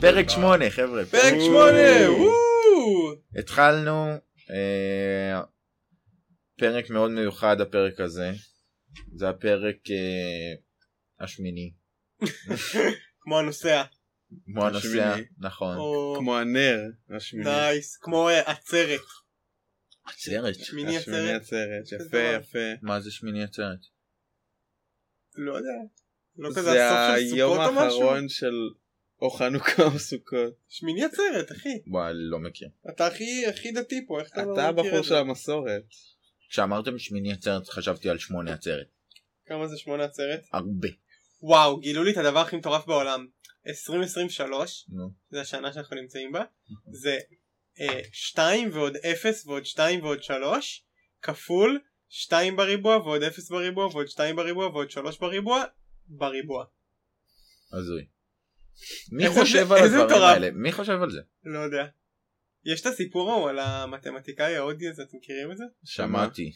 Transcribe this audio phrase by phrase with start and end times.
[0.00, 1.04] פרק שמונה חבר'ה.
[1.04, 2.10] פרק שמונה!
[2.10, 3.14] וואו!
[3.38, 4.06] התחלנו
[4.50, 5.40] אה,
[6.58, 8.30] פרק מאוד מיוחד הפרק הזה.
[9.14, 10.54] זה הפרק אה,
[11.20, 11.72] השמיני.
[13.20, 13.82] כמו הנוסע.
[14.44, 15.16] כמו הנוסע.
[15.38, 15.76] נכון.
[15.76, 16.80] או כמו הנר
[17.16, 17.50] השמיני.
[17.50, 17.96] נייס.
[17.96, 19.00] כמו אה, עצרת.
[20.04, 20.54] עצרת.
[20.54, 21.92] שמיני השמיני עצרת.
[21.92, 22.18] יפה.
[22.18, 22.58] יפה.
[22.82, 23.78] מה זה שמיני עצרת?
[25.34, 25.70] לא יודע.
[26.36, 28.02] לא כזה זה הסוף של היום סוכות או משהו?
[28.02, 28.52] האחרון של
[29.24, 30.54] או חנוכה או סוכות.
[30.68, 31.78] שמיני עצרת אחי.
[31.86, 32.68] וואי, לא מכיר.
[32.88, 35.18] אתה הכי הכי דתי פה איך אתה לא אתה מכיר הבחור את של זה?
[35.18, 35.82] המסורת.
[36.50, 38.86] כשאמרתם שמיני עצרת חשבתי על שמונה עצרת.
[39.46, 40.40] כמה זה שמונה עצרת?
[40.52, 40.88] הרבה.
[41.40, 43.26] וואו גילו לי את הדבר הכי מטורף בעולם.
[43.66, 45.10] 2023 נו.
[45.30, 46.44] זה השנה שאנחנו נמצאים בה.
[46.90, 47.18] זה
[48.12, 50.84] 2 ועוד 0 ועוד 2 ועוד 3
[51.22, 55.64] כפול 2 בריבוע ועוד 0 בריבוע ועוד 2 בריבוע ועוד 3 בריבוע
[56.08, 56.64] בריבוע.
[57.72, 58.13] הזוי.
[59.12, 60.22] מי חושב על הדברים מטורף.
[60.22, 60.50] האלה?
[60.50, 61.20] מי חושב על זה?
[61.44, 61.84] לא יודע.
[62.64, 65.64] יש את הסיפור ההוא על המתמטיקאי ההודי הזה אתם מכירים את זה?
[65.84, 66.52] שמעתי.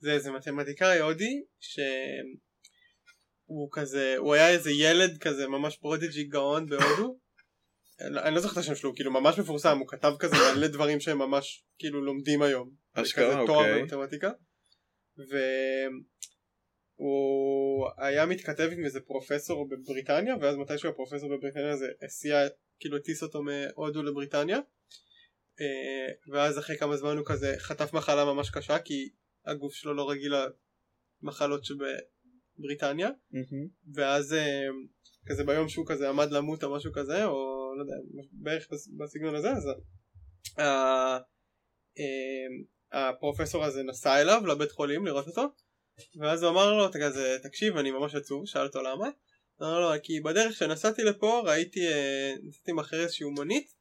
[0.00, 7.18] זה איזה מתמטיקאי הודי שהוא כזה הוא היה איזה ילד כזה ממש prodigy גאון בהודו.
[8.00, 10.66] אני אני לא זוכר את השם שלו הוא כאילו ממש מפורסם הוא כתב כזה מלא
[10.66, 12.70] דברים שהם ממש כאילו לומדים היום.
[12.94, 13.82] אשכרה, כזה תואר אוקיי.
[13.82, 14.30] במתמטיקה.
[17.02, 22.36] והוא היה מתכתב עם איזה פרופסור בבריטניה ואז מתישהו הפרופסור בבריטניה הזה הסיע
[22.80, 24.58] כאילו הטיס אותו מהודו לבריטניה.
[25.60, 29.08] אה, ואז אחרי כמה זמן הוא כזה חטף מחלה ממש קשה כי
[29.46, 30.34] הגוף שלו לא רגיל
[31.22, 33.68] למחלות שבבריטניה מהמם.
[33.94, 34.66] ואז אה,
[35.26, 37.34] כזה ביום שהוא כזה עמד למות או משהו כזה או
[37.76, 37.94] לא יודע
[38.32, 39.68] בערך בס- בסגנון הזה אז
[40.58, 41.18] אה,
[42.92, 45.42] הפרופסור הזה נסע אליו לבית חולים לראות אותו
[46.20, 49.08] ואז הוא אמר לו "אתה כזה תקשיב אני ממש עצוב שאל אותו למה
[49.62, 53.72] אמר לו כי בדרך שנסעתי לפה ראיתי אה, נסעתי מאחורי איזושהי מונית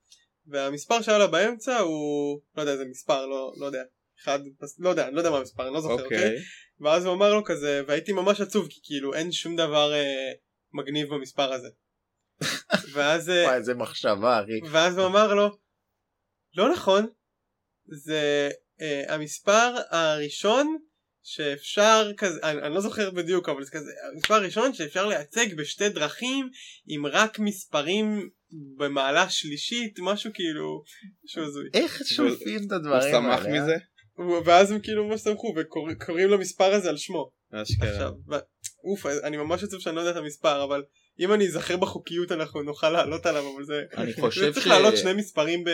[0.46, 3.84] והמספר שהיה לה באמצע הוא לא יודע איזה מספר לא, לא יודע
[4.24, 4.40] אחד
[4.80, 6.38] לא יודע אני לא יודע מה המספר אני לא זוכר אוקיי אוקיי.
[6.80, 10.32] ואז הוא אמר לו כזה והייתי ממש עצוב כי כאילו אין שום דבר אה,
[10.74, 11.70] מגניב במספר הזה.
[12.94, 14.70] ואז, אה, וואי, איזה מחשבה, אחי.
[14.72, 15.58] ואז הוא אמר לו
[16.56, 17.08] לא נכון
[17.86, 18.50] זה
[18.82, 20.78] אה, המספר הראשון
[21.24, 25.90] שאפשר כזה אני, אני לא זוכר בדיוק אבל זה כזה המספר הראשון שאפשר לייצג בשתי
[25.90, 26.50] דרכים
[26.88, 28.30] עם רק מספרים
[28.78, 30.84] במעלה שלישית משהו כאילו
[31.26, 33.12] משהו הזוי איך שולפים את הוא הדברים האלה?
[33.12, 33.52] שמח אה?
[33.52, 33.76] מזה?
[34.46, 38.12] ואז הם כאילו ממש שמחו וקוראים למספר הזה על שמו אשכרה.
[38.84, 40.84] אוף, אני ממש עצוב שאני לא יודע את המספר, אבל
[41.20, 43.84] אם אני אזכר בחוקיות אנחנו נוכל לעלות עליו, אבל זה...
[43.98, 45.70] אני חושב צריך ש- לעלות שני מספרים ב...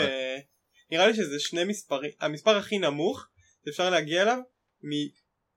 [0.92, 3.28] נראה לי שזה שני מספרים, המספר הכי נמוך
[3.66, 4.38] שאפשר להגיע אליו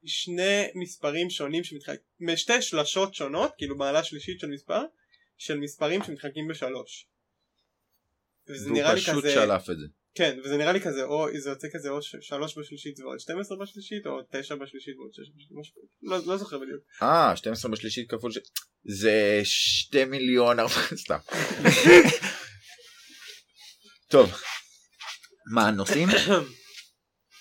[0.02, 4.82] משני מספרים שונים שמתחלקים, משתי שלשות שונות, כאילו מעלה שלישית של מספר,
[5.38, 7.06] של מספרים שמתחלקים בשלוש.
[8.48, 9.86] וזה והוא נראה לי פשוט כזה, שלף את זה.
[10.14, 13.58] כן, וזה נראה לי כזה, או זה יוצא כזה או ש- שלוש בשלישית ועוד 12
[13.58, 16.80] בשלישית, או תשע בשלישית ועוד שש בשלישית, משהו, לא, לא זוכר בדיוק.
[17.02, 18.38] אה, 12 בשלישית כפול ש...
[18.84, 20.74] זה שתי מיליון ארבע...
[21.04, 21.18] סתם.
[24.08, 24.32] טוב.
[25.54, 26.08] מה הנושאים?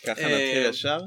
[0.08, 1.00] ככה אה, נתחיל ישר?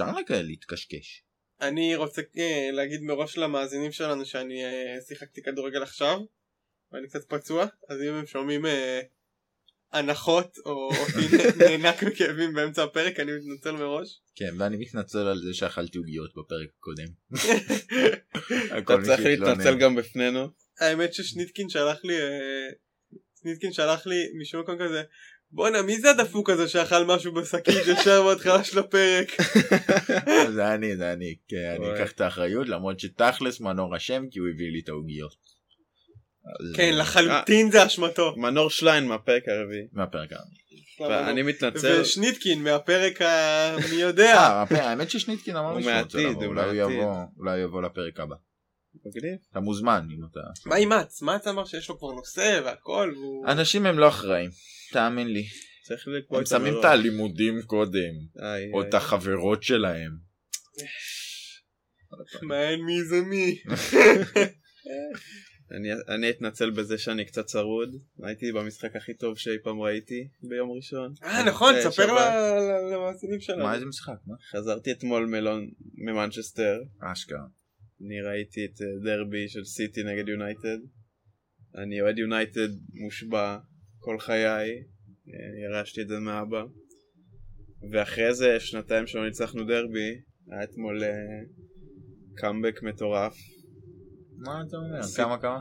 [0.00, 1.24] אפשר רגע להתקשקש.
[1.60, 6.20] אני רוצה אה, להגיד מראש למאזינים שלנו שאני אה, שיחקתי כדורגל עכשיו
[6.92, 9.00] ואני קצת פצוע אז אם הם שומעים אה,
[9.92, 14.20] הנחות או אותי נאנק בכאבים באמצע הפרק אני מתנצל מראש.
[14.34, 17.08] כן, ואני מתנצל על זה שאכלתי עוגיות בפרק הקודם.
[18.78, 20.48] אתה צריך להתנצל גם בפנינו.
[20.80, 22.68] האמת ששניטקין שלח לי אה,
[23.42, 25.02] שניטקין שלח לי משום מקום כזה
[25.50, 29.28] בואנה מי זה הדפוק הזה שאכל משהו בשקית ישר בהתחלה של הפרק
[30.54, 31.34] זה אני, זה אני.
[31.48, 31.94] כן, אני.
[31.94, 35.34] אקח את האחריות למרות שתכלס מנור אשם כי הוא הביא לי את העוגיות.
[36.76, 38.34] כן אה, לחלוטין זה אשמתו.
[38.36, 39.86] מנור שליין מהפרק הרביעי.
[39.92, 40.36] מהפרק ה...
[41.00, 42.00] ואני מתנצל.
[42.00, 43.76] ושניטקין מהפרק ה...
[43.90, 44.34] מי יודע.
[44.36, 46.92] אה, האמת ששניטקין אמר לי הוא שהוא רוצה לבוא, אולי הוא.
[46.92, 48.36] יבוא, אולי הוא יבוא לפרק הבא.
[49.06, 49.38] מגניב.
[49.50, 50.40] אתה מוזמן אם אתה...
[50.66, 51.22] מה עם מאץ?
[51.22, 53.46] מאץ אמר שיש לו כבר נושא והכל והוא...
[53.46, 54.50] אנשים הם לא אחראים,
[54.92, 55.44] תאמין לי.
[55.86, 56.84] צריך לקבוע הם את שמים המראש.
[56.84, 58.12] את הלימודים קודם,
[58.42, 58.88] איי, או איי.
[58.88, 60.10] את החברות שלהם.
[62.42, 63.58] מעניין מי זה מי.
[65.76, 67.88] אני- אני אתנצל בזה שאני קצת צרוד.
[68.22, 71.14] הייתי במשחק הכי טוב שאי פעם ראיתי ביום ראשון.
[71.24, 73.62] אה נכון, אה, תספר ל- למאזינים שלנו.
[73.64, 74.16] מה איזה משחק?
[74.26, 74.34] מה?
[74.52, 76.78] חזרתי אתמול מלון ממנצ'סטר.
[77.12, 77.44] אשכרה.
[78.06, 80.78] אני ראיתי את אה, דרבי של סיטי נגד יונייטד.
[81.82, 82.68] אני אוהד יונייטד
[83.04, 83.58] מושבע
[83.98, 84.70] כל חיי.
[85.28, 85.34] אה,
[85.64, 86.62] ירשתי את זה מאבא.
[87.92, 90.20] ואחרי זה שנתיים שלא ניצחנו דרבי,
[90.52, 91.10] היה אתמול אה,
[92.36, 93.36] קאמבק מטורף.
[94.38, 95.02] מה אתה אומר?
[95.02, 95.60] סיפ- כמה כמה?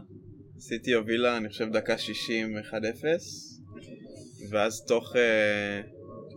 [0.60, 2.64] סיטי הובילה, אני חושב, דקה 60, 1-0,
[4.52, 5.16] ואז תוך...
[5.16, 5.82] אה,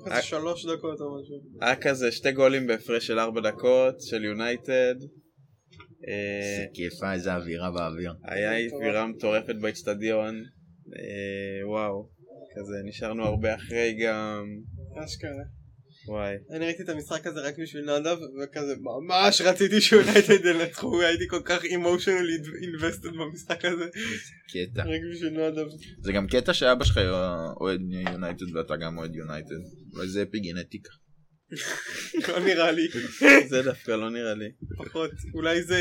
[0.07, 1.37] איזה שלוש דקות או משהו.
[1.61, 4.95] היה כזה שתי גולים בהפרש של 4 דקות, של יונייטד.
[6.09, 8.13] איזה אה, כיפה, איזה אווירה באוויר.
[8.25, 10.43] היה אווירה מטורפת באצטדיון.
[10.99, 12.09] אה, וואו.
[12.55, 14.45] כזה, נשארנו הרבה אחרי גם.
[15.05, 15.45] אשכרה.
[16.09, 16.35] וואי.
[16.51, 21.41] אני ראיתי את המשחק הזה רק בשביל נדב, וכזה ממש רציתי שיונייטד ינצחו, הייתי כל
[21.45, 23.85] כך אימושיונלי אינבסטד במשחק הזה,
[24.49, 24.83] קטע.
[24.83, 25.67] רק בשביל נדב.
[26.01, 27.01] זה גם קטע שאבא שלך
[27.61, 29.61] אוהד יונייטד ואתה גם אוהד יונייטד.
[29.95, 30.91] אולי זה אפיגנטיקה.
[32.29, 32.89] לא נראה לי,
[33.49, 34.51] זה דווקא לא נראה לי.
[34.79, 35.81] פחות, אולי זה...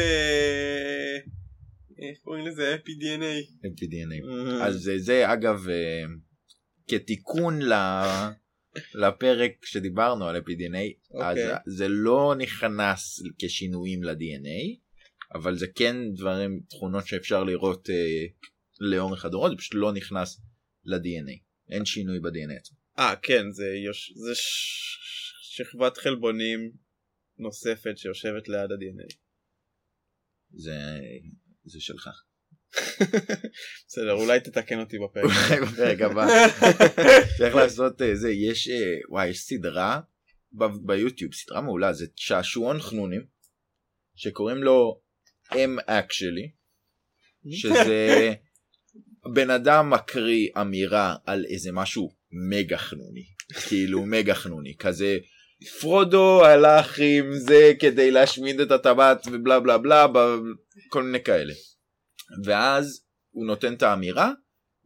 [2.01, 2.75] איך קוראים לזה?
[2.75, 3.41] אפי די.אן.איי.
[3.73, 4.29] אפי-DNA.
[4.61, 6.03] אה, אז זה- אגב אה,
[6.87, 8.29] כתיקון ל-
[8.93, 11.55] לפרק שדיברנו על אפי-DNA, אז אוקיי.
[11.67, 14.79] זה לא נכנס כשינויים ל-DNA,
[15.33, 18.25] אבל זה כן דברים, תכונות שאפשר לראות אה,
[18.79, 20.41] לאורך הדורות, זה פשוט לא נכנס
[20.85, 21.37] ל-DNA.
[21.69, 22.77] אין שינוי ב-DNA עצמו.
[22.99, 24.11] אה, כן, זה, יוש...
[24.15, 24.89] זה ש...
[25.41, 26.71] שכבת חלבונים
[27.37, 29.15] נוספת שיושבת ליד ה-DNA.
[30.51, 30.99] זה,
[31.69, 32.09] זה שלך.
[33.87, 35.23] בסדר, אולי תתקן אותי בפרק.
[35.23, 36.27] אולי בפרק הבא.
[37.37, 39.99] צריך לעשות אה, זה, יש, אה, וואי, יש סדרה
[40.85, 43.25] ביוטיוב, סדרה מעולה, זה שעשועון חנונים,
[44.15, 45.01] שקוראים לו
[45.51, 46.49] M actually,
[47.51, 48.33] שזה
[49.35, 52.15] בן אדם מקריא אמירה על איזה משהו
[52.49, 53.25] מגה חנוני,
[53.67, 55.17] כאילו מגה חנוני, כזה
[55.81, 60.07] פרודו הלך עם זה כדי להשמיד את הטבעת ובלה בלה בלה,
[60.89, 61.53] כל מיני כאלה.
[62.45, 63.01] ואז
[63.31, 64.31] הוא נותן את האמירה,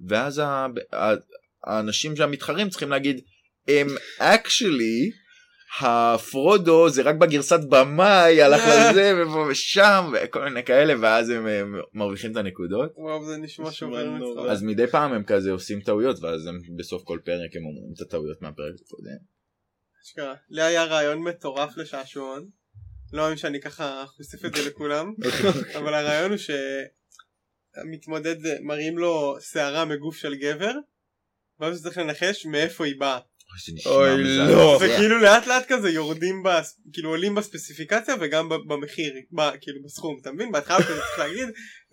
[0.08, 1.14] ואז ה- ה-
[1.64, 3.22] האנשים שהמתחרים צריכים להגיד,
[3.68, 3.88] הם
[4.20, 5.14] actually,
[5.82, 11.62] הפרודו זה רק בגרסת במאי, הלך לזה ופה ושם, וכל מיני כאלה, ואז הם אה,
[11.94, 12.92] מרוויחים את הנקודות.
[12.96, 14.10] וואו זה נשמע שובר.
[14.10, 14.48] מצחוק.
[14.50, 18.02] אז מדי פעם הם כזה עושים טעויות, ואז הם בסוף כל פרק הם אומרים את
[18.02, 19.33] הטעויות מהפרק הקודם.
[20.06, 20.36] אשכרה.
[20.50, 22.50] לי היה רעיון מטורף לשעשועון.
[23.14, 25.14] לא מאמין שאני ככה חושף את זה לכולם,
[25.78, 26.40] אבל הרעיון הוא
[27.78, 30.74] שהמתמודד מראים לו שערה מגוף של גבר,
[31.60, 33.20] ואז הוא צריך לנחש מאיפה היא באה.
[33.86, 34.24] אוי.
[34.24, 34.78] לא.
[34.80, 36.82] זה כאילו לאט לאט כזה יורדים, בס...
[36.94, 39.42] כאילו עולים בספציפיקציה וגם במחיר, ב...
[39.62, 40.52] כאילו בסכום, אתה מבין?
[40.52, 41.50] בהתחלה אתה צריך להגיד,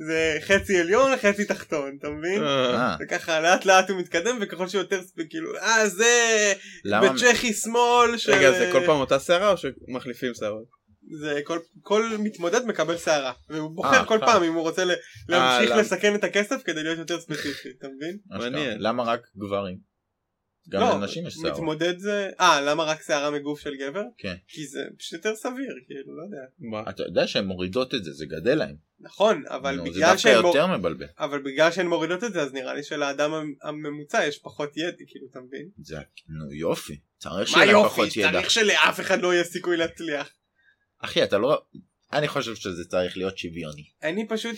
[0.06, 2.42] זה חצי עליון, חצי תחתון, אתה מבין?
[2.42, 6.52] אה, אה, וככה לאט לאט הוא מתקדם וככל שיותר כאילו אה זה
[6.84, 7.12] למה?
[7.12, 8.32] בצ'כי שמאל של...
[8.32, 10.80] רגע, זה כל פעם אותה שערה או שמחליפים שערות?
[11.20, 14.18] זה כל, כל מתמודד מקבל שערה והוא בוחר אה, כל.
[14.20, 14.84] פעם אם הוא רוצה
[15.28, 15.76] להמשיך?
[15.76, 18.18] לסכן את הכסף כדי להיות יותר ספציפי אתה מבין?
[18.78, 19.89] למה רק גברים?
[20.70, 21.52] גם לא, לנשים יש שערות.
[21.52, 24.02] מתמודד זה אה למה רק שערה מגוף של גבר?
[24.18, 24.34] כן.
[24.48, 26.90] כי זה פשוט יותר סביר כאילו לא יודע מה?
[26.90, 28.76] אתה יודע שהן מורידות את זה, זה גדל להם.
[29.00, 31.06] נכון אבל נו, זה בגלל דווקא שהן מור- יותר מבלבל.
[31.18, 34.96] אבל בגלל שהן מורידות את זה אז נראה לי שלאדם המ- הממוצע יש פחות ידע
[35.06, 35.68] כאילו אתה מבין?
[35.82, 35.96] זה,
[36.28, 36.98] נו יופי.
[37.18, 38.32] צריך מה שיהיה להם יופי פחות ידע.
[38.32, 40.30] צריך שלאף אחד לא יהיה סיכוי להצליח
[40.98, 41.62] אחי, אתה לא...
[42.12, 43.84] אני חושב שזה צריך להיות שוויוני.
[44.02, 44.56] אני פשוט,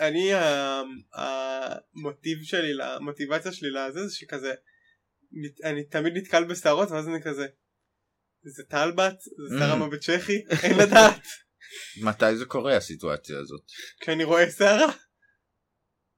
[0.00, 0.82] אני, ה-
[1.14, 4.54] המוטיב שלי, המוטיבציה שלי לזה זה שכזה,
[5.64, 7.46] אני תמיד נתקל בשערות ואז אני כזה,
[8.42, 9.76] זה טלבט, זה Mm.
[9.76, 11.20] מה בצ'כי, אין לדעת,
[12.02, 13.62] מתי זה קורה הסיטואציה הזאת?
[14.00, 14.92] כשאני רואה שערה,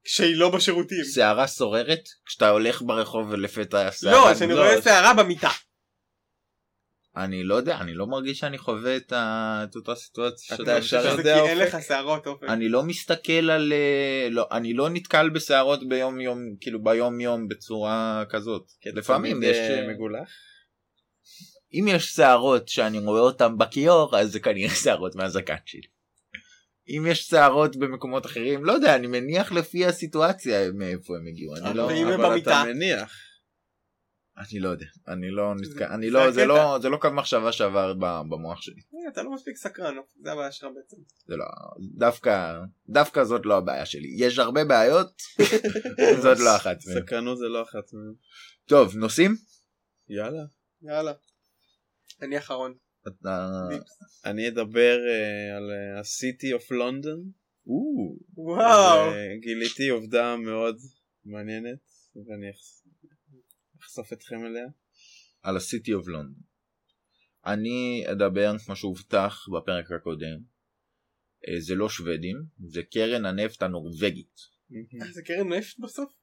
[0.03, 2.03] כשהיא לא בשירותים, שערה סוררת?
[2.25, 4.29] כשאתה הולך ברחוב ולפתע שערה...
[4.29, 5.51] לא, כשאני לא, רואה שערה במיטה,
[7.23, 9.65] אני לא יודע, אני לא מרגיש שאני חווה את, ה...
[9.69, 10.57] את אותה סיטואציה.
[10.61, 11.73] אתה ישר יודע אין אופק.
[11.75, 13.73] לך שערות אופק, אני לא מסתכל על...
[13.73, 18.71] אה, לא, אני לא נתקל בשערות ביום יום, כאילו ביום יום בצורה כזאת.
[18.85, 19.57] לפעמים יש...
[19.57, 20.29] אה, אה, מגולח?
[21.73, 25.87] אם יש שערות שאני רואה אותן בכיור, אז זה כנראה שערות מהזקן שלי.
[26.89, 31.55] אם יש שערות במקומות אחרים, לא יודע, אני מניח לפי הסיטואציה מאיפה הם הגיעו.
[31.55, 31.83] אני לא...
[31.83, 32.37] ואם הם אבל?
[32.37, 33.26] אתה מניח.
[34.37, 36.45] אני לא יודע, אני לא נתקע, אני זה לא, זה.
[36.45, 37.93] לא, זה לא קו מחשבה שעבר
[38.29, 38.81] במוח שלי.
[38.95, 41.45] אה, אתה לא מספיק סקרן, זה הבעיה שלך בעצם, זה לא,
[41.79, 44.07] דווקא, דווקא זאת לא הבעיה שלי.
[44.17, 45.21] יש הרבה בעיות,
[46.23, 47.01] זאת לא אחת מהן.
[47.01, 48.13] סקרנות זה לא אחת מהן.
[48.65, 49.35] טוב, נושאים?
[50.09, 50.43] יאללה.
[50.81, 51.11] יאללה,
[52.21, 52.73] אני אחרון,
[53.07, 53.47] אתה...
[54.25, 57.47] אני אדבר אה, על ה-City of London.
[57.67, 60.77] או, וואו, גיליתי עובדה מאוד
[61.25, 61.79] מעניינת
[62.15, 62.49] ואני
[63.99, 64.67] אחשוף אתכם אליה.
[65.41, 66.43] על ה-City of London.
[67.45, 70.39] אני אדבר, כמו שהובטח בפרק הקודם,
[71.47, 72.37] אה, זה לא שוודים,
[72.67, 74.35] זה קרן הנפט הנורבגית.
[75.01, 76.13] אה, זה קרן נפט בסוף?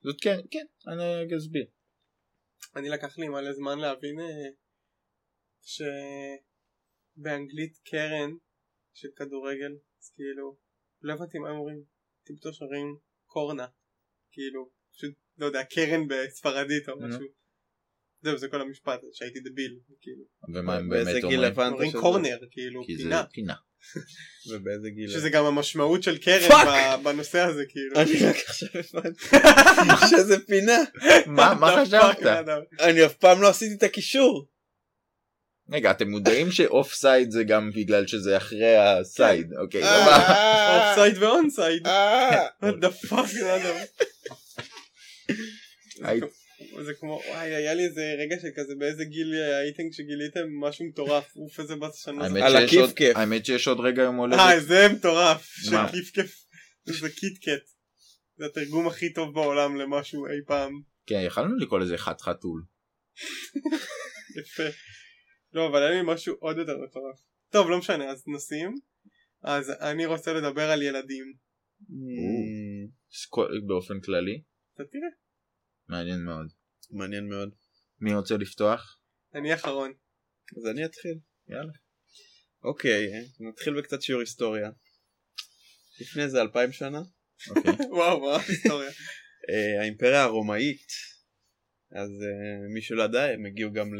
[0.00, 1.66] זאת קרן, כן, אני אסביר.
[2.76, 4.50] אני לקח לי מלא זמן להבין אה,
[7.20, 8.30] שבאנגלית קרן
[8.92, 10.56] של כדורגל אז כאילו
[11.02, 11.82] לא הבנתי מה הם אומרים
[12.24, 13.66] טיפטו שרים קורנה.
[14.32, 17.00] כאילו, פשוט, לא יודע, קרן בספרדית או.
[17.00, 17.20] משהו.
[18.22, 20.24] זהו, זה כל המשפט, שהייתי דביל, כאילו.
[20.54, 21.52] ומה הם באיזה באמת גיל אומרים?
[21.52, 21.98] הבנת אומרים שזה?
[22.00, 23.24] קורנר, כאילו, כי זה פינה.
[23.32, 23.54] פינה.
[24.50, 25.10] ובאיזה גיל?
[25.10, 26.48] שזה גם המשמעות של קרן
[27.02, 27.96] בנושא הזה, כאילו.
[28.00, 29.24] אני רק עכשיו הבנתי
[30.10, 30.78] שזה פינה.
[31.26, 32.18] מה מה חשבת?
[32.80, 34.48] אני אף פעם לא עשיתי את הקישור.
[35.72, 39.88] רגע אתם מודעים ש off side זה גם בגלל שזה אחרי ה side אוקיי אה,
[40.04, 40.88] סבבה.
[40.88, 41.86] off side ו on side.
[41.86, 42.46] אה.
[42.46, 43.14] what the fuck,
[43.44, 43.76] אדם.
[43.76, 43.90] היית-
[46.84, 51.60] זה כמו, וואי, היה לי איזה רגע שכזה באיזה גיל הייתם כשגיליתם משהו מטורף, אוף
[51.60, 52.24] איזה בת שנה.
[52.24, 53.16] האמת על שיש עוד- הכיף-כיף.
[53.16, 55.42] האמת שיש עוד רגע יום הולדת אה, זה מטורף.
[55.46, 56.44] של כיף כיף.
[56.84, 57.64] זה קיטקט.
[58.36, 60.72] זה התרגום הכי טוב בעולם למשהו אי פעם.
[61.06, 62.62] כן יכלנו לקרוא לזה חת חתול
[64.40, 64.62] יפה.
[65.52, 67.16] לא, אבל היה לי משהו עוד יותר מטורף.
[67.50, 68.74] טוב, לא משנה, אז נושאים.
[69.42, 71.32] אז אני רוצה לדבר על ילדים.
[71.80, 74.42] Mm, סקו- באופן כללי
[74.74, 75.08] אתה תראה,
[75.88, 76.52] מעניין מאוד
[76.90, 77.54] מעניין מאוד.
[78.00, 79.00] מי רוצה לפתוח?
[79.34, 79.92] אני אחרון.
[80.56, 81.18] אז אני אתחיל.
[81.48, 81.72] יאללה.
[82.62, 83.06] אוקיי,
[83.40, 84.70] נתחיל בקצת שיעור היסטוריה.
[86.00, 87.00] לפני זה אלפיים שנה,
[87.50, 87.72] אוקיי.
[87.96, 88.90] וואו, מה היסטוריה.
[89.50, 90.86] אה, האימפריה הרומאית,
[91.92, 93.90] אז אה, מי שלא ידע, הם הגיעו גם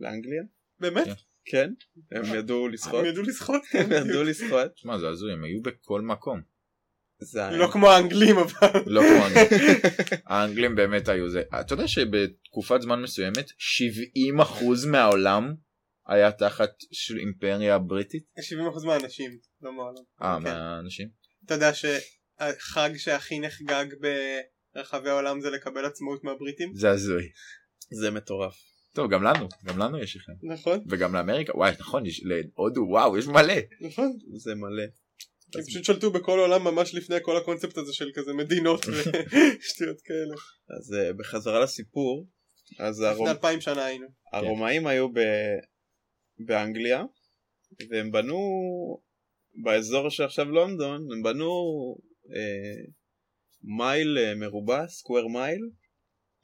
[0.00, 0.42] לאנגליה.
[0.80, 1.06] באמת?
[1.44, 1.72] כן,
[2.10, 3.00] הם ידעו לשחות.
[3.00, 3.62] הם ידעו לשחות?
[3.72, 4.78] הם ידעו לשחות.
[4.78, 6.42] שמע זה הזוי הם היו בכל מקום
[7.52, 8.68] לא כמו האנגלים אבל.
[8.86, 9.76] לא כמו האנגלים.
[10.26, 13.50] האנגלים באמת היו זה אתה יודע שבתקופת זמן מסוימת
[14.40, 15.54] 70% מהעולם
[16.06, 18.24] היה תחת של אימפריה בריטית
[18.82, 20.02] 70% מהאנשים, לא מעולם.
[20.22, 20.42] אה כן.
[20.44, 21.08] מהאנשים
[21.46, 23.84] אתה יודע שהחג שהכי נחגג
[24.74, 26.72] ברחבי העולם זה לקבל עצמאות מהבריטים?
[26.74, 27.28] זה הזוי
[27.90, 28.54] זה מטורף.
[28.94, 33.18] טוב גם לנו גם לנו יש לכם נכון, וגם לאמריקה וואי נכון יש להודו וואו
[33.18, 34.18] יש מלא נכון.
[34.36, 34.84] זה מלא.
[35.54, 40.34] הם פשוט שלטו בכל העולם ממש לפני כל הקונספט הזה של כזה מדינות ושטויות כאלה.
[40.78, 42.26] אז אה, בחזרה לסיפור,
[42.78, 43.26] אז הרומ...
[43.26, 44.06] לפני אלפיים שנה היינו.
[44.32, 45.20] הרומאים היו ב...
[46.38, 47.02] באנגליה,
[47.90, 48.38] והם בנו
[49.64, 51.50] באזור שעכשיו לונדון, הם בנו
[52.36, 52.84] אה,
[53.62, 55.60] מייל אה, מרובע, סקוואר מייל,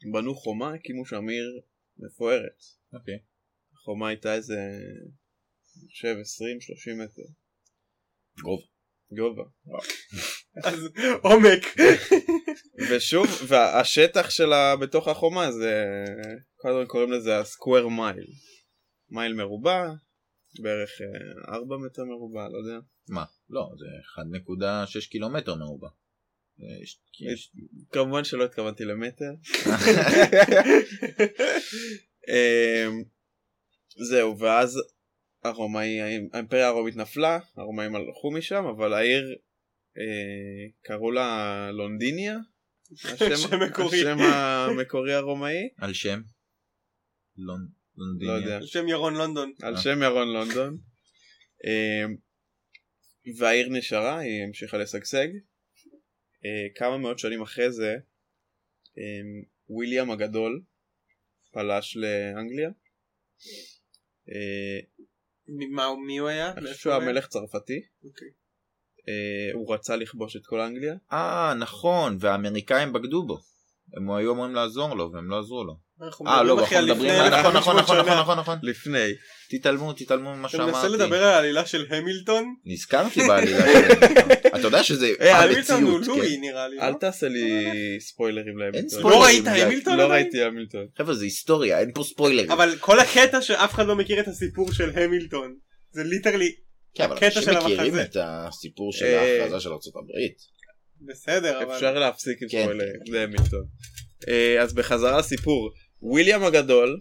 [0.05, 1.61] הם בנו חומה, הקימו שם עיר
[1.97, 2.63] מפוארת.
[2.93, 3.19] אוקיי
[3.73, 4.59] החומה הייתה איזה,
[5.77, 7.31] אני חושב 20-30 מטר
[8.41, 8.78] גובה
[9.11, 9.43] גובה.
[10.63, 10.89] אז
[11.21, 11.75] עומק.
[12.89, 15.83] ושוב, והשטח שלה בתוך החומה זה,
[16.55, 18.27] כל הזמן קוראים לזה הסקוואר מייל.
[19.09, 19.89] מייל מרובע,
[20.61, 20.89] בערך
[21.47, 22.79] 4 מטר מרובע, לא יודע.
[23.09, 23.85] מה לא זה
[25.01, 25.87] 1.6 קילומטר מרובע.
[26.61, 26.85] אה,
[27.91, 29.31] כמובן שלא התכוונתי למטר.
[32.29, 33.03] אמ,
[34.09, 34.79] זהו, ואז
[35.43, 39.35] הרומאי, האימפריה הרומית נפלה, הרומאים הלכו משם, אבל העיר,
[39.97, 42.37] אה, קראו לה לונדיניה.
[43.17, 43.99] שם מקורי.
[43.99, 46.21] השם המקורי הרומאי, על שם
[47.37, 49.53] לונ- לא לונדיניה יודע, שם ירון לונדון.
[49.63, 49.81] על אה.
[49.81, 50.77] שם ירון לונדון.
[51.65, 52.15] אמ,
[53.37, 55.27] והעיר נשארה, היא המשיכה לשגשג.
[56.45, 57.95] אה, כמה מאות שנים אחרי זה,
[58.97, 60.61] אמ, וויליאם הגדול
[61.51, 62.69] פלש לאנגליה.
[66.07, 66.51] מי הוא היה?
[66.51, 67.81] אני חושב שהוא הוא היה מלך צרפתי.
[68.03, 68.27] אוקיי.
[69.09, 70.95] אה, הוא רצה לכבוש את כל אנגליה.
[71.11, 73.37] אה נכון והאמריקאים בגדו בו.
[73.97, 75.88] הם היו אמורים לעזור לו והם לא עזרו לו.
[76.27, 78.19] אה לא אנחנו על מדברים לפני נכון נכון 1500 נכון נכון.
[78.19, 79.07] נכון נכון לפני.
[79.49, 81.03] תתעלמו תתעלמו ממה אתה מנסה שאמרתי.
[81.03, 82.55] לדבר על העלילה של המילטון?
[82.65, 84.31] נזכרתי בעלילה שלהם.
[84.47, 86.17] אתה יודע שזה אה, המילטון הוא המציאות.
[86.17, 86.41] לואי כן.
[86.41, 86.79] נראה לי.
[86.79, 86.97] אל לא?
[86.97, 87.65] תעשה לי
[87.99, 89.03] ספוילרים להמילטון.
[89.11, 90.03] לא ראית המילטון לא?
[90.03, 90.85] ראיתי המילטון.
[90.97, 92.51] חבר'ה זה היסטוריה אין פה ספוילרים.
[92.51, 95.55] אבל כל הקטע שאף אחד לא מכיר את הסיפור של המילטון.
[95.91, 96.55] זה ליטרלי
[96.95, 98.01] כן, אבל הקטע אנשים של מכירים המחזה.
[98.01, 100.59] את הסיפור של אה, ההכרזה של ארצות הברית.
[101.01, 102.61] בסדר אבל אפשר להפסיק עם כן.
[102.61, 103.65] ספוילרים, זה המילטון.
[104.27, 106.99] אה, אז בחזרה לסיפור, וויליאם הגדול,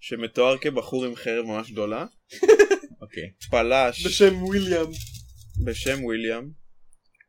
[0.00, 2.06] שמתואר כבחור עם חרב ממש גדולה,
[3.02, 3.32] אוקיי.
[3.50, 4.86] פלש בשם וויליאם.
[5.64, 6.50] בשם וויליאם,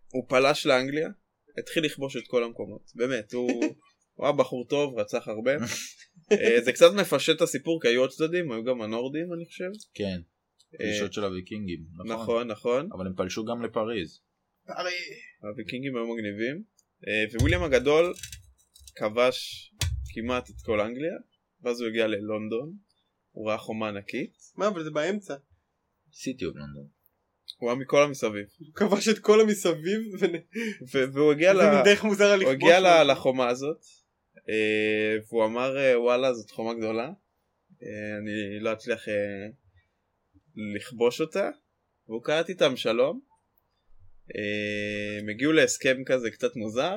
[0.08, 1.10] הוא פלש לאנגליה,
[1.60, 3.76] התחיל לכבוש את כל המקומות, באמת, הוא
[4.16, 5.52] הוא היה בחור טוב, רצח הרבה.
[6.32, 9.70] אה, זה קצת מפשט את הסיפור, כי היו עוד צדדים, היו גם הנורדים אני חושב.
[9.94, 10.20] כן.
[10.74, 11.80] אה, פלישות של הוויקינגים.
[12.06, 12.16] נכון.
[12.16, 12.90] נכון, נכון.
[12.98, 14.20] אבל הם פלשו גם לפריז.
[15.42, 16.64] הוויקינגים היו מגניבים,
[17.08, 18.14] אה, וויליאם הגדול
[18.96, 19.72] כבש
[20.16, 21.16] כמעט את כל אנגליה,
[21.62, 22.74] ואז הוא הגיע ללונדון,
[23.32, 25.36] הוא ראה חומה ענקית, מה אבל זה באמצע.
[26.14, 26.88] סיטי אוף לונדון.
[27.58, 30.02] הוא היה מכל המסביב, הוא כבש את כל המסביב
[30.94, 32.50] ו- והוא הגיע, ל- דרך מוזרה הוא.
[32.50, 33.12] הגיע ל-.
[33.12, 33.78] לחומה הזאת,
[34.50, 37.12] אה, והוא אמר אה, וואלה זאת חומה גדולה,
[37.84, 39.06] אה, אני לא אצליח
[40.76, 41.50] לכבוש אותה,
[42.08, 43.22] והוא קראת איתם שלום,
[45.20, 46.96] הם הגיעו להסכם כזה קצת מוזר,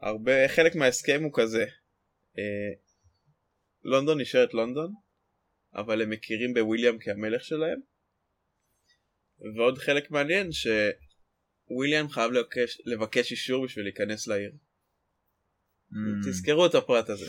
[0.00, 1.64] הרבה, חלק מההסכם הוא כזה,
[3.84, 4.92] לונדון נשארת לונדון,
[5.74, 7.80] אבל הם מכירים בוויליאם כהמלך שלהם,
[9.56, 14.52] ועוד חלק מעניין שוויליאם חייב לבקש, לבקש אישור בשביל להיכנס לעיר.
[15.92, 17.26] Mm, תזכרו את הפרט הזה.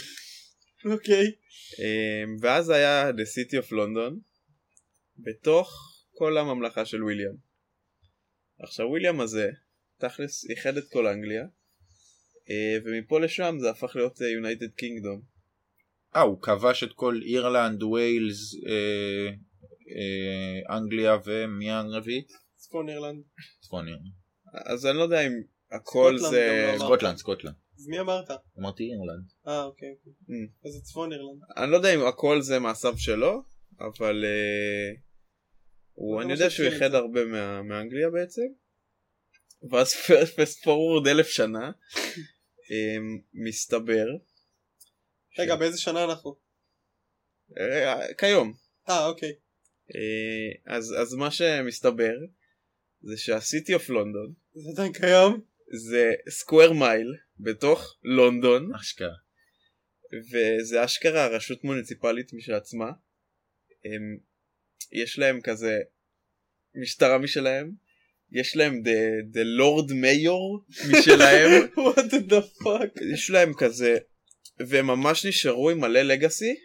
[0.86, 1.26] אוקיי.
[1.80, 4.14] אמ, ואז היה The City of London
[5.18, 5.72] בתוך
[6.12, 7.36] כל הממלכה של וויליאם.
[8.60, 9.50] עכשיו וויליאם הזה
[9.98, 11.48] תכלס איחד את כל אנגליה אה,
[12.86, 15.22] ומפה לשם זה הפך להיות יונייטד קינגדום.
[16.16, 19.32] אה, הוא כבש את כל אירלנד, ויילס, אה,
[19.96, 22.32] אה, אנגליה ומי הרביעית?
[22.56, 23.24] צפון אירלנד.
[23.62, 24.14] צפון אירלנד.
[24.66, 25.34] אז אני לא יודע אם
[25.72, 26.72] הכל זה...
[26.74, 26.80] לא.
[26.80, 27.56] סקוטלנד, סקוטלנד.
[27.78, 28.32] אז מי אמרת?
[28.60, 29.26] אמרתי אירלנד.
[29.48, 29.90] אה אוקיי.
[29.90, 30.14] אוקיי.
[30.30, 30.68] Mm.
[30.68, 31.42] אז זה צפון אירלנד.
[31.58, 33.44] אני לא יודע אם הכל זה מעשיו שלו
[33.80, 34.92] אבל אה,
[35.94, 36.94] הוא, אני מה יודע שהוא איחד.
[36.94, 38.42] הרבה מה, מאנגליה בעצם.
[39.72, 39.94] ואז
[40.38, 41.72] fast forward אלף שנה
[43.34, 44.06] מסתבר
[45.40, 46.36] רגע באיזה שנה אנחנו?
[47.58, 48.54] אה, כיום
[48.90, 49.34] אה אוקיי.
[49.96, 52.16] אה, אז, אז מה שמסתבר
[53.02, 55.42] זה שהסיטי אוף לונדון זה עדיין קיים?
[55.72, 59.16] זה סקוואר מייל בתוך לונדון אשכרה.
[60.32, 62.92] וזה אשכרה רשות מוניציפלית משל עצמה.
[63.86, 64.18] הם,
[64.92, 65.80] יש להם כזה
[66.82, 67.72] משטרה משלהם,
[68.32, 73.04] יש להם the, the lord mayor משלהם, what the fuck?
[73.14, 73.98] יש להם כזה,
[74.60, 76.56] והם ממש נשארו עם מלא legacy,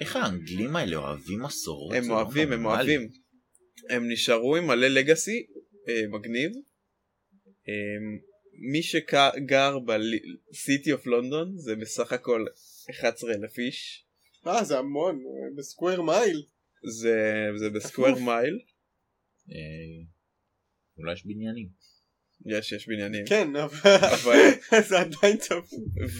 [0.00, 1.94] איך האנגלים האלה אוהבים מסורות?
[1.94, 2.66] הם לא אוהבים, הם.
[2.66, 3.08] אוהבים.
[3.90, 5.46] הם נשארו עם מלא legacy,
[5.88, 6.52] אה, מגניב.
[7.68, 7.74] אה,
[8.72, 12.46] מי שגר ב City of London זה בסך הכל
[12.90, 14.04] 11,000 איש.
[14.46, 15.16] אה זה המון.
[15.16, 16.42] אה, ב square mile.
[16.90, 18.58] זה, זה ב square mile.
[20.98, 21.68] אה, אולי יש בניינים.
[22.46, 23.26] יש, יש בניינים.
[23.26, 24.50] כן אבל
[24.88, 25.36] זה עדיין.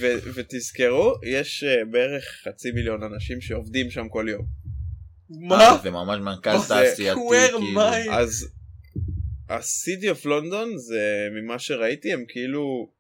[0.01, 4.47] ו- ותזכרו, יש uh, בערך חצי מיליון אנשים שעובדים שם כל יום.
[5.31, 5.79] מה?
[5.83, 7.05] זה ממש מרכז זה תעשייתי.
[7.05, 7.81] כאילו.
[8.13, 8.49] אז
[9.49, 12.93] הסיטי אוף לונדון זה ממה שראיתי הם כאילו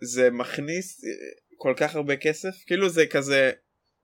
[0.00, 1.10] זה מכניס אה,
[1.56, 3.52] כל כך הרבה כסף כאילו זה כזה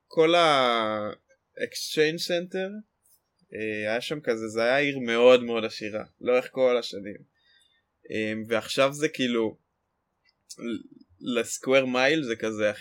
[0.07, 2.92] כל ה-exchange center אה,
[3.59, 7.17] היה שם כזה זה היה עיר מאוד מאוד עשירה לאורך כל השנים
[8.11, 9.59] אה, ועכשיו זה כאילו
[10.59, 12.73] ל- לסקוואר מייל זה כזה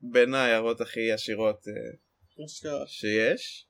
[0.00, 2.86] בין העיירות הכי עשירות אה.
[2.86, 3.66] שיש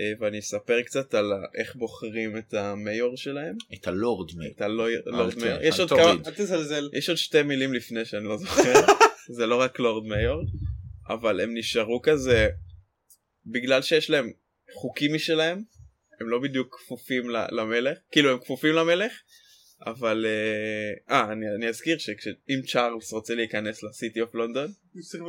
[0.00, 4.48] אה, ואני אספר קצת על איך בוחרים את המיור שלהם את הלורד מי.
[4.56, 5.88] את הלורד מיור אל יש עוד.
[5.88, 6.88] כמה אל תזלזל.
[6.92, 8.72] יש עוד שתי מילים לפני שאני לא זוכר
[9.36, 10.42] זה לא רק לורד מיור
[11.08, 12.48] אבל הם נשארו כזה
[13.46, 14.32] בגלל שיש להם
[14.74, 15.62] חוקים משלהם
[16.20, 19.12] הם לא בדיוק כפופים למלך כאילו הם כפופים למלך
[19.86, 24.70] אבל אה אה, אני, אני אזכיר שאם צ'ארלס רוצה להיכנס לסיטי אוף לונדון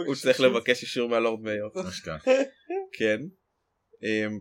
[0.05, 1.69] הוא צריך לבקש אישור מהלורד מיור.
[2.97, 3.21] כן.
[4.03, 4.39] אמ,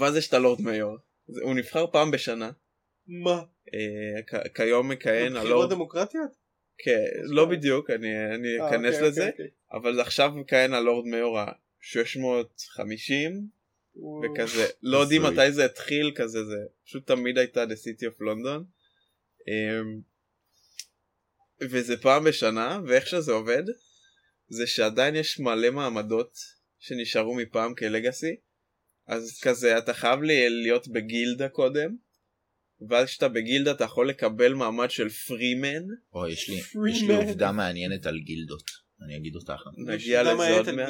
[0.00, 0.96] ואז יש את הלורד מיור.
[1.28, 2.50] זה- הוא נבחר פעם בשנה.
[3.06, 3.42] מה?
[3.74, 5.70] אה, כיום מכהן בחירות הלורד...
[5.70, 6.30] דמוקרטיות?
[6.84, 9.28] כן, לא בדיוק, אני אני אה, אכנס אוקיי, לזה.
[9.30, 13.30] אוקיי, אבל עכשיו מכהן הלורד מיור ה-650 אוקיי.
[13.96, 15.22] וכזה לא יודעים.
[15.22, 18.64] מתי זה התחיל כזה זה פשוט תמיד הייתה The City of London.
[19.48, 20.00] אמ,
[21.70, 23.62] וזה פעם בשנה ואיך שזה עובד
[24.48, 26.38] זה שעדיין יש מלא מעמדות
[26.78, 28.36] שנשארו מפעם כלגאסי
[29.06, 31.96] אז כזה אתה חייב להיות בגילדה קודם
[32.88, 36.56] ואז כשאתה בגילדה אתה יכול לקבל מעמד של פרימן או, יש לי
[36.90, 37.14] יש לי.
[37.14, 38.70] עובדה מעניינת על גילדות.
[39.04, 39.70] אני אגיד אותה אחת.
[39.86, 40.88] נגיע לזה עוד על מעט?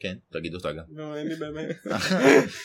[0.00, 0.84] כן, תגיד אותה גם.
[0.88, 1.76] לא, אין לי באמת.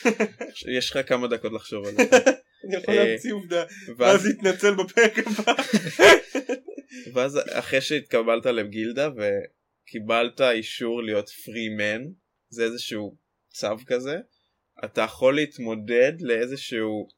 [0.78, 2.18] יש לך כמה דקות לחשוב על זה
[2.66, 3.64] אני יכול אה, להמציא עובדה.
[3.96, 5.52] ואז להתנצל בפרק הבא.
[7.14, 12.02] ואז אחרי שהתקבלת לגילדה וקיבלת אישור להיות פרימן
[12.48, 13.16] זה איזשהו
[13.48, 14.18] צו כזה
[14.84, 17.08] אתה יכול להתמודד לאיזשהו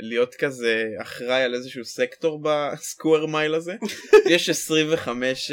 [0.00, 3.74] להיות כזה אחראי על איזשהו סקטור בסקוואר מייל הזה
[4.34, 5.50] יש 25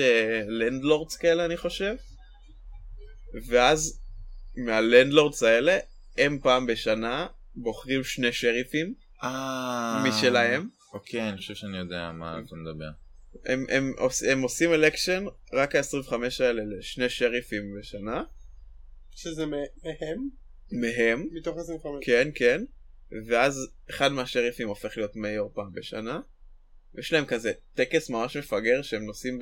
[0.47, 1.95] landlords כאלה אני חושב
[3.45, 4.01] ואז
[4.55, 5.77] מה landlords האלה
[6.17, 8.93] הם פעם בשנה בוחרים שני שריפים
[9.23, 10.03] אה...
[10.07, 12.89] משלהם אוקיי, אני חושב שאני יודע מה אתה מדבר.
[13.45, 13.93] הם, הם,
[14.31, 18.23] הם עושים election רק ה-25 האלה לשני שריפים בשנה
[19.11, 19.51] שזה מ-
[19.83, 20.29] מהם?
[20.71, 22.05] מהם מתוך 25.
[22.05, 22.63] כן כן
[23.27, 26.19] ואז אחד מהשריפים הופך להיות mayor פעם בשנה
[26.97, 29.39] יש להם כזה טקס ממש מפגר שהם נוסעים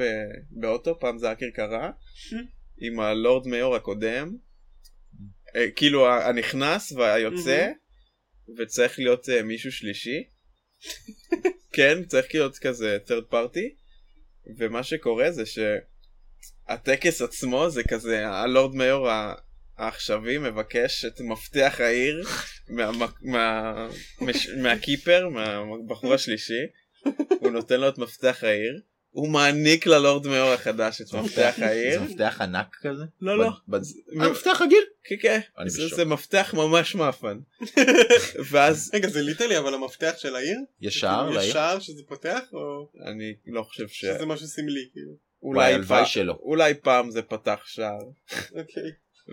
[0.51, 1.91] באוטו פעם זה היה כרכרה
[2.83, 4.35] עם הלורד מאיור הקודם
[5.55, 7.71] אה, כאילו הנכנס והיוצא
[8.57, 10.23] וצריך להיות אה, מישהו שלישי.
[11.75, 13.83] כן צריך להיות כזה third party.
[14.57, 19.35] ומה שקורה זה שהטקס עצמו זה כזה, הלורד מאיור ה-
[19.77, 22.23] העכשווי מבקש את מפתח העיר
[24.63, 26.63] מהקיפר, מהבחור השלישי,
[27.39, 28.81] הוא נותן לו את מפתח העיר,
[29.13, 31.99] הוא מעניק ללורד מאיור החדש את מפתח העיר.
[31.99, 33.03] זה מפתח ענק כזה?
[33.21, 33.49] לא, לא.
[34.31, 34.83] מפתח רגיל?
[35.03, 37.39] כן, כן, אני זה- מפתח ממש מאפן.
[38.51, 40.57] ואז רגע זה ליטלי אבל המפתח של העיר?
[40.81, 41.53] יש שער יש לעיר?
[41.53, 43.99] שער שזה פותח או אני לא חושב ש...
[43.99, 45.13] שזה משהו סמלי כאילו?
[45.43, 46.39] אולי הלוואי שלא.
[46.41, 47.99] אולי פעם זה פתח שער.
[48.55, 48.91] אוקיי.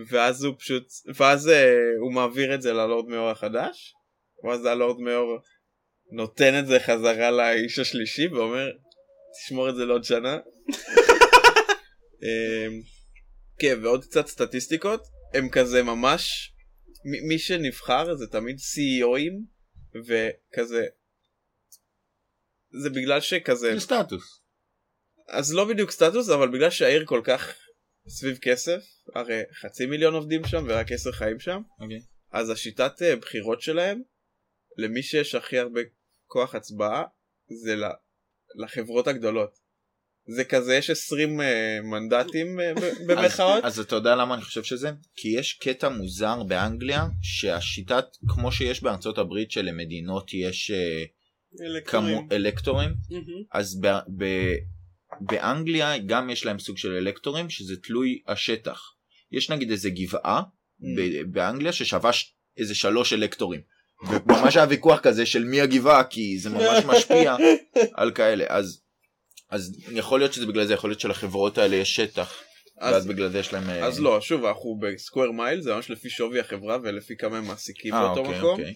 [0.09, 0.83] ואז הוא פשוט,
[1.15, 3.93] ואז אה, הוא מעביר את זה ללורד מאור החדש,
[4.43, 5.37] ואז הלורד מאור
[6.11, 8.71] נותן את זה חזרה לאיש השלישי ואומר,
[9.33, 10.37] תשמור את זה לעוד שנה.
[12.23, 12.81] אמ,
[13.59, 16.53] כן, ועוד קצת סטטיסטיקות, הם כזה ממש,
[17.27, 19.33] מי שנבחר זה תמיד CEOים,
[20.05, 20.85] וכזה,
[22.81, 24.41] זה בגלל שכזה, זה סטטוס.
[25.27, 27.53] אז לא בדיוק סטטוס, אבל בגלל שהעיר כל כך
[28.07, 28.83] סביב כסף,
[29.15, 32.01] הרי חצי מיליון עובדים שם ורק עשר חיים שם, אוקיי.
[32.31, 34.01] אז השיטת אה, בחירות שלהם,
[34.77, 35.81] למי שיש הכי הרבה
[36.27, 37.03] כוח הצבעה,
[37.63, 37.75] זה
[38.55, 39.49] לחברות הגדולות.
[40.35, 43.63] זה כזה, יש 20 אה, מנדטים אה, ב- במרכאות.
[43.63, 44.91] אז אתה יודע למה אני חושב שזה?
[45.15, 51.03] כי יש קטע מוזר באנגליה שהשיטת כמו שיש בארצות הברית שלמדינות יש אה,
[51.65, 52.17] אלקטורים.
[52.17, 53.43] כמו אלקטורים מהמם.
[53.53, 53.87] אז ב,
[54.17, 54.25] ב,
[55.21, 58.81] באנגליה גם יש להם סוג של אלקטורים שזה תלוי השטח.
[59.31, 60.41] יש נגיד איזה גבעה
[60.97, 62.11] ב- באנגליה ששווה
[62.57, 63.61] איזה שלוש אלקטורים.
[64.09, 67.35] וממש היה ויכוח כזה של מי הגבעה כי זה ממש משפיע
[67.93, 68.81] על כאלה אז
[69.49, 72.43] אז יכול להיות שזה בגלל זה יכול להיות שלחברות האלה יש שטח
[72.81, 75.89] אז- ואז בגלל זה יש להם אה, אז לא, שוב, אנחנו בסקוויר מייל, זה ממש
[75.89, 78.59] לפי שווי החברה ולפי כמה הם מעסיקים אה, באותו אוקיי, מקום.
[78.59, 78.73] אוקיי.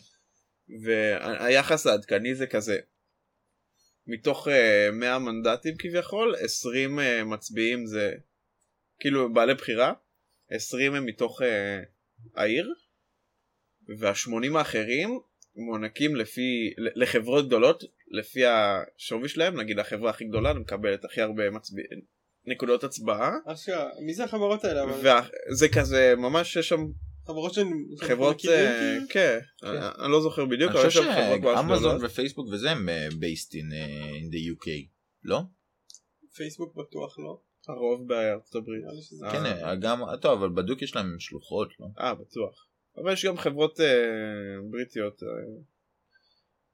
[0.84, 2.78] והיחס העדכני זה כזה,
[4.08, 4.52] מתוך uh,
[4.94, 8.14] 100 מנדטים כביכול, 20 uh, מצביעים זה
[9.00, 9.94] כאילו בעלי בחירה,
[10.50, 11.46] 20 הם מתוך uh,
[12.36, 12.74] העיר,
[14.00, 15.20] וה-80 האחרים
[15.56, 21.84] מוענקים לפי, לחברות גדולות, לפי השווי שלהם, נגיד החברה הכי גדולה מקבלת הכי הרבה מצביע,
[22.46, 24.84] נקודות הצבעה, אשכרה, מי זה החברות האלה?
[24.84, 25.20] אבל?
[25.52, 26.86] וזה כזה ממש יש שם
[27.28, 27.68] חברות שהן...
[28.02, 29.06] חברות, אה, כאילו?
[29.10, 32.12] כן, אני אני לא זוכר בדיוק, אני אבל יש חושב שם חברות ממש שאמזון גדולות.
[32.12, 34.68] ופייסבוק וזה הם אה, based in אה, in the UK
[35.24, 35.42] לא?
[36.36, 37.42] פייסבוק בטוח לא.
[37.68, 38.84] הרוב בארצות הברית.
[39.32, 41.86] כן גם טוב אבל בדוק יש להם שלוחות לא?
[42.00, 42.65] אה, בטוח.
[42.98, 43.86] אבל יש גם חברות אה,
[44.70, 45.28] בריטיות אה,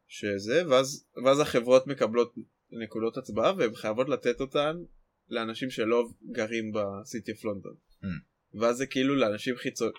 [0.08, 2.34] שזה, ואז, ואז החברות מקבלות
[2.72, 4.76] נקודות הצבעה והן חייבות לתת אותן
[5.30, 7.76] לאנשים שלא גרים בסיטי אוף לונדון.
[8.04, 8.60] Mm.
[8.60, 9.96] ואז זה כאילו לאנשים חיצוניים,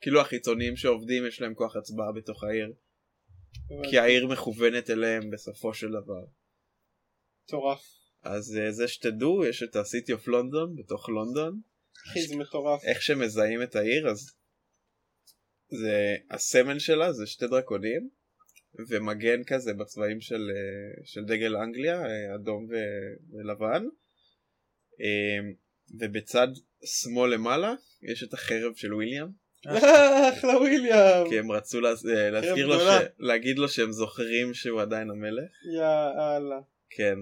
[0.00, 2.72] כאילו החיצוניים שעובדים יש להם כוח הצבעה בתוך העיר,
[3.90, 6.24] כי העיר מכוונת אליהם בסופו של דבר.
[7.44, 7.82] מטורף.
[8.22, 11.60] אז אה, זה שתדעו, יש את הסיטי אוף לונדון בתוך לונדון,
[12.10, 12.84] אחי זה מטורף.
[12.84, 14.36] איך שמזהים את העיר אז
[15.74, 18.08] זה הסמל שלה זה שתי דרקונים
[18.88, 23.84] ומגן כזה בצבעים של, אה, של דגל אנגליה אה, אדום ו- ולבן
[25.00, 25.50] אה,
[26.00, 26.48] ובצד
[26.84, 29.26] שמאל למעלה יש את החרב של וויליאם
[29.66, 31.28] אחלה וויליאם.
[31.30, 31.78] כי הם רצו.
[31.78, 32.76] אה, להזכיר לו.
[33.18, 36.60] להגיד לו שהם זוכרים שהוא עדיין המלך יאללה.
[36.90, 37.18] כן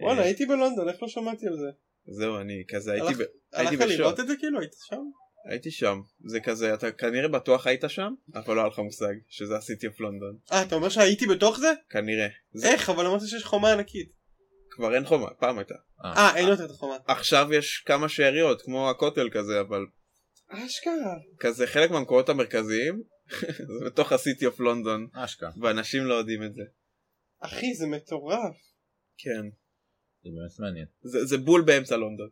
[0.00, 1.68] וואלה הייתי בלונדון איך לא שמעתי על זה.
[2.06, 3.22] זהו אני כזה הייתי, הלך- ב...
[3.52, 5.02] הייתי הלכת בשוק לראות את זה כאילו היית שם?
[5.44, 9.56] הייתי שם זה כזה אתה כנראה בטוח היית שם אבל לא היה לך מושג שזה
[9.56, 11.72] הסיטי אוף לונדון אה אתה אומר שהייתי בתוך זה?
[11.90, 14.12] כנראה זה איך אבל אמרת שיש חומה ענקית.
[14.70, 15.74] כבר אין חומה פעם הייתה
[16.04, 16.96] אה אין יותר את החומה.
[17.06, 19.86] עכשיו יש כמה שאריות כמו הכותל כזה אבל
[20.48, 21.16] אשכרה.
[21.40, 23.02] כזה חלק מהמקומות המרכזיים
[23.78, 25.50] זה בתוך הסיטי אוף לונדון אשכרה.
[25.62, 26.62] ואנשים לא יודעים את זה
[27.40, 28.56] אחי זה מטורף.
[29.18, 29.42] כן
[30.22, 30.86] זה באמת מעניין.
[31.02, 32.28] זה, זה בול באמצע לונדון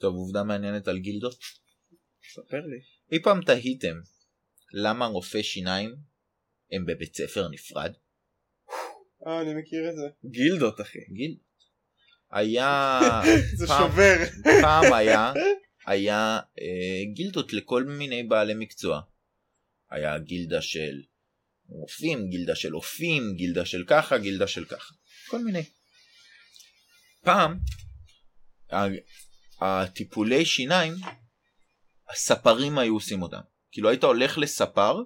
[0.00, 1.38] טוב עובדה מעניינת על גילדות.
[2.32, 2.78] ספר לי
[3.12, 3.96] אי פעם תהיתם
[4.72, 5.96] למה רופאי שיניים
[6.72, 7.92] הם בבית ספר נפרד?
[9.26, 10.28] אה אני מכיר את זה.
[10.30, 11.36] גילדות אחי גיל.
[12.30, 13.00] היה
[13.58, 14.16] זה פעם- שובר.
[14.62, 15.32] פעם היה
[15.86, 19.00] היה אה, גילדות לכל מיני בעלי מקצוע.
[19.90, 21.02] היה גילדה של
[21.68, 24.94] רופאים, גילדה של אופים, גילדה של ככה, גילדה של ככה.
[25.30, 25.62] כל מיני.
[27.24, 27.58] פעם
[29.60, 30.92] הטיפולי שיניים
[32.12, 33.40] הספרים היו עושים אותם.
[33.72, 35.02] כאילו היית הולך לספר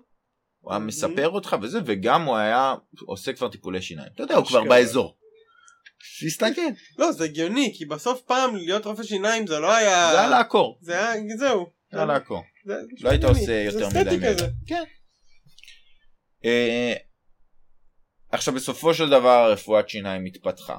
[0.60, 0.84] הוא היה Mhm.
[0.84, 2.74] מספר אותך וזה וגם הוא היה
[3.06, 4.08] עושה כבר טיפולי שיניים.
[4.14, 4.64] אתה יודע הוא כבר.
[4.64, 5.16] באזור.
[6.26, 6.60] תסתכל.
[6.98, 10.10] לא זה הגיוני כי בסוף פעם להיות רופא שיניים זה לא היה.
[10.12, 10.78] זה היה לעקור.
[10.82, 11.66] זה היה זהו.
[11.92, 12.42] זה היה לעקור.
[13.00, 13.24] לא היית.
[13.24, 14.16] עושה יותר מדי.
[14.16, 14.46] מעבר.
[14.66, 14.84] כן.
[16.44, 16.92] אה,
[18.32, 20.76] עכשיו בסופו של דבר רפואת שיניים התפתחה.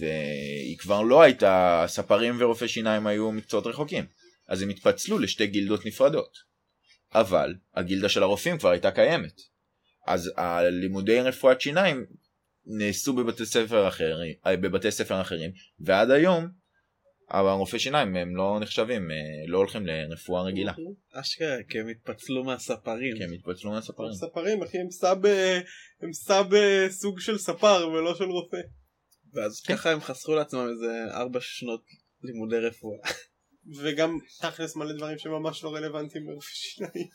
[0.00, 4.06] והיא כבר לא הייתה, ספרים ורופאי שיניים היו מקצועות רחוקים,
[4.48, 6.30] אז הם התפצלו לשתי גילדות נפרדות.
[7.14, 9.40] אבל הגילדה של הרופאים כבר הייתה קיימת.
[10.06, 12.06] אז הלימודי רפואת שיניים
[12.66, 16.48] נעשו בבתי ספר אחרים, אה, בבתי ספר אחרים, ועד היום
[17.28, 19.16] הרופאי שיניים הם לא נחשבים, אה,
[19.48, 20.72] לא הולכים לרפואה רגילה.
[21.12, 23.16] אשכרה, כי הם התפצלו מהספרים.
[23.16, 24.12] כי הם התפצלו מהספרים.
[24.12, 25.60] ספרים אחי הם סאב אה,
[26.02, 26.10] הם
[26.54, 28.60] אה, סוג של ספר ולא של רופא.
[29.32, 31.84] ואז ככה הם חסכו לעצמם איזה ארבע שנות
[32.22, 32.98] לימודי רפואה.
[33.78, 37.08] וגם תכלס מלא דברים שממש לא רלוונטיים ברופא שיניים.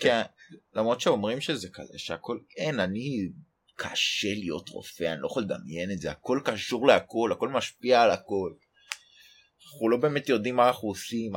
[0.00, 0.22] כן,
[0.74, 3.28] למרות שאומרים שזה כזה, שהכל, אין, אני,
[3.76, 8.10] קשה להיות רופא, אני לא יכול לדמיין את זה, הכל קשור להכל, הכל משפיע על
[8.10, 8.52] הכל.
[9.72, 11.32] אנחנו לא באמת יודעים מה אנחנו עושים.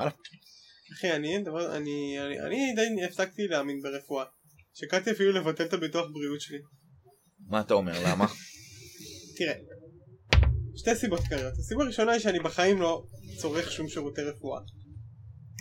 [0.93, 4.25] אחי אני דבר אני אני אני די הפסקתי להאמין ברפואה.
[4.73, 6.57] שקלתי אפילו לבטל את הביטוח בריאות שלי.
[7.47, 8.25] מה אתה אומר, למה?
[9.37, 9.78] תראה.
[10.79, 11.53] שתי סיבות עיקריות.
[11.59, 13.03] הסיבה הראשונה היא שאני בחיים לא
[13.37, 14.61] צורך שום שירותי רפואה.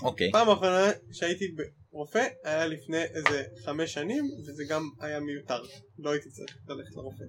[0.02, 1.44] אוקיי, פעם האחרונה שהייתי
[1.90, 5.62] רופא היה לפני איזה חמש שנים וזה גם היה מיותר.
[5.98, 7.24] לא הייתי צריך ללכת לרופא.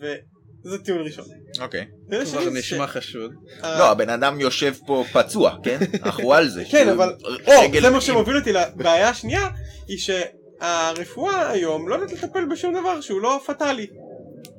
[0.00, 1.24] וזה טיעון ראשון.
[1.60, 1.86] אוקיי.
[2.24, 3.34] כבר נשמע חשוד.
[3.62, 5.78] לא, הבן אדם יושב פה פצוע, כן?
[6.04, 6.64] אנחנו על זה.
[6.70, 9.48] כן אבל או, זה מה שמוביל אותי לבעיה השנייה
[9.88, 13.86] היא שהרפואה היום לא יודעת לטפל בשום דבר שהוא לא פטאלי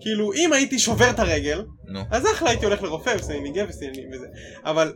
[0.04, 3.70] כאילו אם הייתי שובר את הרגל נו, אז אחלה הייתי הולך לרופא ושמים לי גב
[3.70, 4.28] ושמים לי וזה
[4.66, 4.94] אבל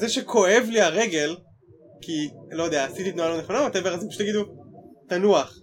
[0.00, 1.36] זה שכואב לי הרגל
[2.02, 4.44] כי לא יודע עשיתי תנועה לא נכונה whatever, אז הם פשוט יגידו
[5.08, 5.58] תנוח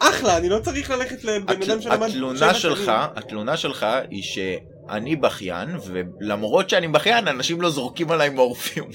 [0.00, 2.92] אחלה אני לא צריך ללכת לבן אדם שלמד התלונה שלך.
[3.16, 8.88] התלונה שלך היא שאני בכיין, ולמרות שאני בכיין, אנשים לא זורקים עליי מורפיום.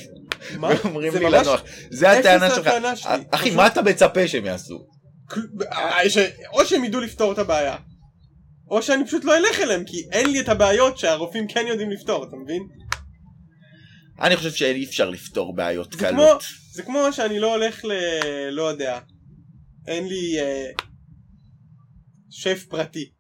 [0.58, 0.70] מה?
[0.84, 1.64] ואומרים לי לנוח.
[1.90, 2.70] זה הטענה שלך.
[3.32, 4.86] אחי, מה אתה מצפה שהם יעשו?
[5.72, 5.98] אה,
[6.54, 7.76] או שהם ידעו לפתור את הבעיה
[8.70, 12.24] או שאני פשוט לא אלך אליהם כי אין לי את הבעיות שהרופאים כן יודעים לפתור
[12.24, 12.64] אתה מבין?
[14.22, 16.44] אני חושב שאי אפשר לפתור בעיות זה כמו, קלות.
[16.74, 17.92] זה כמו שאני לא הולך ל...
[18.52, 19.00] לא יודע
[19.88, 20.70] אין לי אה,
[22.30, 23.12] שף פרטי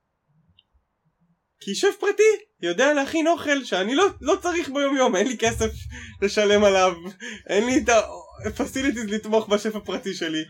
[1.59, 2.23] כי שף פרטי
[2.61, 5.71] יודע להכין אוכל שאני לא, לא צריך ביום יום אין לי כסף
[6.21, 6.93] לשלם עליו
[7.49, 7.83] אין לי
[8.47, 10.43] את הפסיליטיז לתמוך בשף הפרטי שלי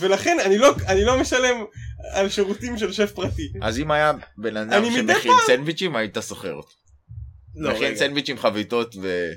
[0.00, 1.64] ולכן אני לא, אני לא משלם
[2.12, 6.72] על שירותים של שף פרטי אז אם היה בן אדם שמכין סנדוויצ'ים, היית שוכר אותו.
[7.56, 7.96] לא, מכין.
[7.96, 9.32] סנדוויצ'ים חביתות ו...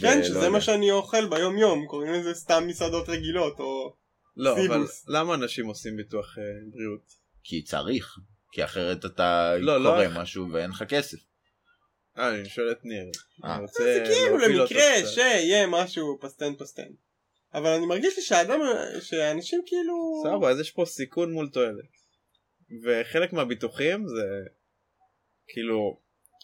[0.00, 0.48] כן ולא שזה יודע.
[0.48, 3.94] מה שאני אוכל ביום יום קוראים לזה סתם מסעדות רגילות או
[4.36, 5.04] לא, אבל סיבוס.
[5.08, 7.02] למה אנשים עושים ביטוח אה, בריאות?
[7.44, 8.18] כי צריך.
[8.52, 10.16] כי אחרת אתה לא, לא קורא איך.
[10.16, 11.18] משהו ואין לך כסף.
[12.18, 13.04] אה, אני שואל את ניר.
[13.44, 13.54] אה.
[13.54, 15.06] אני רוצה זה כאילו למקרה.
[15.06, 16.88] שיהיה משהו פסטן פסטן.
[17.54, 18.60] אבל אני מרגיש לי שהאדם,
[19.00, 19.94] שאנשים כאילו...
[20.24, 21.98] סבבה, אז יש פה סיכון מול תועלת.
[22.84, 24.22] וחלק מהביטוחים זה
[25.48, 26.00] כאילו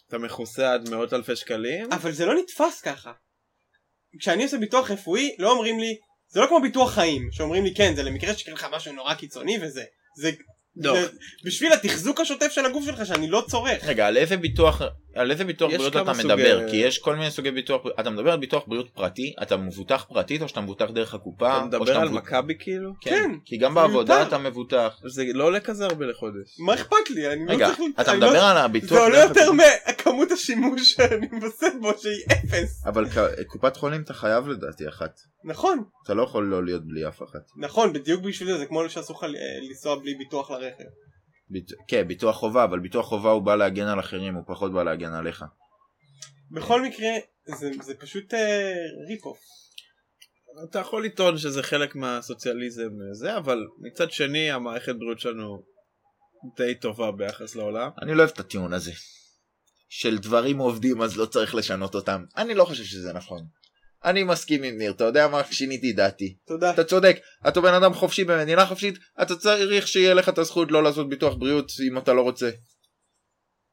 [0.07, 1.87] אתה מכוסה עד מאות אלפי שקלים.
[1.91, 3.11] אבל זה לא נתפס ככה.
[4.19, 7.95] כשאני עושה ביטוח רפואי, לא אומרים לי, זה לא כמו ביטוח חיים, שאומרים לי כן,
[7.95, 9.83] זה למקרה שקרה לך משהו נורא קיצוני וזה.
[10.17, 10.31] זה...
[10.75, 11.01] לא.
[11.01, 11.07] זה
[11.45, 13.83] בשביל התחזוק השוטף של הגוף שלך שאני לא צורך.
[13.83, 14.81] רגע, על איזה ביטוח,
[15.15, 16.69] על איזה ביטוח בריאות אתה סוגי- מדבר?
[16.69, 20.41] כי יש כל מיני סוגי ביטוח, אתה מדבר על ביטוח בריאות פרטי, אתה מבוטח פרטית
[20.41, 21.57] או שאתה מבוטח דרך הקופה?
[21.57, 22.91] אתה מדבר על מבוט- מכבי כאילו?
[23.01, 24.27] כן, כן, כי גם זה בעבודה מיותר.
[24.27, 24.99] אתה מבוטח.
[25.05, 26.59] זה לא עולה כזה הרבה לחודש.
[26.59, 27.27] מה אכפת לי?
[27.33, 27.89] אני רגע, לא צריך...
[28.01, 28.47] אתה מדבר לא...
[28.49, 29.91] על זה הביטוח עולה דרך יותר הקופה?
[29.91, 32.83] מכמות השימוש שאני מבסט בו שהיא אפס.
[32.85, 33.05] אבל
[33.47, 35.19] קופת חולים אתה חייב לדעתי אחת.
[35.43, 37.41] נכון, אתה לא יכול לא להיות בלי אף אחת.
[37.57, 39.29] נכון, בדיוק בשביל זה, זה כמו שאסור לך אה,
[39.69, 40.83] לנסוע בלי ביטוח לרכב.
[41.49, 41.71] ביט...
[41.87, 45.13] כן, ביטוח חובה, אבל ביטוח חובה הוא בא להגן על אחרים, הוא פחות בא להגן
[45.13, 45.45] עליך.
[46.51, 47.09] בכל מקרה,
[47.45, 48.73] זה, זה פשוט אה,
[49.07, 49.39] rip-off.
[50.69, 55.63] אתה יכול לטעון שזה חלק מהסוציאליזם זה, אבל מצד שני המערכת בריאות שלנו
[56.57, 57.89] די טובה ביחס לעולם.
[58.01, 58.91] אני לא אוהב את הטיעון הזה.
[59.89, 62.25] של דברים עובדים אז לא צריך לשנות אותם.
[62.37, 63.45] אני לא חושב שזה נכון.
[64.05, 65.41] אני מסכים עם ניר, אתה יודע מה?
[65.51, 66.35] שיניתי דעתי.
[66.47, 66.73] תודה.
[66.73, 70.83] אתה צודק, אתה בן אדם חופשי במדינה חופשית, אתה צריך שיהיה לך את הזכות לא
[70.83, 72.49] לעשות ביטוח בריאות אם אתה לא רוצה.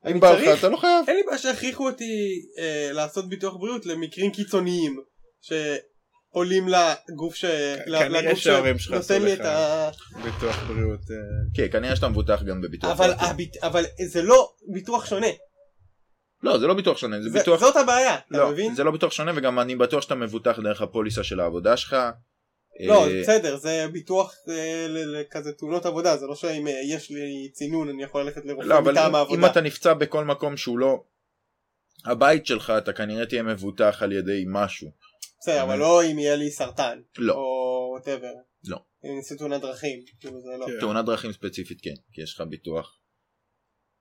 [0.05, 0.59] אני אם בא לך צריך?
[0.59, 1.05] אתה לא חייב.
[1.09, 4.97] אין לי בעיה שיכריחו אותי אה, לעשות ביטוח בריאות למקרים קיצוניים
[5.41, 7.45] שעולים לגוף ש...
[7.85, 9.33] כנראה לגוף שנותן לי.
[9.33, 9.91] את ה...
[10.25, 11.01] ביטוח בריאות.
[11.11, 11.17] אה,
[11.55, 13.25] כן, כנראה שאתה מבוטח גם בביטוח אבל, פרטי.
[13.25, 13.57] הביט...
[13.57, 15.27] אבל זה לא ביטוח שונה.
[16.43, 17.61] לא, זה לא ביטוח שונה, זה זה, ביטוח...
[17.61, 18.75] זאת הבעיה, אתה לא, מבין?
[18.75, 21.97] זה לא ביטוח שונה וגם אני בטוח שאתה מבוטח דרך הפוליסה של העבודה שלך.
[22.87, 27.11] לא, אה, בסדר, זה ביטוח אה, ל- לכזה תאונות עבודה, זה לא שאם אה, יש
[27.11, 29.39] לי צינון אני יכול ללכת לרופא לא, מטעם אם, העבודה.
[29.39, 31.05] אם אתה נפצע בכל מקום שהוא לא
[32.05, 34.91] הבית שלך, אתה כנראה תהיה מבוטח על ידי משהו.
[35.41, 37.01] בסדר, אבל לא אם יהיה לי סרטן.
[37.19, 37.35] לא.
[37.35, 38.33] או whatever.
[38.69, 38.79] לא.
[39.05, 40.01] אם נעשה תאונת דרכים.
[40.21, 40.67] כאילו זה לא.
[40.67, 40.81] כן.
[40.81, 42.99] תאונת דרכים ספציפית כן, כי יש לך ביטוח.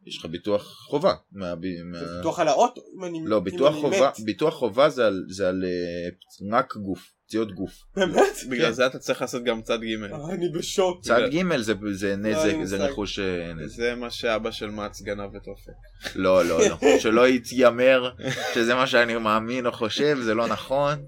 [0.06, 1.14] יש לך ביטוח חובה.
[1.32, 1.54] מה,
[1.86, 2.00] מה...
[2.00, 2.82] זה ביטוח על האוטו?
[2.98, 4.26] אם אני לא, אם ביטוח אני חובה, מת.
[4.26, 7.72] ביטוח חובה זה על, זה על אה, רק גוף, פציעות גוף.
[7.96, 8.36] באמת?
[8.50, 11.02] בגלל זה אתה צריך לעשות גם צד ג' אה, אני בשוק.
[11.04, 12.86] צד ג' זה, זה לא, נזק, זה.
[12.86, 13.76] רכוש אה, נזק.
[13.76, 16.16] זה מה שאבא של מאץ גנב את אופק.
[16.16, 16.78] לא, לא, לא.
[17.00, 18.12] שלא יתיימר
[18.54, 21.06] שזה מה שאני מאמין או חושב, זה לא נכון.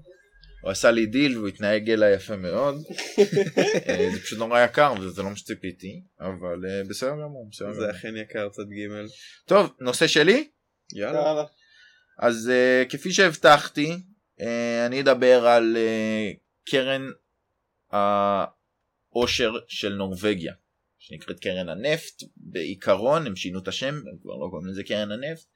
[0.64, 2.74] הוא עשה לי דיל והוא התנהג אליי יפה מאוד.
[3.88, 7.80] אה, זה פשוט נורא יקר וזה לא מה שציפיתי, אבל אה, בסדר גמור, בסדר זה
[7.80, 7.90] גמור.
[7.90, 9.06] אכן יקר צד ג'.
[9.46, 10.48] טוב, נושא שלי?
[10.92, 11.20] יאללה.
[11.20, 11.44] יאללה.
[12.18, 14.44] אז uh, כפי שהבטחתי, uh,
[14.86, 17.06] אני אדבר על uh, קרן
[17.90, 20.52] העושר של נורבגיה,
[20.98, 22.22] שנקראת קרן הנפט.
[22.36, 25.46] בעיקרון הם שינו את השם, הם כבר לא קוראים לזה קרן הנפט,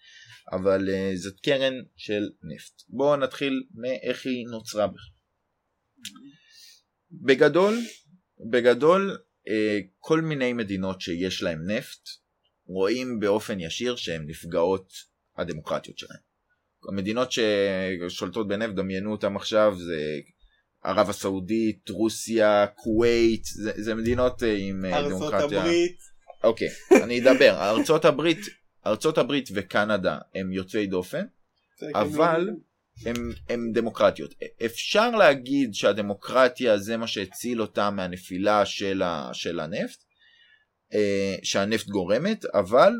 [0.53, 2.83] אבל uh, זאת קרן של נפט.
[2.89, 5.15] בואו נתחיל מאיך היא נוצרה בכלל.
[7.13, 7.79] בגדול,
[8.51, 9.51] בגדול uh,
[9.99, 12.09] כל מיני מדינות שיש להן נפט
[12.67, 14.93] רואים באופן ישיר שהן נפגעות
[15.37, 16.21] הדמוקרטיות שלהן.
[16.89, 20.19] המדינות ששולטות בנפט, דמיינו אותם עכשיו, זה
[20.85, 25.61] ערב הסעודית, רוסיה, כווית, זה, זה מדינות אה, עם ארצות דמוקרטיה.
[25.61, 25.97] הברית.
[26.45, 26.69] אוקיי,
[27.05, 27.71] אני אדבר.
[27.71, 28.39] ארצות הברית,
[28.87, 31.25] ארצות הברית וקנדה הם יוצאי דופן,
[31.81, 32.69] זה אבל כאילו-
[33.07, 34.35] הם, הם דמוקרטיות.
[34.64, 40.05] אפשר להגיד שהדמוקרטיה זה מה שהציל אותה מהנפילה של, ה, של הנפט,
[40.95, 42.93] אה, שהנפט גורמת, אבל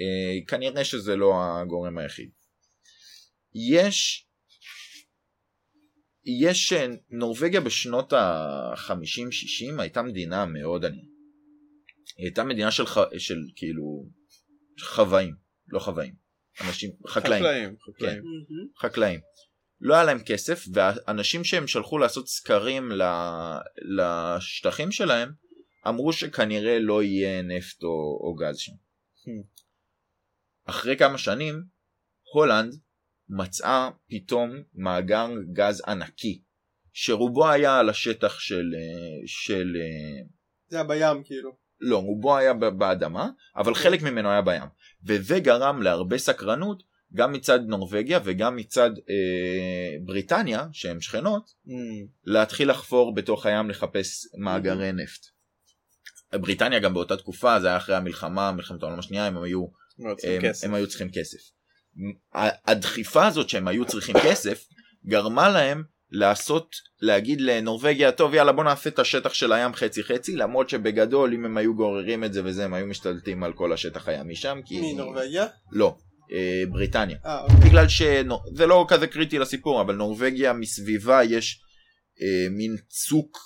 [0.00, 2.30] אה, כנראה שזה לא הגורם היחיד.
[3.54, 4.26] יש,
[6.24, 11.04] יש אה, נורבגיה בשנות ה-50-60 הייתה מדינה מאוד ענייה.
[12.16, 12.84] היא הייתה מדינה של,
[13.18, 14.06] של כאילו
[14.80, 15.34] חוואים,
[15.68, 16.14] לא חוואים,
[16.60, 17.42] אנשים, חקלאים.
[17.42, 17.76] חקלאים.
[17.88, 18.22] חקלאים.
[18.22, 18.68] מהמם.
[18.78, 19.20] חקלאים.
[19.80, 23.58] לא היה להם כסף, והאנשים שהם שלחו לעשות סקרים ל-
[23.98, 25.32] לשטחים שלהם,
[25.88, 28.72] אמרו שכנראה לא יהיה נפט או, או גז שם.
[30.64, 31.64] אחרי כמה שנים,
[32.34, 32.74] הולנד
[33.28, 36.42] מצאה פתאום מאגר גז ענקי,
[36.92, 40.26] שרובו היה על השטח של, אה, של אה,
[40.68, 41.56] זה היה בים כאילו.
[41.80, 44.62] לא, רובו היה באדמה, אבל חלק ממנו היה בים.
[45.04, 46.82] וזה גרם להרבה סקרנות,
[47.14, 51.70] גם מצד נורבגיה וגם מצד אה, בריטניה, שהן שכנות, Mm,
[52.24, 55.26] להתחיל לחפור בתוך הים לחפש מאגרי נפט.
[56.32, 59.66] בריטניה גם באותה תקופה, זה היה אחרי המלחמה, מלחמת העולם השנייה, הם היו,
[60.24, 60.42] הם.
[60.62, 61.38] הם היו צריכים כסף.
[62.64, 64.64] הדחיפה הזאת שהם היו צריכים כסף,
[65.06, 70.36] גרמה להם לעשות, להגיד לנורבגיה, טוב יאללה בוא נעשה את השטח של הים חצי חצי,
[70.36, 74.08] למרות שבגדול אם הם היו גוררים את זה וזה, הם היו משתלטים על כל השטח
[74.08, 74.92] הימי שם, כי...
[74.94, 75.46] מנורבגיה?
[75.72, 75.96] לא,
[76.32, 77.18] אה, בריטניה.
[77.26, 77.56] אה, אוקיי.
[77.68, 81.60] בגלל שזה לא כזה קריטי לסיפור, אבל נורבגיה מסביבה יש
[82.22, 83.38] אה, מין צוק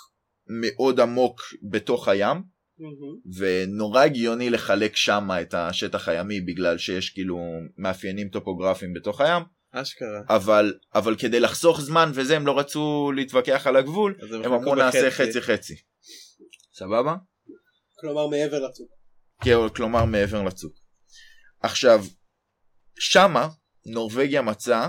[0.49, 2.43] מאוד עמוק בתוך הים,
[2.79, 3.17] מהמם.
[3.37, 7.39] ונורא הגיוני לחלק שם את השטח הימי בגלל שיש כאילו
[7.79, 10.21] מאפיינים טופוגרפיים בתוך הים, אשכרה.
[10.29, 15.11] אבל, אבל כדי לחסוך זמן וזה הם לא רצו להתווכח על הגבול, הם אמרו נעשה.
[15.11, 15.75] חצי חצי.
[16.75, 17.15] סבבה?
[18.01, 18.89] כלומר מעבר לצוק.
[19.43, 20.73] כן, כלומר מעבר לצוק.
[21.63, 22.05] עכשיו,
[22.99, 23.49] שמה
[23.87, 24.89] נורבגיה מצאה,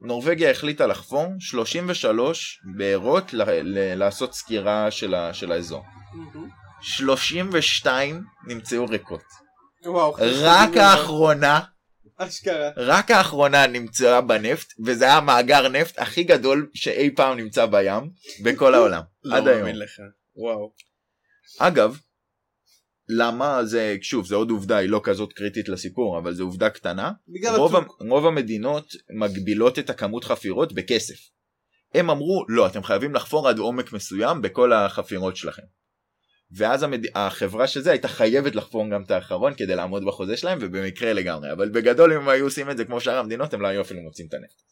[0.00, 5.84] נורבגיה החליטה לחפור 33 בארות ל- ל- לעשות סקירה של, ה- של האזור.
[6.14, 6.48] מהמם.
[6.82, 9.22] 32 נמצאו ריקות.
[9.86, 10.14] וואו.
[10.42, 11.60] רק האחרונה,
[12.16, 12.70] אשכרה.
[12.76, 18.10] רק האחרונה נמצאה בנפט, וזה היה המאגר נפט הכי גדול שאי פעם נמצא בים
[18.42, 19.02] בכל העולם.
[19.24, 19.60] לא עד היום.
[19.60, 20.00] מאמין לך.
[20.36, 20.72] וואו.
[21.58, 21.98] אגב,
[23.08, 27.12] למה זה, שוב, זה עוד עובדה, היא לא כזאת קריטית לסיפור, אבל זו עובדה קטנה.
[27.56, 31.14] רוב, רוב המדינות מגבילות את הכמות חפירות בכסף.
[31.94, 35.62] הם אמרו, לא, אתם חייבים לחפור עד עומק מסוים בכל החפירות שלכם.
[36.56, 37.00] ואז המד...
[37.14, 41.52] החברה שזה הייתה חייבת לחפור גם את האחרון כדי לעמוד בחוזה שלהם, ובמקרה לגמרי.
[41.52, 44.00] אבל בגדול אם הם היו עושים את זה כמו שאר המדינות, הם לא היו אפילו
[44.00, 44.62] מוצאים את הנפט.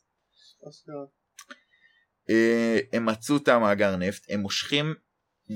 [2.31, 4.95] אה, הם מצאו את המאגר נפט, הם מושכים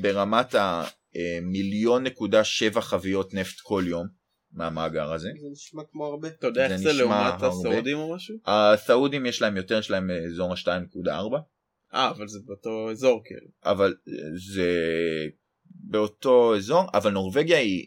[0.01, 4.07] ברמת המיליון נקודה שבע חביות נפט כל יום
[4.53, 5.29] מהמאגר הזה.
[5.43, 6.29] זה נשמע כמו הרבה.
[6.29, 7.43] אתה יודע זה איך זה לעומת.
[7.43, 8.37] הסעודים או משהו?
[8.47, 11.37] הסעודים יש להם יותר, יש להם אזור ה-2.4,
[11.95, 13.49] אה, אבל זה באותו אזור כאילו.
[13.65, 14.13] אבל אה,
[14.55, 14.71] זה
[15.91, 17.87] באותו אזור, אבל נורבגיה היא,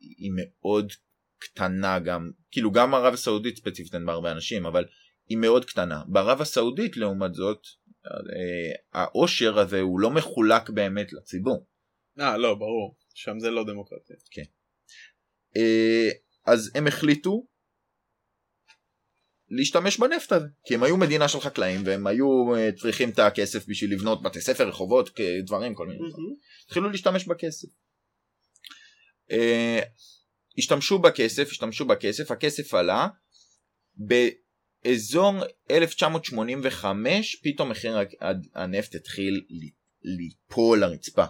[0.00, 0.92] היא מאוד
[1.38, 4.84] קטנה גם, כאילו גם ערב הסעודית ספציפית אין בה הרבה אנשים, אבל
[5.28, 6.02] היא מאוד קטנה.
[6.06, 7.66] בערב הסעודית לעומת זאת,
[8.06, 11.66] אה, העושר הזה הוא לא מחולק באמת לציבור.
[12.20, 12.96] אה, לא, ברור.
[13.14, 14.16] שם זה לא דמוקרטיה.
[15.56, 16.08] אה,
[16.46, 17.46] אז הם החליטו
[19.48, 23.66] להשתמש בנפט הזה כי הם היו מדינה של חקלאים והם היו אה, צריכים את הכסף
[23.66, 25.10] בשביל לבנות בתי ספר רחובות
[25.44, 26.36] דברים כל מיני דברים.
[26.66, 27.68] התחילו להשתמש בכסף.
[29.30, 29.80] אה,
[30.58, 33.08] השתמשו בכסף, השתמשו בכסף, הכסף עלה,
[33.96, 35.32] באזור
[35.70, 37.98] 1985 פתאום מחיר
[38.54, 39.44] הנפט התחיל
[40.02, 41.24] ליפול לרצפה.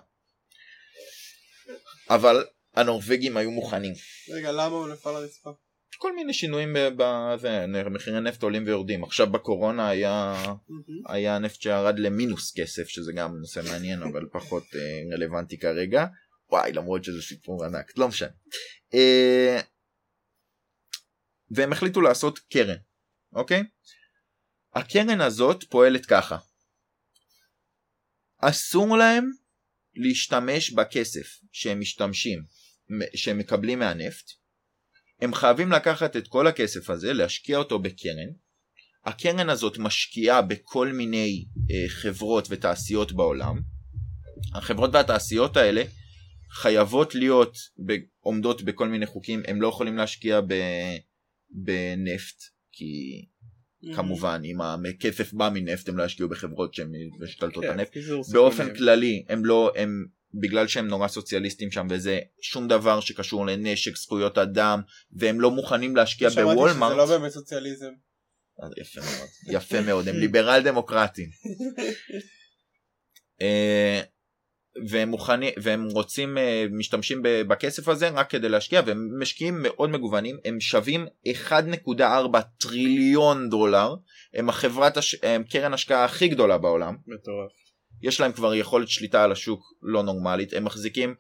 [2.10, 2.44] אבל
[2.74, 3.94] הנורבגים היו מוכנים.
[4.28, 5.50] רגע, למה הוא נפל לרצפה?
[5.97, 9.05] כל מיני שינויים בזה, מחירי נפט עולים ויורדים.
[9.05, 10.42] עכשיו בקורונה היה,
[11.07, 16.07] היה נפט שירד למינוס כסף, שזה גם נושא מעניין, אבל פחות אה, רלוונטי כרגע.
[16.51, 18.28] וואי, למרות שזה סיפור ענק, לא משנה.
[18.95, 19.61] אה,
[21.51, 22.76] והם החליטו לעשות קרן,
[23.32, 23.62] אוקיי?
[24.74, 26.36] הקרן הזאת פועלת ככה.
[28.38, 29.30] אסור להם
[29.95, 32.45] להשתמש בכסף שהם משתמשים,
[33.14, 34.43] שהם מקבלים מהנפט.
[35.20, 38.28] הם חייבים לקחת את כל הכסף הזה, להשקיע אותו בקרן.
[39.04, 43.60] הקרן הזאת משקיעה בכל מיני אה, חברות ותעשיות בעולם.
[44.54, 45.82] החברות והתעשיות האלה
[46.50, 47.56] חייבות להיות
[48.20, 50.40] עומדות בכל מיני חוקים, הם לא יכולים להשקיע
[51.50, 52.42] בנפט,
[52.72, 52.84] כי
[53.24, 53.96] mm-hmm.
[53.96, 57.96] כמובן אם הכסף בא מנפט הם לא ישקיעו בחברות שהן משתלטות כן, הנפט.
[58.32, 60.06] באופן כללי הם לא, הם
[60.41, 64.80] בגלל שהם נורא סוציאליסטים שם וזה שום דבר שקשור לנשק, זכויות אדם,
[65.12, 66.74] והם לא מוכנים להשקיע בוולמארט.
[66.74, 67.93] שמעתי שזה לא באמת סוציאליזם.
[68.76, 71.30] יפה מאוד, יפה מאוד, הם ליברל דמוקרטים.
[73.43, 74.03] אה,
[74.89, 80.37] והם מוכנים והם רוצים אה, משתמשים בכסף הזה רק כדי להשקיע והם משקיעים מאוד מגוונים
[80.45, 81.07] הם שווים
[81.49, 83.95] 1.4 טריליון דולר
[84.35, 85.16] הם החברת הש...
[85.22, 87.63] הם קרן השקעה הכי גדולה בעולם מטורף
[88.03, 91.14] יש להם כבר יכולת שליטה על השוק לא נורמלית הם מחזיקים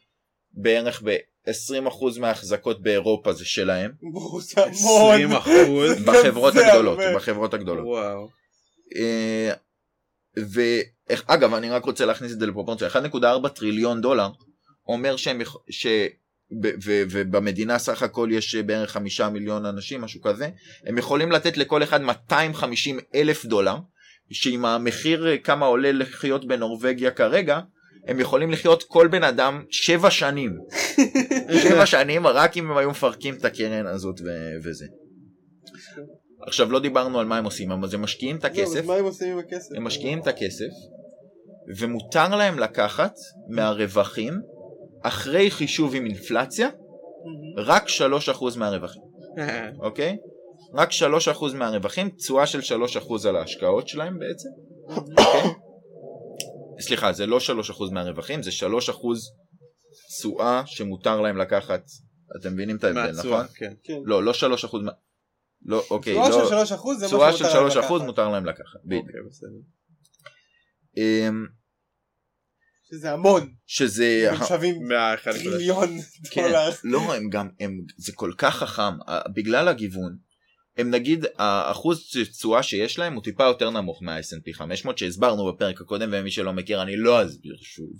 [0.52, 3.92] בערך ב-20% מההחזקות באירופה זה שלהם.
[6.04, 7.84] 20% בחברות הגדולות בחברות הגדולות.
[7.84, 8.28] וואו.
[8.96, 9.52] אה,
[10.36, 12.88] ואגב אני רק רוצה להכניס את זה לפרופורציה.
[12.88, 14.28] 1.4 טריליון דולר
[14.88, 15.86] אומר שהם ש...
[16.60, 20.48] ב- ו- ובמדינה סך הכל יש בערך חמישה מיליון אנשים משהו כזה.
[20.86, 23.76] הם יכולים לתת לכל אחד 250 אלף דולר
[24.30, 27.60] שעם המחיר כמה עולה לחיות בנורבגיה כרגע
[28.06, 30.56] הם יכולים לחיות כל בן אדם שבע שנים
[31.62, 34.86] שבע שנים רק אם הם היו מפרקים את הקרן הזאת ו- וזה.
[36.46, 38.84] עכשיו לא דיברנו על מה הם עושים, אבל הם משקיעים את הכסף.
[38.84, 39.74] מה הם עושים עם הכסף?
[39.76, 40.70] הם משקיעים את הכסף,
[41.78, 43.14] ומותר להם לקחת
[43.48, 44.34] מהרווחים,
[45.02, 46.68] אחרי חישוב עם אינפלציה,
[47.56, 49.02] רק 3% מהרווחים,
[49.78, 50.16] אוקיי?
[50.76, 54.48] רק 3% מהרווחים, תשואה של 3% על ההשקעות שלהם בעצם,
[54.88, 55.50] אוקיי?
[56.80, 58.52] סליחה, זה לא 3% מהרווחים, זה 3%
[60.08, 61.82] תשואה שמותר להם לקחת,
[62.40, 63.46] אתם מבינים את ההבדל, נכון?
[63.54, 64.00] כן.
[64.04, 64.92] לא, לא 3% מה...
[65.66, 66.64] לא, אוקיי, תשואה לא...
[66.64, 68.06] של 3% זה תשואה מה של שמותר להם 3% לקחת.
[68.06, 69.06] מותר להם לקחת, בדיוק.
[69.06, 69.48] אוקיי, בסדר.
[70.96, 71.46] אמ,
[72.90, 73.54] שזה המון.
[73.66, 74.30] שזה...
[74.30, 75.88] הם שווים מה-1.6 טריליון
[76.30, 76.70] כן, דולר.
[76.84, 78.98] לא, הם גם, הם, זה כל כך חכם,
[79.34, 80.16] בגלל הגיוון.
[80.76, 86.08] הם נגיד, האחוז תשואה שיש להם הוא טיפה יותר נמוך מה-S&P 500 שהסברנו בפרק הקודם
[86.12, 87.92] ומי שלא מכיר אני לא אסביר שוב.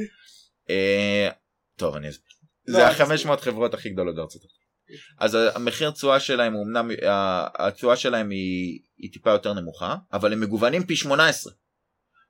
[0.70, 1.28] אה,
[1.76, 2.30] טוב אני אסביר.
[2.68, 4.64] לא, זה אל ה-500 חברות הכי גדולות בארצות הברית.
[5.18, 6.90] אז המחיר תשואה שלהם הוא אמנם,
[7.58, 11.52] התשואה שלהם היא, היא טיפה יותר נמוכה, אבל הם מגוונים פי 18.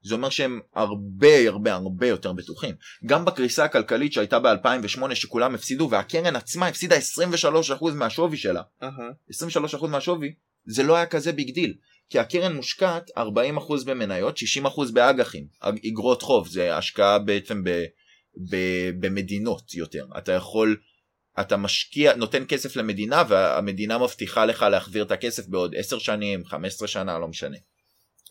[0.04, 2.74] זה אומר שהם הרבה הרבה הרבה יותר בטוחים.
[3.06, 8.62] גם בקריסה הכלכלית שהייתה ב-2008 שכולם הפסידו והקרן עצמה הפסידה 23% מהשווי שלה.
[8.82, 9.10] אהה.
[9.76, 10.34] 23% מהשווי,
[10.66, 11.74] זה לא היה כזה ביג דיל.
[12.10, 13.20] כי הקרן מושקעת 40%
[13.86, 15.46] במניות, 60% באג"חים.
[15.60, 17.84] אגרות חוב, זה השקעה בעצם ב,
[18.50, 18.56] ב,
[19.00, 20.06] במדינות יותר.
[20.18, 20.76] אתה יכול,
[21.40, 26.88] אתה משקיע, נותן כסף למדינה והמדינה מבטיחה לך להחזיר את הכסף בעוד 10 שנים, 15
[26.88, 27.56] שנה, לא משנה.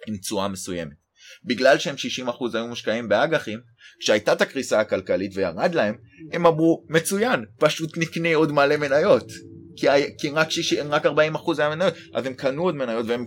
[0.07, 1.02] עם תשואה מסוימת.
[1.45, 1.95] בגלל שהם
[2.27, 3.59] 60% היו מושקעים באג"חים,
[3.99, 5.95] כשהייתה את הקריסה הכלכלית וירד להם,
[6.33, 9.27] הם אמרו מצוין, פשוט נקנה עוד מלא מניות.
[9.75, 9.87] כי,
[10.19, 11.09] כי רק, 60, רק 40%
[11.57, 13.25] היה מניות, אז הם קנו עוד מניות והם,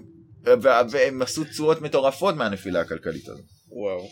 [0.63, 3.45] וה- והם עשו תשואות מטורפות מהנפילה הכלכלית הזאת.
[3.71, 4.09] וואו.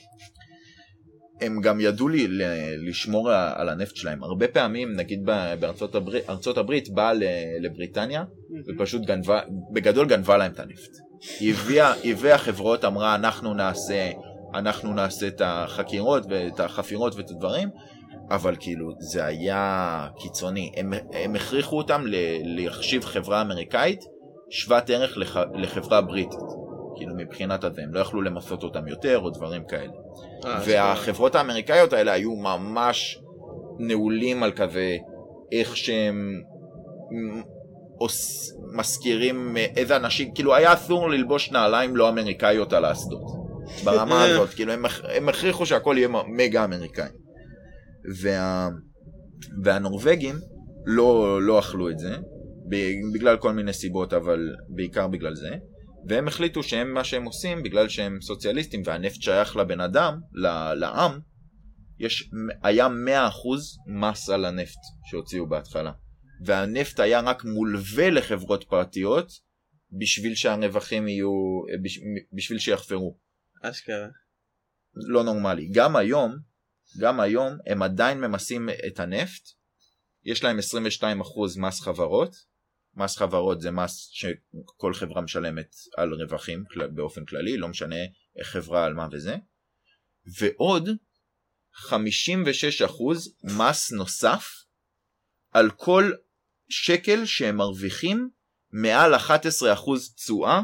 [1.40, 2.42] הם גם ידעו לי, ל-
[2.88, 4.22] לשמור על הנפט שלהם.
[4.24, 5.24] הרבה פעמים, נגיד
[5.61, 7.12] בארצות הברית, ארצות הברית באה
[7.62, 8.24] לבריטניה
[8.68, 9.40] ופשוט גנבה,
[9.74, 10.90] בגדול גנבה להם את הנפט.
[11.40, 14.10] היא הביאה, היא הביאה חברות, אמרה אנחנו נעשה,
[14.54, 17.68] אנחנו נעשה את החקירות ואת החפירות ואת הדברים,
[18.30, 20.72] אבל כאילו זה היה קיצוני.
[20.76, 22.04] הם, הם הכריחו אותם
[22.44, 24.04] להחשיב חברה אמריקאית
[24.50, 26.40] שוות ערך לח, לחברה בריטית.
[26.96, 29.92] כאילו מבחינת הזה, הם לא יכלו למסות אותם יותר או דברים כאלה.
[30.44, 33.18] אה, והחברות האמריקאיות האלה היו ממש
[33.78, 34.96] נעולים על כזה
[35.52, 36.42] איך שהם.
[38.72, 43.22] מזכירים אה, איזה אנשים, כאילו היה אסור ללבוש נעליים לא אמריקאיות על האסדות.
[43.84, 47.09] ברמה הזאת, כאילו הם, הכ- הם הכריחו שהכל יהיה מגה אמריקאי.
[48.22, 48.68] וה...
[49.64, 50.34] והנורבגים
[50.86, 52.16] לא, לא אכלו את זה,
[53.14, 55.51] בגלל כל מיני סיבות, אבל בעיקר בגלל זה.
[56.09, 60.20] והם החליטו שהם מה שהם עושים, בגלל שהם סוציאליסטים והנפט שייך לבן אדם,
[60.74, 61.18] לעם,
[61.99, 62.30] יש,
[62.62, 62.90] היה 100%
[63.86, 65.90] מס על הנפט שהוציאו בהתחלה.
[66.45, 69.32] והנפט היה רק מולווה לחברות פרטיות
[69.99, 71.30] בשביל שהרווחים יהיו,
[72.32, 73.18] בשביל שיחפרו.
[73.62, 74.09] אשכרה.
[74.95, 75.68] לא נורמלי.
[75.72, 76.36] גם היום,
[77.01, 79.42] גם היום הם עדיין ממסים את הנפט,
[80.24, 81.03] יש להם 22%
[81.61, 82.36] מס חברות,
[82.95, 86.64] מס חברות זה מס שכל חברה משלמת על רווחים
[86.95, 87.97] באופן כללי, לא משנה
[88.42, 89.36] חברה על מה וזה,
[90.38, 90.88] ועוד
[91.76, 91.90] 56%
[93.45, 94.47] מס נוסף
[95.51, 96.12] על כל
[96.68, 98.28] שקל שהם מרוויחים
[98.72, 99.18] מעל 11%
[100.16, 100.60] תשואה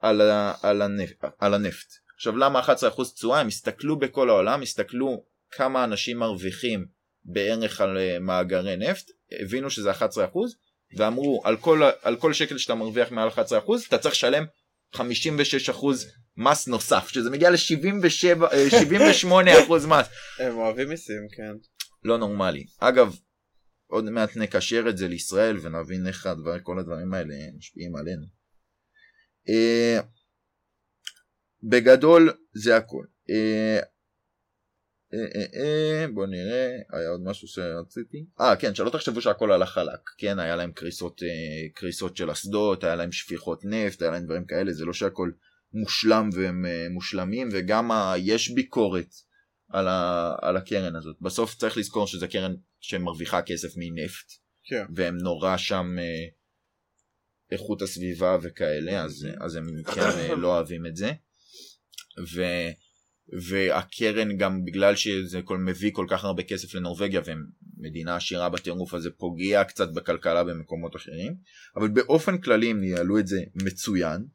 [0.00, 0.20] על,
[0.62, 1.88] על, הנפט, על הנפט.
[2.16, 2.68] עכשיו למה 11%
[3.14, 3.40] תשואה?
[3.40, 6.86] הם הסתכלו בכל העולם, הסתכלו כמה אנשים מרוויחים
[7.24, 9.10] בערך על אה, מאגרי נפט,
[9.42, 9.94] הבינו שזה 11%
[10.96, 13.32] ואמרו על כל, על כל שקל שאתה מרוויח מעל 11%
[13.88, 14.44] אתה צריך לשלם
[14.96, 15.00] 56%
[16.36, 20.06] מס נוסף, שזה מגיע ל-78% אה, מס.
[20.38, 21.52] הם אוהבים מיסים, כן.
[22.04, 22.64] לא נורמלי.
[22.78, 23.16] אגב,
[23.90, 28.26] עוד מעט נקשר את זה לישראל ונבין איך הדבר, כל הדברים האלה משפיעים עלינו.
[29.48, 30.02] Uh,
[31.62, 33.04] בגדול זה הכל.
[33.30, 33.84] Uh,
[35.14, 38.26] אה, אה, בוא נראה, היה עוד משהו שרציתי.
[38.40, 41.22] אה כן, שלא תחשבו שהכל הלך חלק, כן, היה להם קריסות,
[41.74, 45.30] קריסות של אסדות, היה להם שפיכות נפט, היה להם דברים כאלה, זה לא שהכל
[45.72, 48.14] מושלם והם מושלמים, וגם ה...
[48.18, 49.14] יש ביקורת
[49.70, 50.34] על, ה...
[50.42, 51.16] על הקרן הזאת.
[51.20, 54.32] בסוף צריך לזכור שזה קרן שמרוויחה כסף מנפט,
[54.64, 54.84] כן.
[54.94, 55.86] והם נורא שם
[57.52, 61.12] איכות הסביבה וכאלה, אז, אז הם כן לא אוהבים את זה.
[62.34, 62.42] ו...
[63.48, 67.46] והקרן גם בגלל שזה כל, מביא כל כך הרבה כסף לנורבגיה והם
[67.76, 71.36] מדינה עשירה בטירוף הזה פוגע קצת בכלכלה במקומות אחרים
[71.76, 74.26] אבל באופן כללי הם ניהלו את זה מצוין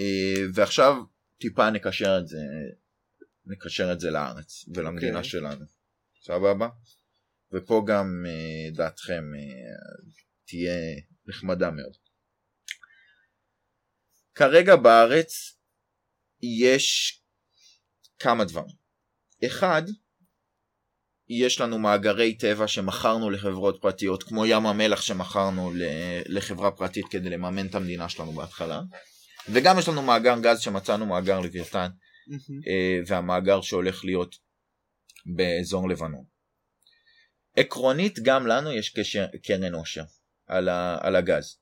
[0.00, 0.94] אה, ועכשיו
[1.40, 2.38] טיפה נקשר את זה
[3.46, 5.16] נקשר את זה לארץ ולמדינה okay.
[5.16, 5.30] אוקיי.
[5.30, 5.64] שלנו
[6.22, 6.68] סבבה?
[7.52, 9.40] ופה גם אה, דעתכם אה,
[10.46, 10.74] תהיה
[11.26, 11.92] נחמדה מאוד
[14.34, 15.56] כרגע בארץ
[16.42, 17.20] יש
[18.18, 18.74] כמה דברים.
[19.46, 19.82] אחד,
[21.28, 25.72] יש לנו מאגרי טבע שמכרנו לחברות פרטיות, כמו ים המלח שמכרנו
[26.26, 28.80] לחברה פרטית כדי לממן את המדינה שלנו בהתחלה,
[29.48, 31.88] וגם יש לנו מאגר גז שמצאנו מאגר לוויתן,
[32.28, 33.06] mm-hmm.
[33.06, 34.36] והמאגר שהולך להיות
[35.36, 36.24] באזור לבנון.
[37.56, 40.04] עקרונית גם לנו יש קשר, קרן עושר
[40.46, 41.58] על, ה, על הגז.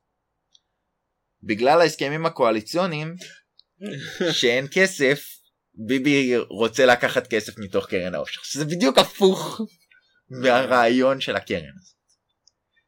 [1.43, 3.15] בגלל ההסכמים הקואליציוניים
[4.39, 5.43] שאין כסף
[5.73, 9.61] ביבי רוצה לקחת כסף מתוך קרן העושר שזה בדיוק הפוך
[10.29, 11.95] מהרעיון של הקרן הזאת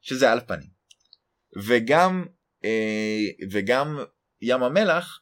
[0.00, 0.70] שזה על פנים
[1.66, 2.26] וגם
[2.64, 3.98] אה, וגם
[4.40, 5.20] ים המלח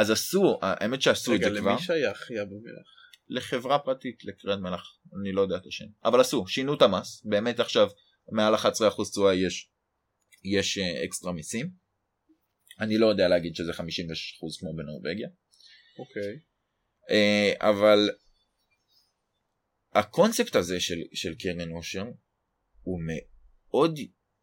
[0.00, 1.58] אז עשו האמת שעשו את זה כבר.
[1.58, 2.88] רגע למי שייך ים המלח?
[3.28, 7.60] לחברה פרטית לקרן מלח אני לא יודע את השם אבל עשו שינו את המס באמת
[7.60, 7.88] עכשיו
[8.32, 8.58] מעל 11%
[9.10, 9.70] תשואה יש
[10.44, 11.70] יש אה, אקסטרה מיסים
[12.80, 13.74] אני לא יודע להגיד שזה 56%
[14.60, 15.28] כמו בנורבגיה.
[15.98, 16.22] אוקיי.
[16.22, 17.10] Okay.
[17.10, 18.10] אה, אבל
[19.94, 22.04] הקונספט הזה של, של קרן עושר
[22.82, 23.98] הוא מאוד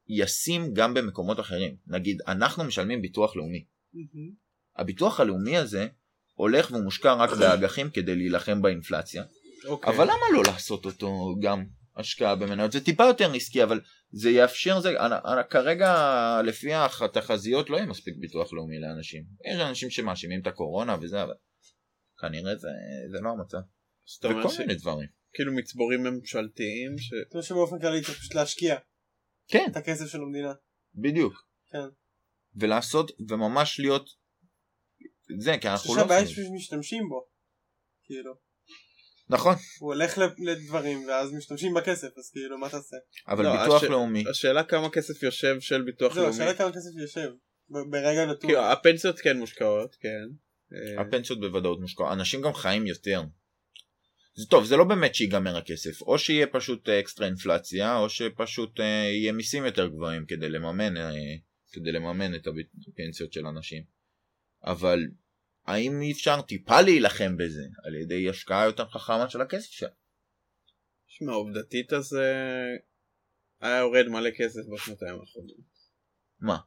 [0.07, 1.77] ישים גם במקומות אחרים.
[1.87, 3.65] נגיד, אנחנו משלמים ביטוח לאומי.
[3.65, 4.44] Mm-hmm.
[4.77, 5.87] הביטוח הלאומי הזה
[6.33, 9.23] הולך ומושקע רק באג"חים כדי להילחם באינפלציה.
[9.23, 9.67] Okay.
[9.67, 9.93] אוקיי.
[9.93, 11.65] אבל למה לא לעשות אותו גם
[11.95, 12.71] השקעה במניות?
[12.71, 15.91] זה טיפה יותר עסקי, אבל זה יאפשר, זה, אני, אני, כרגע
[16.45, 19.23] לפי התחזיות לא יהיה מספיק ביטוח לאומי לאנשים.
[19.51, 21.33] יש אנשים שמאשימים את הקורונה וזה, אבל
[22.21, 22.67] כנראה זה,
[23.11, 23.57] זה לא המצב.
[24.23, 24.59] וכל ש...
[24.59, 25.07] מיני דברים.
[25.33, 27.13] כאילו מצבורים ממשלתיים ש...
[27.29, 28.75] אתה חושב שבאופן כללי צריך פשוט להשקיע.
[29.47, 29.65] כן.
[29.71, 30.53] את הכסף של המדינה.
[30.95, 31.33] בדיוק.
[31.71, 31.87] כן.
[32.55, 34.09] ולעשות וממש להיות
[35.39, 36.01] זה כי אנחנו לא...
[36.01, 37.25] אני חושב שהבעיה שמשתמשים בו.
[38.03, 38.33] כאילו.
[39.29, 39.55] נכון.
[39.79, 42.97] הוא הולך לדברים ואז משתמשים בכסף אז כאילו מה תעשה.
[43.27, 43.89] אבל לא, ביטוח הש...
[43.89, 44.23] לאומי.
[44.29, 46.35] השאלה כמה כסף יושב של ביטוח זו, לאומי.
[46.35, 47.29] השאלה כמה כסף יושב.
[47.69, 48.49] ברגע נתון.
[48.49, 50.25] כאילו הפנסיות כן מושקעות כן.
[50.73, 53.21] אה, הפנסיות בוודאות מושקעות, אנשים גם חיים יותר.
[54.35, 58.85] זה טוב, זה לא באמת שיגמר הכסף, או שיהיה פשוט אקסטרה אינפלציה, או שפשוט אה,
[58.85, 61.11] יהיה מיסים יותר גבוהים כדי לממן, אה,
[61.71, 62.47] כדי לממן את
[62.87, 63.94] הפנסיות של אנשים.
[64.65, 64.99] אבל
[65.65, 69.93] האם אי אפשר טיפה להילחם בזה על ידי השקעה יותר חכמה של הכסף שלנו?
[71.07, 72.17] שמע, עובדתית אז
[73.61, 75.75] היה יורד מלא כסף בשנתיים האחרונות.
[76.39, 76.57] מה?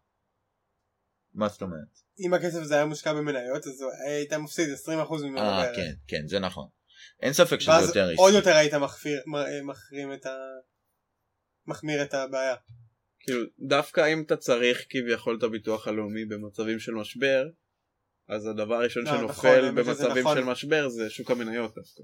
[1.34, 1.98] מה זאת אומרת?
[2.26, 4.88] אם הכסף הזה היה מושקע במניות אז היית מפסיד 20%
[5.22, 6.68] ממנו אה כן כן זה נכון
[7.22, 8.22] אין ספק שזה יותר ריסקי.
[8.22, 9.22] עוד יותר היית מחפיר,
[9.64, 10.26] מחרים את
[11.66, 12.54] מחמיר את הבעיה.
[13.20, 17.48] כאילו, דווקא אם אתה צריך כביכול את הביטוח הלאומי במצבים של משבר,
[18.28, 20.36] אז הדבר הראשון לא, נכון, שנופל שזה במצבים נכון.
[20.36, 22.02] של משבר זה שוק המניות דווקא.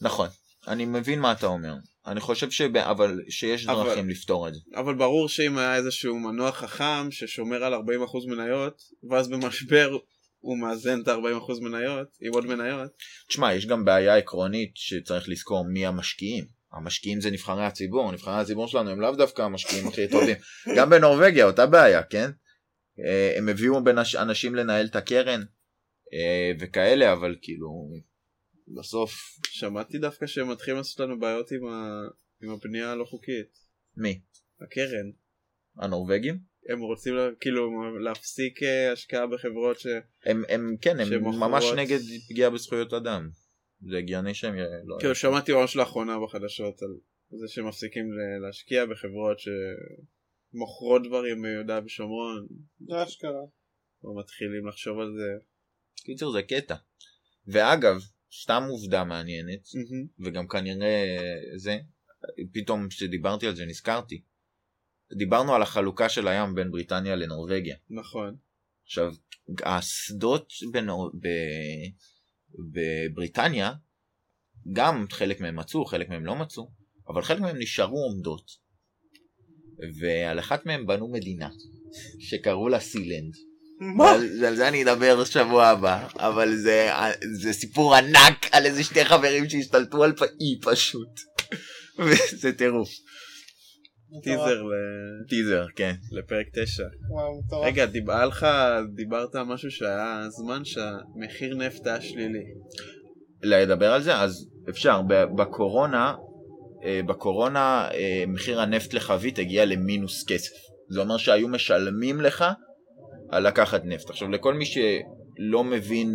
[0.00, 0.28] נכון,
[0.68, 1.74] אני מבין מה אתה אומר.
[2.06, 2.76] אני חושב שב...
[2.76, 4.60] אבל שיש אבל- דרכים לפתור את זה.
[4.74, 7.78] אבל ברור שאם היה איזשהו מנוע חכם ששומר על 40%
[8.26, 9.96] מניות, ואז במשבר
[10.38, 12.90] הוא מאזן את ה-40% מניות עם עוד מניות,
[13.28, 16.44] תשמע, יש גם בעיה עקרונית שצריך לזכור מי המשקיעים.
[16.72, 20.36] המשקיעים זה נבחרי הציבור, נבחרי הציבור שלנו הם לאו דווקא המשקיעים הכי טובים.
[20.76, 22.30] גם בנורבגיה אותה בעיה, כן?
[23.04, 25.40] אה, הם הביאו בין אנשים לנהל את הקרן
[26.12, 27.90] אה, וכאלה, אבל כאילו,
[28.78, 29.12] בסוף,
[29.50, 32.02] שמעתי דווקא שהם מתחילים לעשות לנו בעיות עם, ה...
[32.42, 33.58] עם הבנייה הלא חוקית.
[33.96, 34.20] מי?
[34.60, 35.10] הקרן.
[35.76, 36.38] הנורבגים?
[36.68, 39.86] הם רוצים לה, כאילו להפסיק אה, השקעה בחברות ש...
[40.24, 43.30] הם, הם כן, הם שמוכרות- ממש נגד פגיעה בזכויות אדם.
[43.90, 44.96] זה הגיוני שהם לא...
[45.00, 46.88] כאילו שמעתי ממש לאחרונה בחדשות על
[47.38, 48.04] זה שמפסיקים
[48.42, 49.38] להשקיע בחברות
[50.52, 52.46] שמוכרות דברים ביהודה ושומרון,
[52.88, 53.30] זה אשכרה.
[53.30, 55.44] לא או מתחילים לחשוב על זה.
[56.04, 56.74] קיצור זה קטע.
[57.46, 58.00] ואגב,
[58.42, 60.24] סתם עובדה מעניינת, Mm-hmm.
[60.26, 61.16] וגם כנראה
[61.56, 61.78] זה,
[62.52, 64.22] פתאום כשדיברתי על זה נזכרתי.
[65.18, 67.76] דיברנו על החלוקה של הים בין בריטניה לנורבגיה.
[67.90, 68.36] נכון.
[68.84, 69.12] עכשיו,
[69.62, 71.10] האסדות בנור...
[71.20, 71.28] ב...
[72.72, 73.72] בבריטניה,
[74.72, 76.70] גם חלק מהם מצאו, חלק מהם לא מצאו,
[77.08, 78.67] אבל חלק מהם נשארו עומדות.
[80.00, 81.48] ועל אחת מהם בנו מדינה,
[82.18, 83.34] שקראו לה סילנד.
[83.80, 84.04] מה?
[84.04, 86.90] ועל, ועל זה אני אדבר שבוע הבא, אבל זה,
[87.40, 91.20] זה סיפור ענק על איזה שתי חברים שהשתלטו על אי פשוט.
[91.98, 92.88] וזה טירוף.
[94.24, 95.94] טיזר ל- טיזר, כן.
[96.12, 96.82] לפרק 9.
[97.10, 97.66] וואו, מטורף.
[97.66, 98.46] רגע, דיבר לך,
[98.94, 102.44] דיברת על משהו שהיה זמן שהמחיר נפט היה שלילי.
[103.42, 105.00] לדבר על זה אז אפשר
[105.36, 106.14] בקורונה
[107.06, 110.52] בקורונה אה, מחיר הנפט לחבית הגיע למינוס כסף
[110.88, 112.44] זה אומר שהיו משלמים לך
[113.30, 116.12] על לקחת נפט עכשיו לכל מי שלא מבין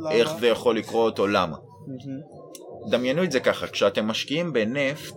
[0.00, 0.12] למה?
[0.12, 1.56] איך זה יכול לקרות או למה
[2.90, 5.14] דמיינו את זה ככה כשאתם משקיעים בנפט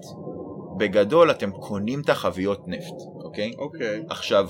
[0.80, 4.04] בגדול אתם קונים את החביות נפט אוקיי אוקיי.
[4.10, 4.50] עכשיו,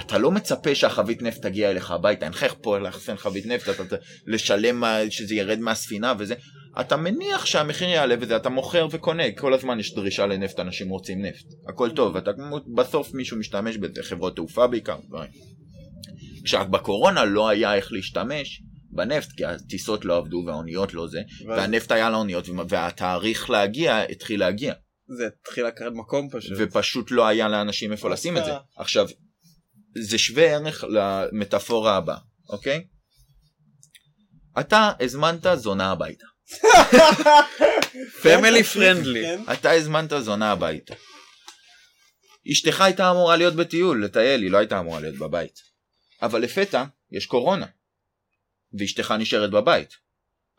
[0.00, 3.68] אתה לא מצפה שהחבית נפט תגיע אליך הביתה, אין לך איך פה לאחסן חבית נפט,
[3.68, 6.34] אתה ת- לשלם שזה ירד מהספינה וזה.
[6.80, 11.22] אתה מניח שהמחיר יעלה וזה, אתה מוכר וקונה, כל הזמן יש דרישה לנפט, אנשים רוצים
[11.22, 11.46] נפט.
[11.68, 12.30] הכל טוב, אתה,
[12.74, 15.30] בסוף מישהו משתמש בזה, חברות תעופה בעיקר, דברים.
[16.44, 21.92] כשבקורונה לא היה איך להשתמש בנפט, כי הטיסות לא עבדו והאוניות לא זה, ואז והנפט
[21.92, 24.74] היה לאוניות והתאריך להגיע התחיל להגיע.
[25.18, 26.52] זה התחיל לקחת מקום פשוט.
[26.58, 28.52] ופשוט לא היה לאנשים איפה לשים את זה.
[28.76, 29.06] עכשיו,
[29.98, 32.18] זה שווה ערך למטאפורה הבאה,
[32.48, 32.84] אוקיי?
[34.60, 36.31] אתה הזמנת זונה הביתה.
[38.22, 39.22] פמילי פרנדלי.
[39.22, 39.52] כן?
[39.52, 40.94] אתה הזמנת זונה הביתה.
[42.52, 45.62] אשתך הייתה אמורה להיות בטיול, לטייל, היא לא הייתה אמורה להיות בבית.
[46.22, 47.66] אבל לפתע יש קורונה.
[48.78, 50.01] ואשתך נשארת בבית.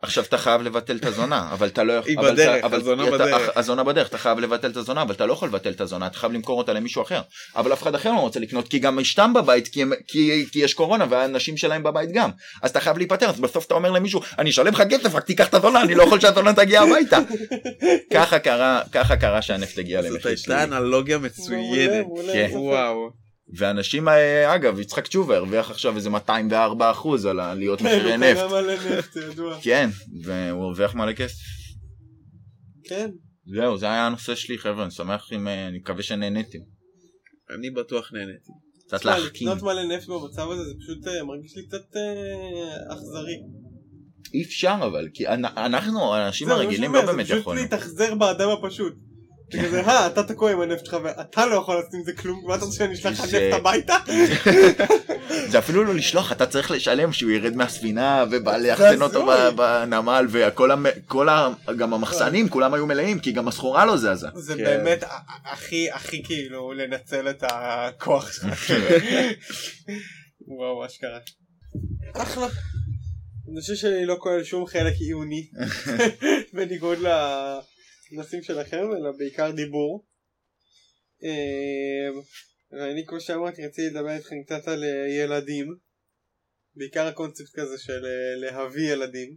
[0.04, 2.10] עכשיו אתה חייב לבטל את הזונה, אבל אתה לא יכול...
[2.10, 3.50] היא אבל בדרך, הזונה אתה- בדרך.
[3.56, 6.18] הזונה בדרך, אתה חייב לבטל את הזונה, אבל אתה לא יכול לבטל את הזונה, אתה
[6.18, 7.20] חייב למכור אותה למישהו אחר.
[7.56, 10.58] אבל אף אחד אחר לא רוצה לקנות, כי גם אשתם בבית, כי, הם, כי, כי
[10.58, 12.30] יש קורונה, והאנשים שלהם בבית גם.
[12.62, 15.48] אז אתה חייב להיפטר, אז בסוף אתה אומר למישהו, אני אשלם לך כסף, רק תיקח
[15.48, 17.18] את הזונה, אני לא יכול שהזונה תגיע הביתה.
[18.12, 20.62] ככה קרה, ככה קרה שהנפט הגיע זאת למחיר הייתה שלילי.
[20.62, 22.06] אנלוגיה מעולה, מצוינת.
[22.06, 22.48] מעולה, כן.
[22.52, 23.23] וואו.
[23.52, 24.08] ואנשים,
[24.46, 28.40] אגב, יצחק תשובה הרוויח עכשיו איזה 204 אחוז על עליות מחירי כן, נפט.
[28.40, 29.58] הוא קנה מלא נפט, ידוע.
[29.62, 29.90] כן,
[30.22, 31.38] והוא הרוויח מלא כסף.
[32.84, 33.10] כן.
[33.54, 36.58] זהו, זה היה הנושא שלי, חבר'ה, אני שמח אם, אה, אני מקווה שנהניתם.
[37.58, 38.50] אני בטוח נהניתי.
[38.86, 39.48] קצת להחכים.
[39.48, 43.36] לקנות מלא נפט במצב הזה זה פשוט אה, מרגיש לי קצת אה, אכזרי.
[44.34, 47.54] אי אפשר אבל, כי אנ- אנחנו, האנשים הרגילים לא באמת זה פשוט.
[47.54, 48.94] להתאכזר באדם הפשוט.
[49.54, 52.44] זה כזה, אה, אתה תקוע עם הנפט שלך ואתה לא יכול לעשות עם זה כלום,
[52.46, 53.96] מה אתה רוצה שאני אשלח לך זה- נפט הביתה?
[55.50, 59.26] זה אפילו לא לשלוח, אתה צריך לשלם שהוא ירד מהספינה ובא לאחסן אותו
[59.56, 61.48] בנמל, וכל ה...
[61.78, 64.28] גם המחסנים, כולם היו מלאים, כי גם הסחורה לא זזה.
[64.34, 64.64] זה כן.
[64.64, 65.04] באמת
[65.44, 68.70] הכי הכי כאילו לנצל את הכוח שלך.
[70.58, 71.18] וואו, אשכרה.
[72.16, 72.46] אחלה.
[73.52, 75.46] אני חושב שאני לא כולל שום חלק עיוני,
[76.54, 76.98] בניגוד
[78.14, 80.06] לנושאים שלכם, אלא בעיקר דיבור.
[81.22, 82.20] אמ,
[82.72, 85.66] ואני כמו שאמרתי רציתי לדבר איתכם קצת על אה, ילדים.
[86.74, 89.36] בעיקר הקונספט כזה של אה, להביא ילדים.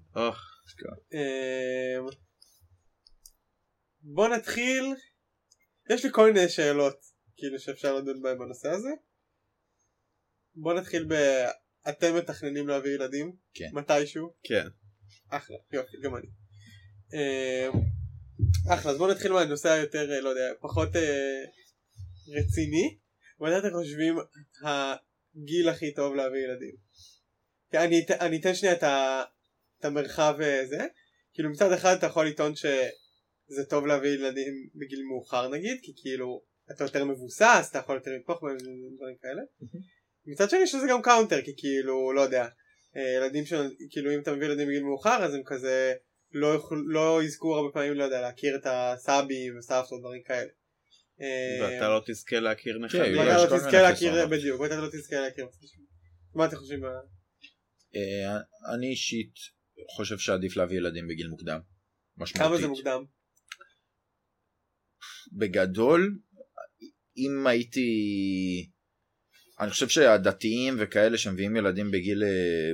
[1.13, 2.05] אמ,
[4.01, 4.85] בוא נתחיל.
[5.89, 6.99] יש לי כל מיני שאלות
[7.37, 8.89] כאילו שאפשר לדון בהן בנושא הזה.
[10.55, 11.13] בוא נתחיל ב...
[11.89, 13.35] אתם מתכננים להביא ילדים?
[13.53, 13.69] כן.
[13.73, 14.33] מתישהו?
[14.43, 14.67] כן.
[15.29, 16.27] אחלה, יופי, גם אני.
[18.73, 21.43] אחלה, אז בואו נתחיל מהנושא היותר, אה, לא יודע, פחות אה,
[22.27, 22.97] רציני.
[23.39, 24.17] מתי אתם חושבים
[24.63, 26.75] הגיל הכי טוב להביא ילדים?
[27.73, 29.23] אני, אני אתן שנייה את, ה,
[29.79, 30.85] את המרחב הזה.
[31.33, 36.43] כאילו מצד אחד אתה יכול לטעון שזה טוב להביא ילדים בגיל מאוחר נגיד, כי כאילו
[36.71, 39.41] אתה יותר מבוסס, אתה יכול יותר לתמוך בהם ודברים כאלה.
[40.25, 42.47] מצד שני שזה גם counter, כי כאילו, לא יודע,
[42.97, 45.93] אה, ילדים של, כאילו אם אתה מביא ילדים בגיל מאוחר אז הם כזה
[46.31, 50.49] לא, לא יזכו הרבה פעמים, לא יודע, להכיר את הסבים וסבתות ודברים כאלה.
[51.21, 53.17] אה, ואתה לא תזכה להכיר כן, נכדים.
[53.17, 54.29] ואתה לא תזכה להכיר, חסרונות.
[54.29, 55.47] בדיוק, ואתה לא תזכה להכיר.
[56.35, 56.85] מה אתם חושבים?
[57.95, 58.37] אה,
[58.73, 59.33] אני אישית
[59.95, 61.59] חושב שעדיף להביא ילדים בגיל מוקדם.
[62.17, 62.47] משמעותית.
[62.47, 63.05] כמה זה מוקדם?
[65.33, 66.19] בגדול,
[67.17, 67.89] אם הייתי...
[69.59, 72.71] אני חושב שהדתיים וכאלה שמביאים ילדים בגיל אה,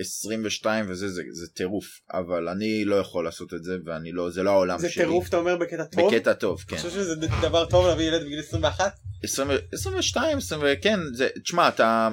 [0.00, 1.86] 22 וזה, זה, זה טירוף.
[2.12, 5.04] אבל אני לא יכול לעשות את זה, ואני לא, זה לא העולם זה שלי.
[5.04, 6.14] טירוף אתה אומר בקטע טוב?
[6.14, 6.82] בקטע טוב, אתה כן.
[6.82, 8.92] חושב שזה דבר טוב להביא ילד בגיל 21?
[9.24, 12.08] 20, 22, 20, כן, זה, תשמע, אתה,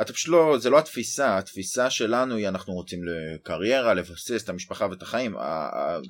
[0.00, 4.86] אתה פשוט לא, זה לא התפיסה, התפיסה שלנו היא אנחנו רוצים לקריירה, לבסס את המשפחה
[4.90, 5.36] ואת החיים.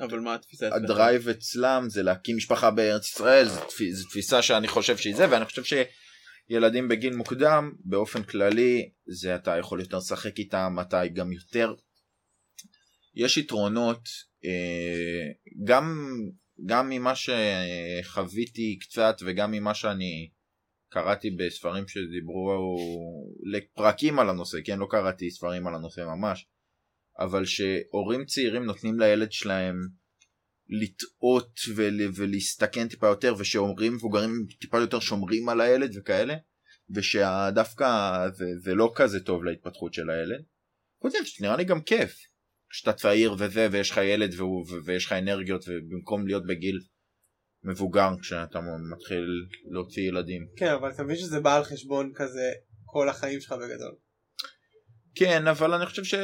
[0.01, 0.68] אבל מה התפיסה?
[0.74, 5.30] הדרייב אצלם זה להקים משפחה בארץ ישראל, זו תפ- זו תפיסה שאני חושב שהיא זה,
[5.30, 5.64] ואני חושב
[6.49, 11.74] שילדים בגיל מוקדם, באופן כללי, זה אתה יכול יותר לשחק איתם, אתה גם יותר...
[13.14, 14.09] יש יתרונות,
[14.45, 15.32] אה,
[15.64, 15.84] גם,
[16.66, 20.30] גם ממה שחוויתי קצת וגם ממה שאני
[20.90, 22.76] קראתי בספרים שדיברו
[23.53, 26.47] לפרקים על הנושא, כן, לא קראתי ספרים על הנושא ממש,
[27.18, 29.76] אבל שהורים צעירים נותנים לילד שלהם
[30.69, 36.35] לטעות ול, ולהסתכן טיפה יותר ושהורים מבוגרים טיפה יותר שומרים על הילד וכאלה
[36.91, 40.45] ושדווקא זה, זה לא כזה טוב להתפתחות של הילד.
[41.03, 42.17] חוץ מזה נראה לי גם כיף
[42.71, 46.81] כשאתה צעיר וזה ויש לך ילד והוא, ו- ויש לך אנרגיות ובמקום להיות בגיל
[47.65, 48.61] מבוגר כשאתה
[48.93, 49.27] מתחיל
[49.71, 50.47] להוציא ילדים.
[50.57, 52.51] כן, אבל אתה מבין שזה בא על חשבון כזה
[52.85, 53.95] כל החיים שלך בגדול.
[55.15, 56.21] כן אבל אני חושב שיש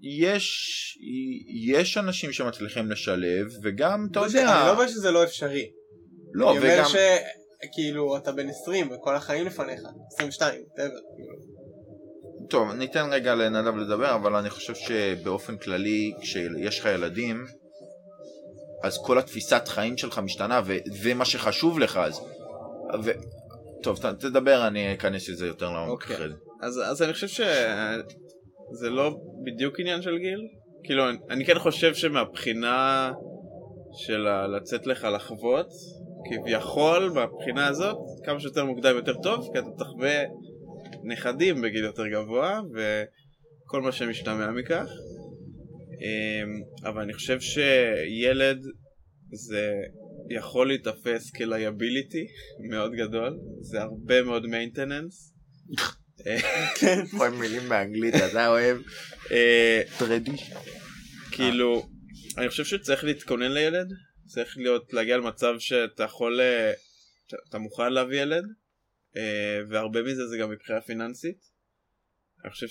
[0.00, 5.70] יש אנשים שמצליחים לשלב וגם אתה יודע אני לא אומר שזה לא אפשרי.
[6.32, 6.90] לא אני אומר וגם
[7.64, 9.80] שכאילו אתה בן 20 וכל החיים לפניך.
[10.14, 10.78] 22, whatever.
[11.16, 11.54] כאילו.
[12.50, 17.46] טוב, ניתן רגע לנדב לדבר, אבל אני חושב שבאופן כללי, כשיש לך ילדים,
[18.82, 22.20] אז כל התפיסת חיים שלך משתנה, וזה מה שחשוב לך אז.
[23.04, 23.10] ו...
[23.82, 26.16] טוב, ת, תדבר, אני אכנס לזה יותר לעומק אוקיי.
[26.16, 26.24] זה.
[26.62, 27.44] אז, אז אני חושב
[28.74, 30.48] שזה לא בדיוק עניין של גיל.
[30.84, 33.12] כאילו, אני, אני כן חושב שמהבחינה
[33.92, 35.66] של לצאת לך לחוות,
[36.24, 40.22] כביכול, מהבחינה הזאת, כמה שיותר מוקדם יותר טוב, כי אתה תחווה
[41.04, 44.86] נכדים בגיל יותר גבוה, וכל מה שמשתמע מכך.
[46.00, 48.58] אמ, אבל אני חושב שילד
[49.32, 49.72] זה
[50.30, 52.26] יכול להיתפס כ liability
[52.70, 55.32] מאוד גדול, זה הרבה מאוד maintenance.
[57.18, 58.78] כל מילים באנגלית, אתה אוהב.
[59.30, 60.50] אה, תרדיש.
[61.32, 61.88] כאילו,
[62.38, 63.92] אני חושב שצריך להתכונן לילד,
[64.26, 66.72] צריך להיות, להגיע למצב שאתה יכול, אה,
[67.48, 68.44] אתה מוכן להביא ילד,
[69.16, 71.38] אה, והרבה מזה זה גם מבחינה פיננסית.
[72.44, 72.66] אני חושב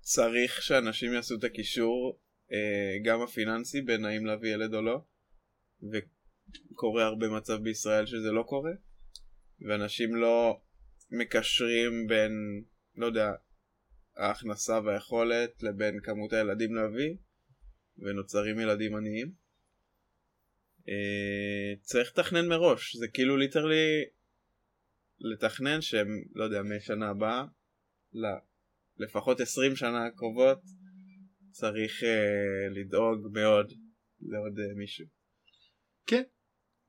[0.00, 2.20] שצריך שאנשים יעשו את הקישור,
[2.52, 5.00] אה, גם הפיננסי, בין האם להביא ילד או לא,
[5.92, 8.72] וקורה הרבה מצב בישראל שזה לא קורה,
[9.68, 10.60] ואנשים לא
[11.10, 12.32] מקשרים בין,
[12.96, 13.32] לא יודע,
[14.16, 17.14] ההכנסה והיכולת לבין כמות הילדים להביא
[17.98, 19.32] ונוצרים ילדים עניים.
[20.88, 24.04] אה, צריך לתכנן מראש, זה כאילו ליטרלי
[25.20, 27.44] לתכנן שהם, לא יודע, משנה הבאה,
[28.12, 28.28] לא,
[28.96, 30.60] לפחות 20 שנה הקרובות
[31.50, 33.72] צריך אה, לדאוג מאוד
[34.20, 35.06] לעוד אה, מישהו.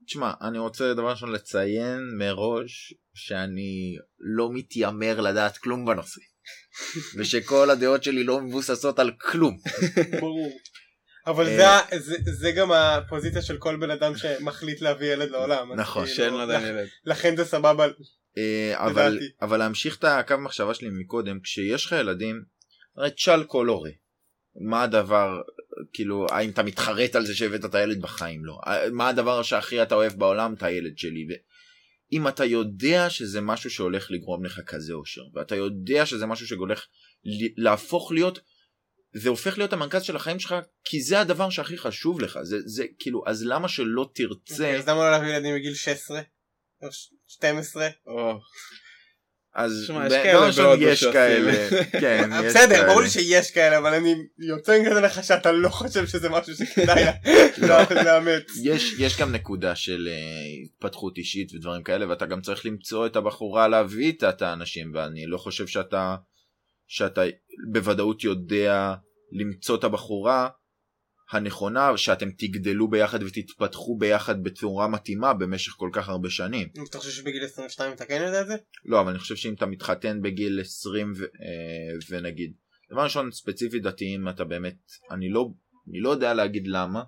[0.10, 6.22] תשמע, אני רוצה דבר ראשון לציין מראש שאני לא מתיימר לדעת כלום בנושא.
[7.18, 9.58] ושכל הדעות שלי לא מבוססות על כלום.
[10.22, 10.52] ברור.
[11.28, 15.74] אבל אה, זה זה- זה גם הפוזיציה של כל בן אדם שמחליט להביא ילד לעולם.
[15.80, 16.88] נכון, כאילו, שאין לו עדיין ילד.
[17.06, 17.88] לכן זה סבבה.
[18.38, 19.20] אה, אבל.
[19.42, 22.42] אבל להמשיך את הקו מחשבה שלי מקודם, כשיש לך ילדים,
[22.98, 23.90] הרי תשאל כל הורה.
[24.70, 25.42] מה הדבר,
[25.94, 28.46] כאילו, האם אתה מתחרט על זה שהבאת את הילד בחיים?
[28.46, 28.60] לא.
[28.68, 30.54] אה, מה הדבר שהכי אתה אוהב בעולם?
[30.54, 31.28] את הילד שלי.
[32.14, 36.86] אם אתה יודע שזה משהו שהולך לגרום לך כזה אושר, ואתה יודע שזה משהו שהולך
[37.58, 38.40] להפוך להיות,
[39.14, 42.40] זה הופך להיות המרכז של החיים שלך, כי זה הדבר שהכי חשוב לך.
[42.44, 44.54] זה, זה כאילו, אז למה שלא תרצה...
[44.54, 46.22] אוקיי, אז למה לא להביא ילדים בגיל 16?
[46.82, 47.88] או ש- 12?
[48.08, 48.40] או,
[49.60, 51.04] אז דבר ראשון יש.
[51.06, 51.70] כאלה,
[52.02, 52.88] כן, יש בסדר, כאלה.
[52.88, 57.04] ברור לי שיש כאלה, אבל אני יוצא כזה לך שאתה לא חושב שזה משהו שכדאי
[57.58, 58.44] לה- לאמץ.
[58.64, 63.16] יש, יש גם נקודה של uh, התפתחות אישית ודברים כאלה ואתה גם צריך למצוא את
[63.16, 66.16] הבחורה להביא איתה את האנשים ואני לא חושב שאתה
[66.88, 67.22] שאתה
[67.72, 68.94] בוודאות יודע
[69.32, 70.48] למצוא את הבחורה
[71.32, 76.68] הנכונה שאתם תגדלו ביחד ותתפתחו ביחד בצורה מתאימה במשך כל כך הרבה שנים.
[76.90, 78.56] אתה חושב שבגיל 22 אתה כן יודע את זה?
[78.86, 81.28] לא אבל אני חושב שאם אתה מתחתן בגיל 20 ו, uh,
[82.10, 82.54] ונגיד
[82.92, 84.78] דבר ראשון ספציפית דתיים אתה באמת
[85.12, 85.50] אני לא
[85.90, 87.04] אני לא יודע להגיד למה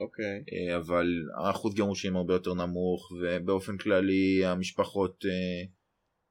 [0.00, 0.42] אוקיי.
[0.52, 1.06] אה, אבל
[1.44, 5.66] האחוז גירושים הרבה יותר נמוך ובאופן כללי המשפחות אה,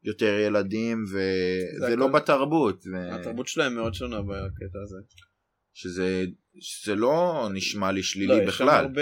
[0.03, 1.31] יותר ילדים זה
[1.77, 4.97] וזה לא הכל- בתרבות ו- התרבות שלהם מאוד שונה בקטע הזה.
[5.77, 6.25] שזה
[6.59, 8.69] שזה לא נשמע לי שלילי לא, יש שם בכלל.
[8.69, 9.01] הרבה...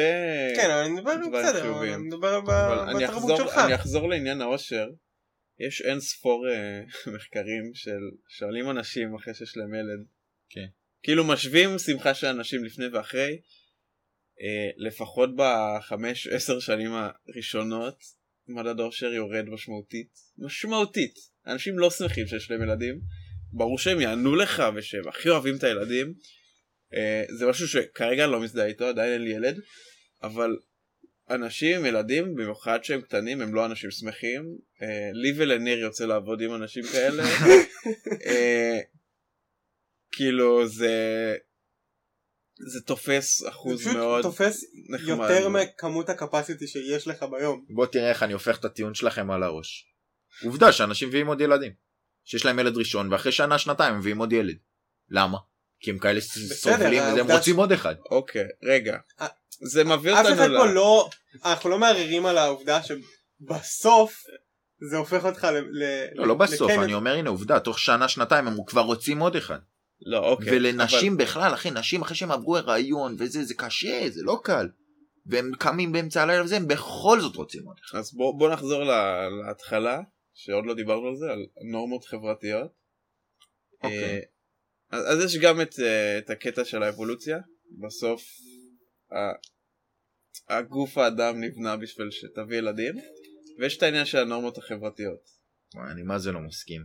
[0.55, 1.83] כן, אבל אני מדבר בסדר.
[1.95, 3.57] אני מדבר בתרבות אחזור, שלך.
[3.57, 4.87] אני אחזור לעניין העושר.
[5.59, 6.81] יש אין ספור אה,
[7.15, 7.99] מחקרים של
[8.29, 10.05] שואלים אנשים אחרי שיש להם ילד.
[10.49, 10.65] כן.
[11.03, 13.39] כאילו משווים שמחה של אנשים לפני ואחרי.
[14.41, 18.03] אה, לפחות בחמש עשר שנים הראשונות
[18.47, 20.09] מדד העושר יורד משמעותית.
[20.37, 21.13] משמעותית.
[21.47, 22.99] אנשים לא שמחים שיש להם ילדים.
[23.51, 26.13] ברור שהם יענו לך ושהם הכי אוהבים את הילדים.
[26.93, 29.59] אה, זה משהו שכרגע לא מזדהה איתו, עדיין אין לי ילד.
[30.23, 30.57] אבל
[31.29, 34.57] אנשים ילדים, במיוחד שהם קטנים, הם לא אנשים שמחים.
[34.81, 37.23] אה, לי ולניר יוצא לעבוד עם אנשים כאלה.
[38.27, 38.79] אה,
[40.11, 41.35] כאילו זה...
[42.73, 45.29] זה תופס זה אחוז פשוט מאוד תופס נחמד.
[45.29, 47.65] יותר מכמות הקפסיטי שיש לך ביום.
[47.69, 49.87] בוא תראה איך אני הופך את הטיעון שלכם על הראש.
[50.43, 51.71] עובדה שאנשים מביאים עוד ילדים.
[52.23, 54.57] שיש להם ילד ראשון ואחרי שנה שנתיים מביאים עוד ילד.
[55.09, 55.37] למה?
[55.85, 57.95] כי הם כאלה סובלים והם העובדה רוצים עוד אחד.
[58.11, 58.97] אוקיי, רגע.
[59.21, 59.27] אה,
[59.61, 60.57] זה מביא אף אותנו אחד ל...
[60.57, 61.09] פה לא,
[61.45, 64.23] אנחנו לא מערערים על העובדה שבסוף
[64.89, 65.83] זה הופך אותך ל...
[66.13, 69.59] לא, לא בסוף, אני אומר הנה עובדה, תוך שנה שנתיים הם כבר רוצים עוד אחד.
[70.01, 70.47] לא, אוקיי.
[70.51, 74.69] ולנשים אבל- בכלל, אחי, נשים אחרי שהם עברו הריון וזה, זה קשה, זה לא קל.
[75.25, 77.97] והם קמים באמצע הלילה וזה, הם בכל זאת רוצים עוד אחד.
[77.97, 79.99] אז בוא, בוא נחזור לה, להתחלה,
[80.33, 82.71] שעוד לא דיברנו על זה, על נורמות חברתיות.
[83.83, 84.21] אוקיי.
[84.95, 87.39] אז, אז יש גם את, אה, את הקטע של האבולוציה.
[87.81, 88.21] בסוף
[90.49, 92.95] הגוף האדם נבנה בשביל שתביא ילדים,
[93.59, 95.19] ויש את העניין של הנורמות החברתיות.
[95.75, 96.81] וואי, אני מה זה לא מסכים.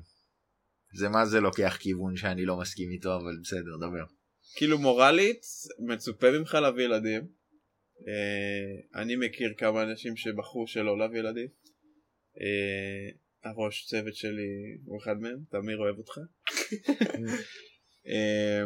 [0.99, 4.05] זה מה זה לוקח כיוון שאני לא מסכים איתו, אבל בסדר, דבר.
[4.57, 5.43] כאילו מורלית
[5.79, 7.21] מצופה ממך להביא ילדים.
[8.09, 11.49] אה, אני מכיר כמה אנשים שבחרו שלא להביא ילדים.
[12.41, 16.19] אה, הראש צוות שלי הוא אחד מהם, תמיר אוהב אותך.
[18.07, 18.65] אה,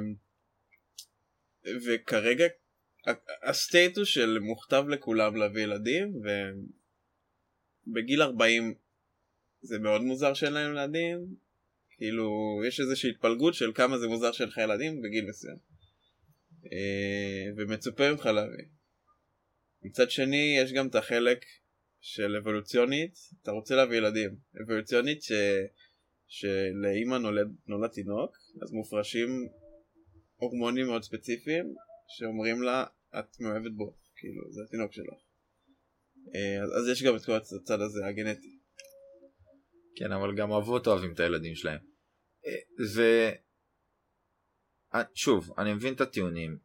[1.86, 2.44] וכרגע
[3.06, 6.14] ה- הסטייטוס של מוכתב לכולם להביא ילדים
[7.86, 8.74] ובגיל 40
[9.60, 11.26] זה מאוד מוזר שאין להם ילדים
[11.90, 15.56] כאילו יש איזושהי התפלגות של כמה זה מוזר שאין לך ילדים בגיל מסוים
[16.72, 18.64] אה, ומצופה ממך להביא.
[19.82, 21.44] מצד שני יש גם את החלק
[22.00, 25.32] של אבולוציונית אתה רוצה להביא ילדים אבולוציונית ש...
[26.26, 29.28] שלאימא נולד, נולד תינוק אז מופרשים
[30.36, 31.74] הורמונים מאוד ספציפיים
[32.08, 32.84] שאומרים לה
[33.18, 35.20] את מאוהבת בו כאילו זה התינוק שלך
[36.34, 38.54] אה, אז, אז יש גם את כל הצד הזה הגנטי
[39.96, 41.78] כן, אבל גם אבות אוהבים את הילדים שלהם.
[42.46, 43.02] אה, ו...
[44.94, 46.58] אה, שוב, אני מבין את הטיעונים.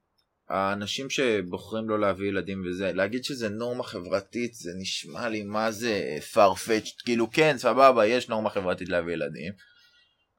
[0.50, 6.18] האנשים שבוחרים לא להביא ילדים וזה, להגיד שזה נורמה חברתית, זה נשמע לי מה זה
[6.34, 9.54] farfetched, כאילו כן, סבבה, יש נורמה חברתית להביא ילדים,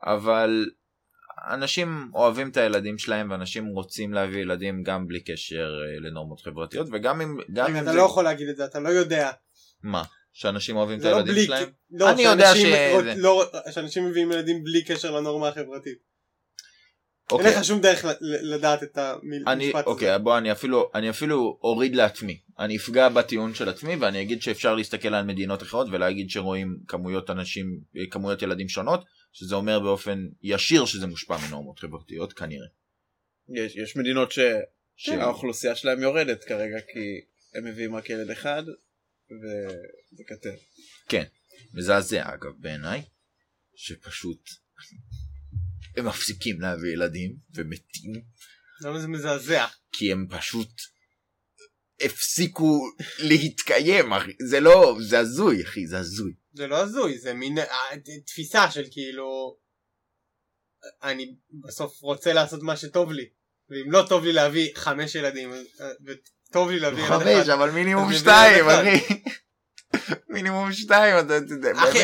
[0.02, 0.70] אבל
[1.50, 6.86] אנשים אוהבים את הילדים שלהם ואנשים רוצים להביא ילדים גם בלי קשר אה, לנורמות חברתיות,
[6.92, 7.96] וגם אם, גם אם אתה זה...
[7.96, 9.30] לא יכול להגיד את זה, אתה לא יודע.
[9.82, 10.02] מה?
[10.32, 11.44] שאנשים אוהבים את לא הילדים בלי...
[11.44, 11.68] שלהם?
[11.90, 12.64] לא, אני יודע ש-
[13.16, 16.09] לא- שאנשים מביאים ילדים בלי קשר לנורמה החברתית.
[17.32, 17.58] אין אוקיי.
[17.58, 19.82] לך שום דרך ל- ל- לדעת את המשפט הזה.
[19.86, 22.40] אוקיי, בוא, אני אפילו, אני אפילו אוריד לעצמי.
[22.58, 27.30] אני אפגע בטיעון של עצמי ואני אגיד שאפשר להסתכל על מדינות אחרות ולהגיד שרואים כמויות
[27.30, 32.66] אנשים, כמויות ילדים שונות, שזה אומר באופן ישיר שזה מושפע מנורמות חברתיות כנראה.
[33.48, 34.60] יש, יש מדינות כן.
[34.96, 37.20] שהאוכלוסייה שלהם יורדת כרגע כי
[37.54, 38.62] הם מביאים רק ילד אחד
[39.30, 40.54] וזה קטן.
[41.74, 43.02] מזעזע אגב בעיניי,
[43.74, 44.48] שפשוט
[45.96, 48.22] הם מפסיקים להביא ילדים ומתים.
[48.80, 49.66] למה זה מזעזע?
[49.92, 50.70] כי הם פשוט
[52.00, 52.80] הפסיקו
[53.18, 54.32] להתקיים אחי.
[54.48, 56.32] זה לא זה הזוי אחי זה הזוי.
[56.52, 57.64] זה לא הזוי, זה מין אה,
[58.26, 59.58] תפיסה של כאילו
[61.02, 61.34] אני
[61.64, 63.28] בסוף רוצה לעשות מה שטוב לי.
[63.70, 65.58] ואם לא טוב לי להביא חמש ילדים אה,
[66.06, 69.14] וטוב לי להביא ילד חמש אבל מינימום שתיים אחי
[70.32, 71.72] מינימום שתיים אתה יודע.
[71.76, 71.98] אחי,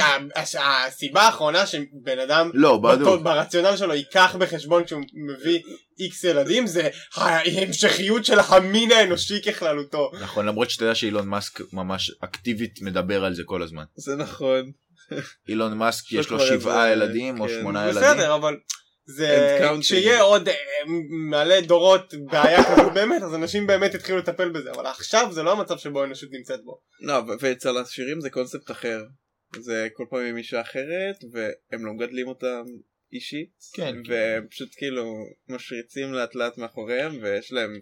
[0.58, 3.22] הסיבה האחרונה שבן אדם לא, בדיוק.
[3.22, 5.60] ברציונל שלו ייקח בחשבון כשהוא מביא
[5.98, 10.10] איקס ילדים זה ההמשכיות של המין האנושי ככללותו.
[10.20, 13.84] נכון, למרות שאתה יודע שאילון מאסק ממש אקטיבית מדבר על זה כל הזמן.
[13.96, 14.72] זה נכון.
[15.48, 17.54] אילון מאסק יש לו שבעה ילדים או כן.
[17.60, 18.02] שמונה ילדים.
[18.02, 18.56] בסדר, אבל
[19.06, 19.58] זה.
[19.80, 20.54] כשיהיה עוד אה,
[21.30, 25.52] מלא דורות בעיה כזאת באמת אז אנשים באמת יתחילו לטפל בזה אבל עכשיו זה לא
[25.52, 26.80] המצב שבו האנושות נמצאת בו.
[27.00, 29.02] לא, ואצל השירים זה קונספט אחר.
[29.58, 32.62] זה כל פעם עם אישה אחרת, והם לא מגדלים אותם
[33.12, 33.96] אישית, כן.
[34.08, 35.04] והם פשוט כאילו
[35.48, 37.80] משריצים לאט לאט מאחוריהם, ויש להם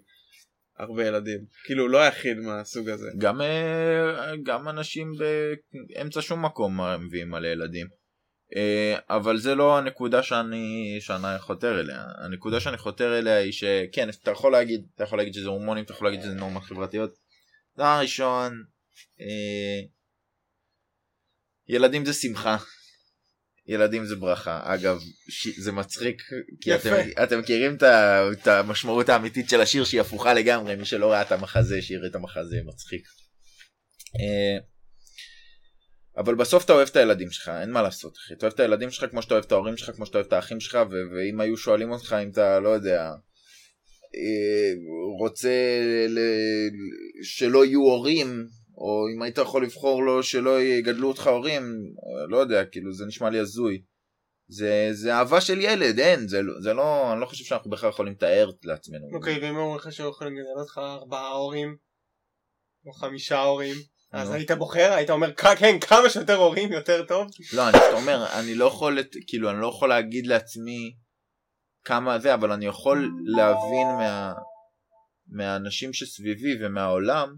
[0.79, 1.41] הרבה ילדים.
[1.65, 3.09] כאילו לא היחיד מהסוג הזה.
[3.19, 5.13] גם, אה, גם אנשים
[5.89, 7.87] באמצע שום מקום מביאים מלא ילדים.
[8.57, 12.05] אה, אבל זה לא הנקודה שאני, שאני חותר אליה.
[12.19, 15.93] הנקודה שאני חותר אליה היא שכן, אתה יכול להגיד, אתה יכול להגיד שזה הורמונים, אתה
[15.93, 17.11] יכול להגיד שזה נורמות חברתיות.
[17.77, 18.65] דבר ראשון,
[19.21, 19.81] אה,
[21.69, 22.57] ילדים זה שמחה.
[23.67, 24.61] ילדים זה ברכה.
[24.65, 25.49] אגב, ש...
[25.49, 26.23] זה מצחיק,
[26.61, 26.89] כי יפה.
[26.89, 27.77] אתם, אתם מכירים
[28.33, 32.15] את, המשמעות האמיתית של השיר שהיא הפוכה לגמרי, מי שלא ראה את המחזה, שיראה את
[32.15, 33.07] המחזה, מצחיק.
[34.21, 34.74] אה,
[36.17, 38.35] אבל בסוף אתה אוהב את הילדים שלך, אין מה לעשות, אחי.
[38.35, 40.33] אתה אוהב את הילדים שלך כמו שאתה אוהב את ההורים שלך, כמו שאתה אוהב את
[40.33, 43.11] האחים שלך, ו- ואם היו שואלים אותך אם אתה, לא יודע,
[44.15, 44.73] אה,
[45.21, 45.51] רוצה
[46.09, 46.71] ל-
[47.23, 48.47] שלא יהיו הורים,
[48.77, 51.63] או אם היית יכול לבחור לו שלא יגדלו אותך הורים,
[52.29, 53.83] לא יודע, כאילו זה נשמע לי הזוי.
[54.49, 57.91] זה, זה אהבה של ילד, אין, זה, לא- זה לא, אני לא חושב שאנחנו בכלל
[57.91, 59.07] יכולים לתאר לעצמנו.
[59.15, 61.77] אוקיי ואם אומרים לך שיכולים לגדל אותך ארבעה הורים
[62.87, 63.75] או חמישה הורים
[64.15, 64.35] אז נו.
[64.35, 67.29] היית בוחר היית אומר "כ- כן כמה שיותר הורים יותר טוב.
[67.53, 70.95] לא, אני פשוט אומר, אני לא יכול, כאילו, אני לא יכול להגיד לעצמי
[71.85, 74.33] כמה זה, אבל אני יכול להבין מה,
[75.29, 77.37] מהאנשים שסביבי ומהעולם,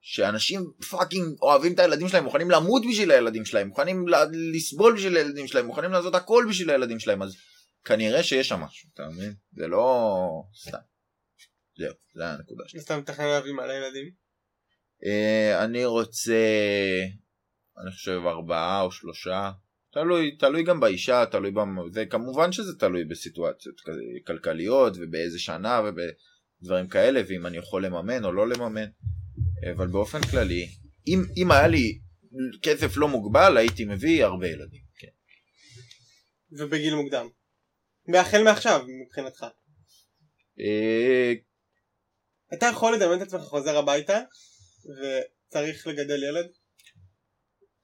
[0.00, 4.04] שאנשים פאקינג אוהבים את הילדים שלהם, מוכנים למות בשביל הילדים שלהם, מוכנים
[4.54, 7.36] לסבול בשביל הילדים שלהם, מוכנים לעשות הכל בשביל הילדים שלהם, אז
[7.84, 9.32] כנראה שיש שם משהו, אתה מבין?
[9.52, 10.06] זה לא
[10.60, 10.78] סתם.
[11.78, 12.80] זהו, זה הנקודה שלי.
[12.80, 14.19] סתם מתכנן להביא מלא ילדים.
[15.06, 16.42] אה, אני רוצה,
[17.82, 19.50] אני חושב ארבעה או שלושה,
[19.92, 21.78] תלוי, תלוי גם באישה, תלוי במ...
[21.94, 23.74] וכמובן שזה תלוי בסיטואציות
[24.26, 28.86] כלכליות ובאיזה שנה ובדברים כאלה, ואם אני יכול לממן או לא לממן,
[29.74, 30.68] אבל באופן כללי,
[31.06, 31.98] אם, אם היה לי
[32.62, 35.08] כסף לא מוגבל, הייתי מביא הרבה ילדים, כן.
[36.58, 37.26] ובגיל מוקדם.
[38.14, 39.46] החל מעכשיו מבחינתך.
[40.60, 41.32] אה,
[42.54, 44.18] אתה יכול לדמיין את עצמך חוזר הביתה
[44.86, 46.46] וצריך לגדל ילד?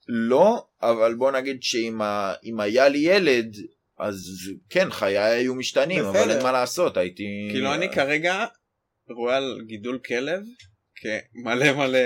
[0.07, 2.33] לא, אבל בוא נגיד שאם ה...
[2.59, 3.55] היה לי ילד,
[3.99, 4.15] אז
[4.69, 6.35] כן, חיי היו משתנים, אבל בסדר.
[6.35, 7.23] אין מה לעשות, הייתי...
[7.51, 8.45] כאילו אני כרגע
[9.09, 10.43] רואה על גידול כלב
[10.95, 11.99] כמלא מלא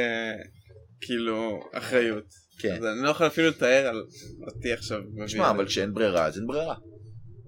[1.01, 2.25] כאילו אחריות.
[2.59, 2.75] כן.
[2.75, 4.03] אז אני לא יכול אפילו לתאר על
[4.47, 4.99] אותי עכשיו.
[5.25, 5.49] תשמע.
[5.49, 6.75] אבל כשאין ברירה, אז אין ברירה.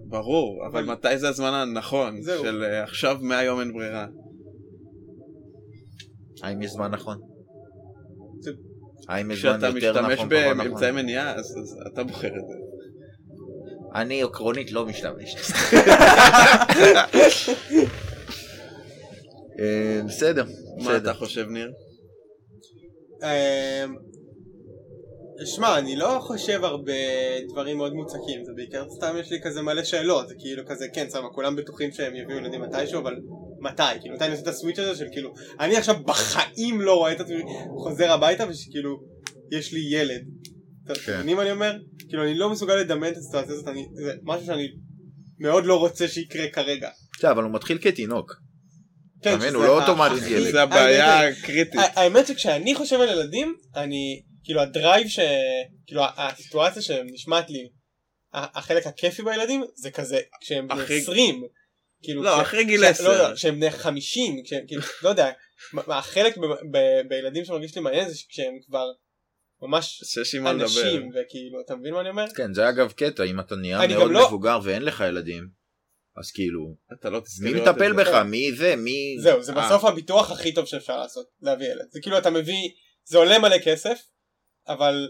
[0.09, 2.21] ברור, אבל אבל- מתי זה הזמן הנכון?
[2.21, 2.43] זהו.
[2.43, 4.07] של אה, עכשיו מהיום אין ברירה.
[6.43, 7.32] האם יש זמן נכון?
[9.10, 10.91] האם יש זמן כשאתה יותר משתמש נכון, באמצעי נכון?
[10.91, 11.56] מניעה אז
[11.93, 12.56] אתה בוחר את זה.
[13.95, 15.36] אני עקרונית לא משתמש.
[19.60, 20.45] אה, בסדר,
[20.84, 20.97] מה.
[20.97, 21.72] אתה חושב ניר?
[25.45, 26.93] שמע, אני לא חושב הרבה
[27.49, 31.09] דברים מאוד מוצקים, זה בעיקר סתם יש לי כזה מלא שאלות, זה כאילו כזה, כן,
[31.09, 33.15] סבבה, כולם בטוחים שהם יביאו ילדים מתישהו, אבל
[33.59, 33.84] מתי?
[34.01, 37.19] כאילו, מתי אני עושה את הסוויץ' הזה של כאילו, אני עכשיו בחיים לא רואה את
[37.19, 37.43] עצמי
[37.84, 38.99] חוזר הביתה ושכאילו,
[39.51, 40.21] יש לי ילד.
[40.86, 41.15] אתם כן.
[41.17, 41.77] מבינים מה אני אומר?
[42.09, 44.67] כאילו, אני לא מסוגל לדמיין את הסיטואציה הזאת, אני- זה משהו שאני
[45.39, 46.89] מאוד לא רוצה שיקרה כרגע.
[47.17, 48.36] בסדר, אבל הוא מתחיל כתינוק.
[49.23, 49.49] כן, מבין?
[49.49, 50.51] שזה הוא לא אוטומטית ילד.
[50.51, 51.79] זה הבעיה הקריטית.
[51.95, 55.19] האמת שכשאני חושב על ילדים, אני, כאילו הדרייב ש...
[55.87, 57.69] כאילו הסיטואציה שנשמעת לי,
[58.33, 61.43] ה- החלק הכיפי בילדים, זה כזה, כשהם בני אחרי- 20.
[62.03, 63.03] כאילו, לא, כש- אחרי גיל כש- 10.
[63.03, 65.31] לא יודע, כשהם בני 50, כשהם, כאילו, לא יודע,
[65.87, 66.45] החלק ב-
[66.77, 68.85] ב- בילדים שמרגיש לי מעניין זה כשהם כבר
[69.61, 70.03] ממש.
[70.49, 72.25] אנשים, וכאילו, אתה מבין מה אני אומר?
[72.35, 75.47] כן, זה אגב קטע, אם אתה נהיה אני מאוד לא- מבוגר ואין לך ילדים,
[76.17, 78.03] אז כאילו, אתה לא מי מטפל זה.
[78.03, 78.07] בך?
[78.25, 78.75] מי זה?
[78.75, 79.15] מי...
[79.19, 81.85] זהו, זה אה, בסוף הביטוח הכי טוב שאפשר לעשות, להביא ילד.
[81.91, 82.69] זה כאילו אתה מביא,
[83.05, 83.99] זה עולה מלא כסף,
[84.68, 85.09] אבל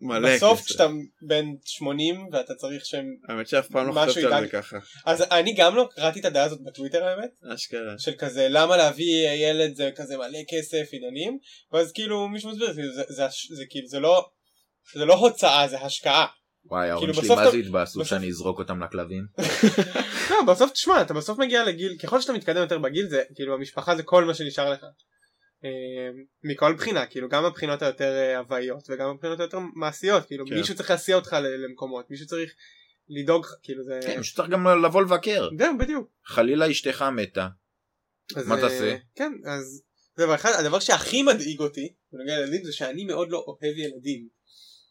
[0.00, 0.66] מלא בסוף כסף.
[0.66, 0.86] כשאתה
[1.28, 4.48] בן 80 ואתה צריך שהם האמת שאף פעם לא חשבתי על זה.
[4.50, 4.76] ככה.
[5.06, 7.94] אז אני גם לא קראתי את הדעה הזאת בטוויטר האמת אשכרה.
[7.98, 11.38] של כזה למה להביא ילד זה כזה מלא כסף עניינים
[11.72, 13.26] ואז כאילו מישהו מסביר זה, זה, זה,
[13.56, 14.28] זה כאילו זה לא
[14.94, 16.26] זה לא הוצאה זה השקעה
[16.64, 19.26] וואי, ההורים כאילו, שלי מה אתה- זה התבאסו בסוף- שאני אזרוק אותם לכלבים?
[20.30, 23.96] לא בסוף תשמע אתה בסוף מגיע לגיל ככל שאתה מתקדם יותר בגיל זה כאילו המשפחה
[23.96, 24.86] זה כל מה שנשאר לך
[26.44, 30.54] מכל בחינה כאילו גם הבחינות היותר אה, הוואיות וגם הבחינות היותר מעשיות כאילו כן.
[30.54, 32.54] מישהו צריך להסיע אותך למקומות מישהו צריך
[33.08, 35.48] לדאוג כאילו זה כן, פשוט צריך גם לבוא לבקר.
[35.58, 37.48] זהו בדיוק חלילה אשתך מתה.
[38.36, 38.96] אז, מה אה, תעשה?
[39.14, 39.82] כן אז
[40.16, 44.38] זה דבר אחד הדבר שהכי מדאיג אותי בנוגע לילדים זה שאני מאוד לא אוהב ילדים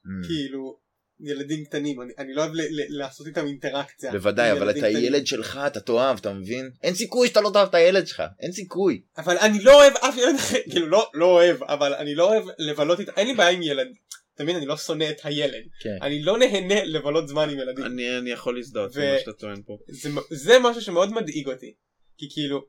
[0.07, 0.27] Mm.
[0.27, 0.79] כאילו
[1.19, 4.89] ילדים קטנים אני, אני לא אוהב ל- ל- לעשות איתם אינטראקציה בוודאי, אבל ילדים את
[4.89, 5.03] קטנים.
[5.03, 6.69] הילד שלך אתה תאהב, אתה מבין?
[6.83, 9.01] אין סיכוי שאתה לא תאהב את הילד שלך, אין סיכוי.
[9.17, 12.43] אבל אני לא אוהב אף ילד אחר כאילו לא לא אוהב אבל אני לא אוהב
[12.59, 13.87] לבלות איתו אין לי בעיה עם ילד
[14.35, 15.97] אתה מבין אני לא שונא את הילד כן.
[16.01, 19.33] אני לא נהנה לבלות זמן עם ילדים אני אני יכול להזדהות ו- עם מה שאתה
[19.33, 19.77] טוען פה.
[19.87, 21.73] זה, זה משהו שמאוד מדאיג אותי
[22.17, 22.65] כי כאילו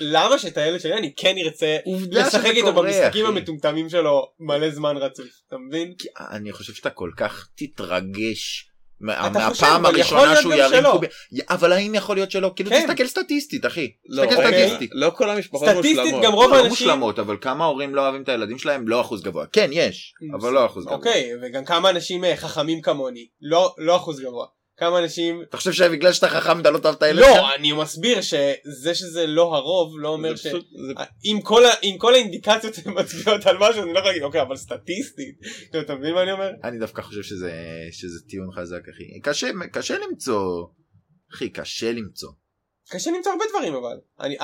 [0.00, 1.76] למה שאת הילד שלי אני כן ארצה
[2.10, 3.26] לשחק איתו במשחקים.
[3.26, 5.94] המטומטמים שלו מלא זמן רצוף אתה מבין?
[6.30, 10.82] אני חושב שאתה כל כך תתרגש מהפעם הראשונה שהוא ירים.
[10.92, 11.06] קובי.
[11.48, 12.52] אבל האם יכול להיות שלא?
[12.56, 12.86] כאילו כן.
[12.86, 13.92] תסתכל סטטיסטית אחי.
[14.08, 14.66] לא, תסתכל אוקיי.
[14.66, 14.90] סטטיסטית.
[14.94, 16.24] לא כל המשפחות סטטיסטית מושלמות.
[16.24, 19.22] גם רוב לא האנשים מושלמות אבל כמה הורים לא אוהבים את הילדים שלהם לא אחוז
[19.22, 19.46] גבוה.
[19.52, 20.96] כן יש אבל לא אחוז גבוה.
[20.96, 24.46] אוקיי וגם כמה אנשים אה, חכמים כמוני לא לא אחוז גבוה
[24.78, 27.36] כמה אנשים אתה חושב שבגלל שאתה חכם אתה לא תאהב את הילד שלך?
[27.36, 30.46] לא אני מסביר שזה שזה לא הרוב לא אומר ש...
[30.46, 30.92] פשוט- זה-
[31.24, 34.56] אם כל, ה- אם כל האינדיקציות מצביעות על משהו אני לא יכול להגיד אוקיי אבל
[34.56, 35.34] סטטיסטית
[35.70, 36.50] כאילו, אתה מבין מה אני אומר?
[36.64, 37.52] אני דווקא חושב שזה
[37.92, 39.20] שזה טיעון חזק אחי.
[39.20, 40.66] קשה קשה למצוא.
[41.34, 42.30] אחי קשה למצוא.
[42.90, 44.36] קשה למצוא הרבה דברים אבל אני,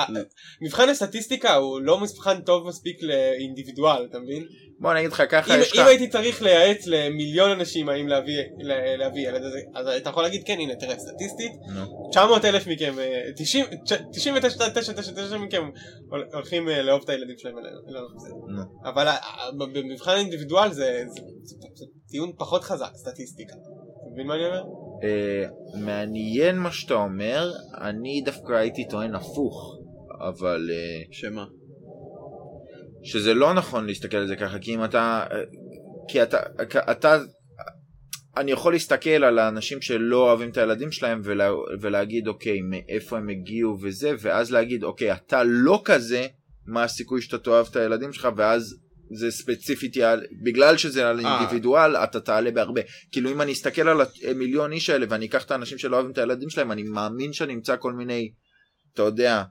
[0.62, 4.44] מבחן הסטטיסטיקה הוא לא מבחן טוב מספיק לאינדיבידואל אתה מבין?
[4.80, 5.78] בוא אני אגיד לך ככה אם, יש לך.
[5.78, 10.22] אם הייתי צריך לייעץ למיליון אנשים האם להביא, לה- להביא ילד אז, אז אתה יכול
[10.22, 12.08] להגיד כן הנה תראה סטטיסטית נו.
[12.10, 13.64] 900 אלף מכם אה, 90
[14.12, 15.70] 99 99 מכם
[16.10, 18.62] הול- הולכים אה, לאהוב את הילדים שלהם לא, לא, זה- נו.
[18.90, 19.08] אבל
[19.58, 23.60] במבחן האינדיבידואל זה, זה, זה, זה טיעון פחות חזק סטטיסטיקה אתה
[24.12, 24.62] מבין מה אני אומר?
[25.02, 25.44] אה,
[25.80, 27.50] מעניין מה שאתה אומר
[27.80, 29.78] אני דווקא הייתי טוען הפוך
[30.28, 31.44] אבל אה, שמה?
[33.02, 35.24] שזה לא נכון להסתכל על זה ככה כי אם אתה
[36.08, 36.38] כי אתה
[36.90, 37.18] אתה
[38.36, 41.50] אני יכול להסתכל על האנשים שלא אוהבים את הילדים שלהם ולה,
[41.80, 46.26] ולהגיד אוקיי מאיפה הם הגיעו וזה ואז להגיד אוקיי אתה לא כזה
[46.66, 48.81] מה הסיכוי שאתה תאהב את הילדים שלך ואז
[49.14, 51.38] זה ספציפית יעלה, בגלל שזה על אה.
[51.38, 52.80] אינדיבידואל אתה תעלה בהרבה
[53.12, 56.18] כאילו אם אני אסתכל על המיליון איש האלה ואני אקח את האנשים שלא אוהבים את
[56.18, 58.32] הילדים שלהם אני מאמין שאני אמצא כל מיני
[58.94, 59.42] אתה יודע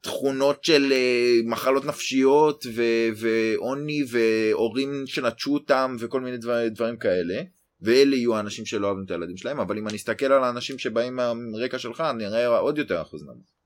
[0.00, 7.42] תכונות של uh, מחלות נפשיות ו- ועוני והורים שנטשו אותם וכל מיני דבר, דברים כאלה
[7.80, 11.16] ואלה יהיו האנשים שלא אוהבים את הילדים שלהם אבל אם אני אסתכל על האנשים שבאים
[11.16, 13.56] מהרקע שלך אני אראה עוד יותר אחוז נמוך.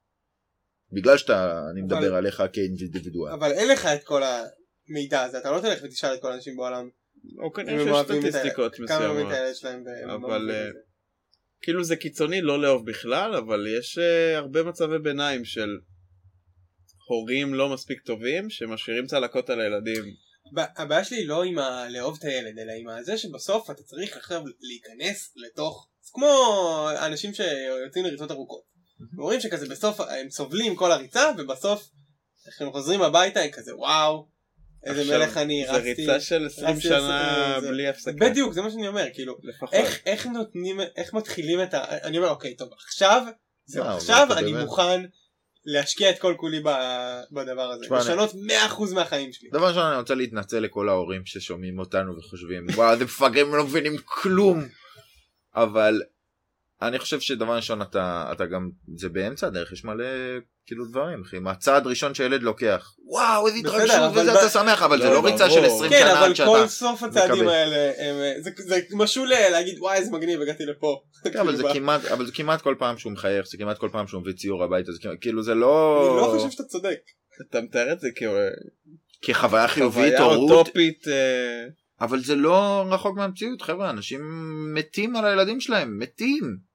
[0.92, 3.32] בגלל שאתה אני מדבר אבל- עליך כאינדיבידואל.
[3.32, 4.22] אבל אין לך את כל
[4.90, 6.88] המידע הזה אתה לא תלך ותשאל את כל האנשים בעולם
[7.38, 9.32] או כנראה שיש סטטיסטיקות כמה מסוימות.
[9.32, 10.78] הילד שלהם והם אבל, אה, זה.
[11.62, 15.78] כאילו זה קיצוני לא לאהוב בכלל, אבל יש uh, הרבה מצבי ביניים של
[17.08, 20.04] הורים לא מספיק טובים שמשאירים צלקות על הילדים.
[20.76, 24.16] הבעיה שלי היא לא עם ה- לאהוב את הילד אלא עם הזה שבסוף אתה צריך
[24.16, 28.62] עכשיו להיכנס לתוך זה כמו אנשים שיוצאים לריצות ארוכות.
[29.18, 31.88] אומרים שכזה בסוף הם סובלים כל הריצה ובסוף
[32.56, 34.28] כשהם חוזרים הביתה הם כזה וואו
[34.84, 35.90] איזה עכשיו, מלך אני זה רצתי.
[35.94, 38.12] ריצה של 20 רצתי שנה זה- בלי הפסקה.
[38.20, 39.36] בדיוק זה מה שאני אומר כאילו.
[39.72, 41.84] איך איך נותנים איך מתחילים את ה...
[42.02, 43.22] אני אומר אוקיי טוב עכשיו
[43.64, 45.00] זהו וואו, עכשיו אני באמת- מוכן
[45.64, 49.48] להשקיע את כל כולי ב- בדבר הזה לשנות 100% מהחיים שלי.
[49.52, 53.96] דבר ראשון אני רוצה להתנצל לכל ההורים ששומעים אותנו וחושבים וואו זה מפגרים לא מבינים
[54.04, 54.68] כלום
[55.54, 56.02] אבל
[56.82, 60.04] אני חושב שדבר ראשון אתה אתה גם זה באמצע הדרך יש מלא
[60.66, 64.82] כאילו דברים אחי מה הצעד ראשון שילד לוקח וואו איזה התרגשות אבל וזה אתה שמח
[64.82, 65.76] אבל זה לא, לא ריצה של ברור.
[65.76, 67.48] 20 כן שנה אבל עד שאתה כל סוף הצעדים.
[67.48, 71.00] האלה הם- זה- זה משהו ל- להגיד וואי איזה מגניב הגעתי לפה.
[71.32, 73.88] כן, אבל זה כאילו, כמעט אבל זה כמעט כל פעם שהוא מחייך זה כמעט כל
[73.92, 76.98] פעם שהוא מביא ציור הביתה זה כמעט- כאילו זה אני לא לא חושב שאתה צודק.
[77.50, 78.08] אתה מתאר את זה
[79.22, 81.08] כחוויה חיובית הורות אוטופית.
[81.08, 81.64] אה,
[82.00, 84.20] אבל זה לא רחוק מהמציאות חבר'ה אנשים
[84.74, 86.69] מתים על הילדים שלהם מתים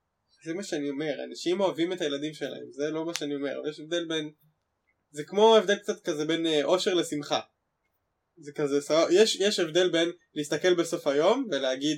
[0.46, 3.80] זה מה שאני אומר אנשים אוהבים את הילדים שלהם זה לא מה שאני אומר יש
[3.80, 4.32] הבדל בין
[5.12, 7.40] זה כמו הבדל קצת כזה בין אה, אושר לשמחה.
[8.38, 9.08] זה כזה סבבה.
[9.12, 11.98] יש יש הבדל בין להסתכל בסוף היום ולהגיד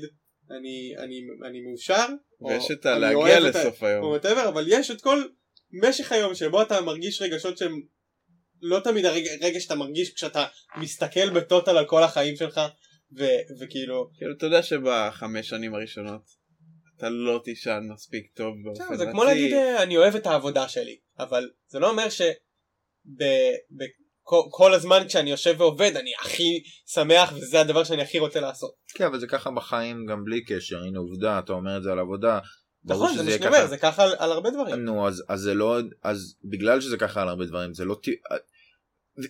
[0.52, 2.06] אני אני אני מאושר.
[2.41, 4.06] או ויש את הלהגיע לסוף או היום.
[4.06, 5.24] וואטאבר אבל יש את כל
[5.72, 7.82] משך היום שבו אתה מרגיש רגשות שהם
[8.61, 10.45] לא תמיד הרגע רגע שאתה מרגיש כשאתה
[10.78, 12.61] מסתכל בטוטל על כל החיים שלך
[13.18, 16.36] ו- וכאילו כאילו אתה יודע שבחמש שנים הראשונות
[16.98, 19.11] אתה לא תישן מספיק טוב באופן בסדר, זה רציף.
[19.11, 22.34] כמו להגיד אה, אני אוהב את העבודה שלי אבל זה לא אומר שכל
[24.74, 26.64] הזמן כשאני יושב ועובד אני הכי
[26.94, 28.76] שמח וזה הדבר שאני הכי רוצה לעשות.
[28.95, 31.99] כן אבל זה ככה בחיים גם בלי קשר הנה עובדה אתה אומר את זה על
[31.99, 32.40] עבודה.
[32.84, 33.48] נכון זה מה שאני.
[33.48, 34.76] אומר זה ככה על, הרבה דברים.
[34.76, 37.99] נו אז אז זה לא אז בגלל שזה ככה על הרבה דברים זה לא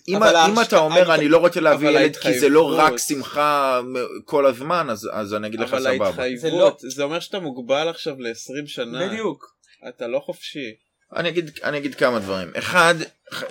[0.08, 2.78] אם, אבל אם אתה אומר אבל- אני לא רוצה להביא אבל ילד כי זה לא
[2.80, 3.82] רק שמחה
[4.26, 6.06] כל הזמן אז, אז אני אגיד לך אבל סבבה.
[6.24, 9.08] ההתחייבות, זה אומר שאתה מוגבל עכשיו ל-20 שנה.
[9.08, 9.56] בדיוק.
[9.90, 10.74] אתה לא חופשי.
[11.16, 12.52] אני אגיד, אני אגיד כמה דברים.
[12.58, 12.96] אחד,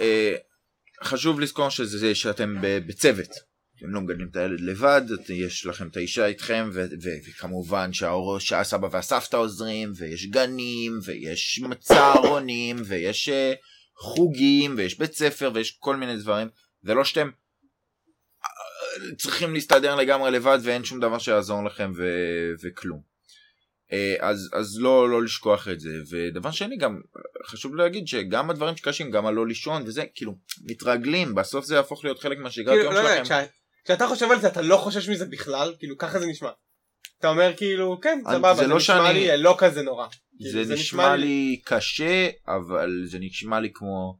[0.00, 0.34] אה,
[1.04, 3.28] חשוב לזכור שזה שאתם ב- בצוות.
[3.78, 8.38] אתם לא מגדלים את הילד לבד, יש לכם את האישה איתכם, ו- ו- וכמובן שההור-
[8.40, 13.52] שהסבא והסבתא עוזרים, ויש גנים, ויש צהרונים, ויש אה,
[13.98, 16.48] חוגים, ויש בית ספר, ויש כל מיני דברים.
[16.82, 17.30] זה לא שאתם
[18.44, 23.00] אה, צריכים להסתדר לגמרי לבד ואין שום דבר שיעזור לכם ו- וכלום.
[23.92, 25.90] אה, אז, אז לא, לא לשכוח את זה.
[26.10, 27.00] ודבר שני, גם
[27.46, 32.18] חשוב להגיד שגם הדברים שקשים, גם הלא לישון וזה, כאילו, מתרגלים, בסוף זה יהפוך להיות
[32.18, 33.24] חלק מהשגרת כאילו, יום לא יודע, שלכם.
[33.24, 33.44] כשה-
[33.84, 36.50] כשאתה חושב על זה אתה לא חושש מזה בכלל, כאילו ככה זה נשמע.
[37.18, 40.06] אתה אומר כאילו, כן, סבבה, זה זה לא נשמע שאני- לי אה, לא כזה נורא.
[40.38, 44.18] כאילו, זה נשמע לי קשה, אבל זה נשמע לי כמו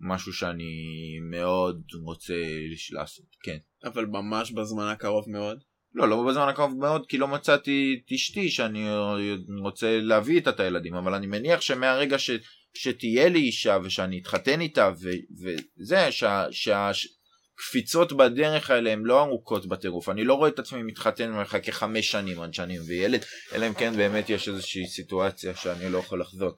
[0.00, 0.72] משהו שאני
[1.30, 2.34] מאוד רוצה
[2.92, 3.56] לעשות, כן.
[3.84, 5.58] אבל ממש בזמן הקרוב מאוד.
[5.94, 8.88] לא, לא בזמן הקרוב מאוד, כי לא מצאתי את אשתי שאני
[9.62, 12.30] רוצה להביא איתה את הילדים, אבל אני מניח שמהרגע ש,
[12.74, 15.08] שתהיה לי אישה ושאני אתחתן איתה, ו,
[15.78, 16.90] וזה, שה,
[17.58, 22.10] שהקפיצות בדרך האלה הן לא ארוכות בטירוף, אני לא רואה את עצמי מתחתן ומחכה חמש
[22.10, 23.20] שנים עד שאני מביא ילד,
[23.52, 26.50] אלא אם כן באמת יש איזושהי סיטואציה שאני לא יכול לחזור.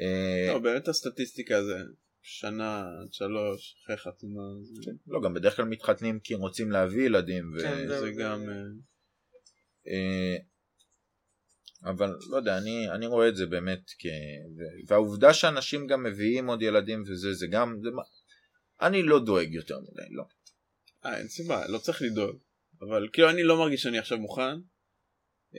[0.00, 1.74] אה, לא, באמת הסטטיסטיקה זה
[2.22, 4.42] שנה עד שלוש, אחרי חתונה.
[4.84, 7.44] זה- לא, גם בדרך כלל מתחתנים כי רוצים להביא ילדים.
[7.62, 8.48] כן, זה גם...
[8.48, 8.54] אה,
[9.88, 10.36] אה,
[11.84, 14.06] אבל לא יודע, אני, אני רואה את זה באמת כ...
[14.88, 17.76] והעובדה שאנשים גם מביאים עוד ילדים וזה, זה גם...
[17.82, 17.88] זה...
[18.82, 20.24] אני לא דואג יותר מדי, לא.
[21.04, 22.36] אה, אין סיבה, לא צריך לדאוג.
[22.80, 24.56] אבל כאילו אני לא מרגיש שאני עכשיו מוכן.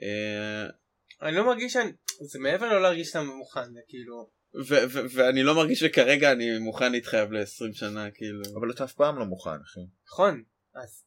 [0.01, 0.65] אה,
[1.21, 1.91] אני לא מרגיש שאני,
[2.21, 6.59] זה מעבר לא להרגיש שאתה מוכן, זה כאילו, ו- ו- ואני לא מרגיש שכרגע אני
[6.59, 8.41] מוכן להתחייב ל-20 שנה, כאילו.
[8.59, 9.79] אבל אתה אף פעם לא מוכן, אחי.
[10.07, 10.43] נכון,
[10.75, 11.05] אז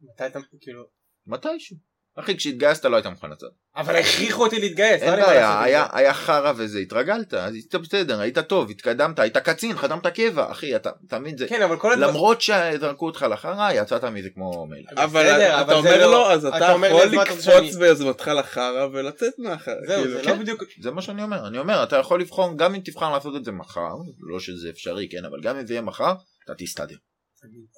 [0.00, 0.88] מתי אתה, כאילו,
[1.26, 1.76] מתישהו.
[2.18, 3.50] אחי, כשהתגייסת לא היית מוכן לצאת.
[3.76, 5.98] אבל הכריחו אותי להתגייס, לא אין היה בעיה, היה, זה.
[5.98, 10.76] היה חרא וזה, התרגלת, אז היית בסדר, היית טוב, התקדמת, היית קצין, חתמת קבע, אחי,
[10.76, 11.46] אתה תמיד זה...
[11.48, 14.98] כן, אבל כל הדבר, למרות שזרקו אותך לחרא, יצאת מזה כמו מלך.
[14.98, 18.86] אבל בסדר, אבל אתה אומר לא- לו, אז אתה אתה יכול לקפוץ שאני- ביוזמתך לחרא
[18.92, 19.74] ולצאת מהחרא.
[19.86, 20.18] זהו, כאילו.
[20.18, 20.30] זה כן.
[20.30, 23.36] לא בדיוק, זה מה שאני אומר, אני אומר, אתה יכול לבחור, גם אם תבחר לעשות
[23.36, 26.12] את זה מחר, לא שזה אפשרי, כן, אבל גם אם זה יהיה מחר,
[26.44, 26.96] אתה תסתדר.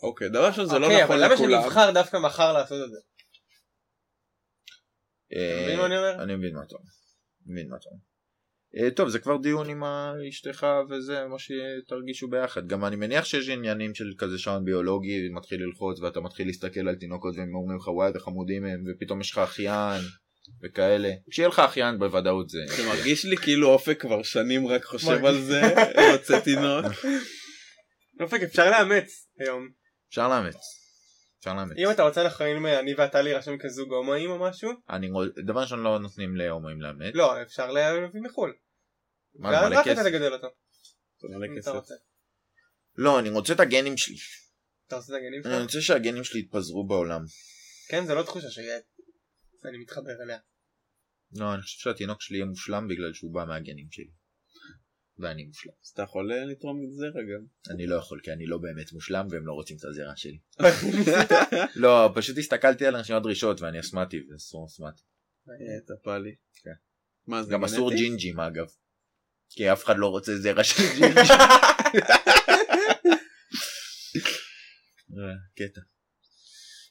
[0.03, 1.63] אוקיי, דבר ראשון זה לא אוקיי, נכון אבל למה לכולם.
[1.63, 2.97] שנבחר דווקא מחר לעשות את זה?
[5.35, 6.23] אה, מבין מה אני אומר?
[6.23, 6.91] אני מבין מה אתה אומר.
[7.47, 8.01] מבין מה אתה אומר.
[8.77, 9.83] אה, טוב, זה כבר דיון עם
[10.29, 12.67] אשתך וזה, מה שתרגישו ביחד.
[12.67, 16.95] גם אני מניח שיש עניינים של כזה שעון ביולוגי, מתחיל ללחוץ ואתה מתחיל להסתכל על
[16.95, 20.03] תינוקות והם אומרים לך וואי איזה חמודים הם, ופתאום יש לך אחיין
[20.63, 21.11] וכאלה.
[21.31, 22.59] כשיהיה לך אחיין בוודאות זה...
[22.77, 25.61] זה מרגיש לי כאילו אופק כבר שנים רק חושב על זה,
[26.13, 26.87] רוצה תינוק.
[28.21, 29.69] אופק, אפשר לאמץ היום.
[30.09, 30.57] אפשר לאמץ.
[31.39, 31.77] אפשר לאמץ.
[31.77, 34.71] אם אתה רוצה אנחנו יכולים אני ואתה להירשם כזוג הומואים או משהו?
[34.91, 35.09] אני
[35.47, 37.15] דבר ראשון לא נותנים להומואים לאמץ.
[37.15, 38.55] לא, אפשר להביא מחו"ל.
[39.35, 40.03] מה, זה ואז מלא רק אתה כסף?
[40.09, 40.49] תגדל אותו.
[41.21, 41.71] זה מלא אם אתה כסף.
[41.71, 41.95] רוצה.
[42.97, 44.17] לא, אני רוצה את הגנים שלי.
[44.87, 45.63] אתה רוצה את הגנים אני שלך?
[45.63, 47.21] רוצה שהגנים שלי יתפזרו בעולם.
[47.89, 48.79] כן, זה לא תחושה שיהיה.
[49.65, 50.39] אני מתחבר אליה.
[51.33, 54.11] לא, אני חושב שהתינוק שלי יהיה מושלם בגלל שהוא בא מהגנים שלי.
[55.19, 55.73] ואני מושלם.
[55.85, 57.45] אז אתה יכול אה, לתרום את זרע גם.
[57.75, 60.39] אני לא יכול כי אני לא באמת מושלם והם לא רוצים את הזרע שלי.
[61.83, 65.03] לא, פשוט הסתכלתי על רשימת דרישות ואני אסמטי ואסור אסמטי.
[65.49, 66.35] אה, טפלי.
[66.65, 67.51] כן.
[67.51, 67.91] גם אסור?
[67.91, 68.67] ג'ינג'ים אגב.
[69.51, 71.33] כי אף אחד לא רוצה זרע של ג'ינג'י.
[75.19, 75.81] אה, קטע.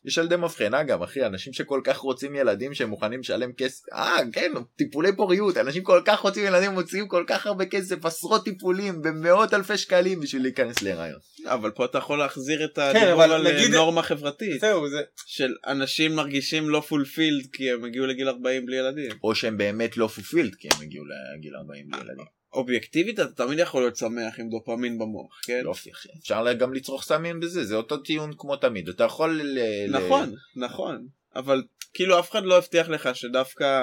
[0.07, 4.17] יש ילדי מבחנה גם אחי אנשים שכל כך רוצים ילדים שהם מוכנים לשלם כסף אה
[4.33, 9.01] כן טיפולי פוריות אנשים כל כך רוצים ילדים מוציאים כל כך הרבה כסף עשרות טיפולים
[9.01, 11.19] במאות אלפי שקלים בשביל להיכנס להיריון.
[11.45, 14.61] אבל פה אתה יכול להחזיר את הדיבור אבל על אה, נגיד- נורמה חברתית.
[14.61, 15.01] זהו, זה...
[15.27, 19.11] של אנשים מרגישים לא פולפילד כי הם הגיעו לגיל 40 בלי ילדים.
[19.23, 21.05] או שהם באמת לא פופילד כי הם הגיעו
[21.37, 22.36] לגיל 40 בלי ילדים.
[22.57, 25.61] אובייקטיבית אתה תמיד יכול להיות שמח עם דופמין במוח, כן?
[25.63, 29.59] יופי אחי אפשר גם לצרוך סמים בזה זה אותו טיעון כמו תמיד אתה יכול ל...
[29.59, 31.07] ל- נכון, נכון.
[31.35, 31.63] אבל
[31.93, 33.81] כאילו אף אחד לא הבטיח לך שדווקא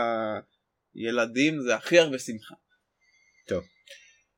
[0.94, 2.54] ילדים זה הכי הרבה שמחה.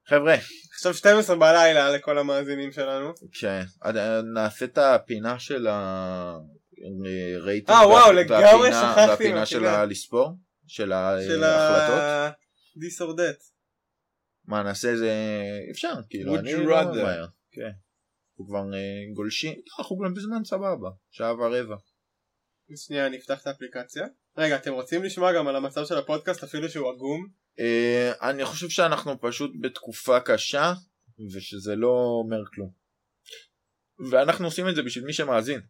[0.09, 0.35] חבר'ה
[0.75, 3.13] עכשיו 12 בלילה לכל המאזינים שלנו.
[3.33, 9.47] כשנעשה את הפינה של הרייטינג אה, וואו, לגמרי שכחתי והפינה.
[9.47, 10.33] של הלספור
[10.67, 10.93] של
[11.29, 12.31] של ההחלטות ה...
[12.77, 13.56] this or that.
[14.47, 15.13] מה נעשה איזה
[15.71, 16.83] אפשר כאילו אני לא?
[16.83, 17.27] ממהר.
[17.51, 17.71] כן.
[18.31, 21.77] אנחנו כבר אה, גולשים לא, אנחנו גם בזמן סבבה שעה ורבע
[22.77, 24.07] שנייה, אני אפתח את האפליקציה.
[24.37, 27.29] רגע, אתם רוצים לשמוע גם על המצב של הפודקאסט אפילו שהוא עגום?
[27.61, 30.73] אה, אני חושב שאנחנו פשוט בתקופה קשה
[31.35, 32.71] ושזה לא אומר כלום.
[34.11, 35.61] ואנחנו עושים את זה בשביל מי שמאזין.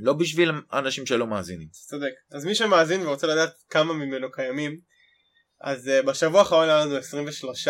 [0.00, 1.68] לא בשביל אנשים שלא מאזינים.
[1.68, 2.12] צודק.
[2.30, 4.80] אז מי שמאזין ורוצה לדעת כמה ממנו קיימים,
[5.64, 7.68] אז uh, בשבוע האחרון היה לנו 23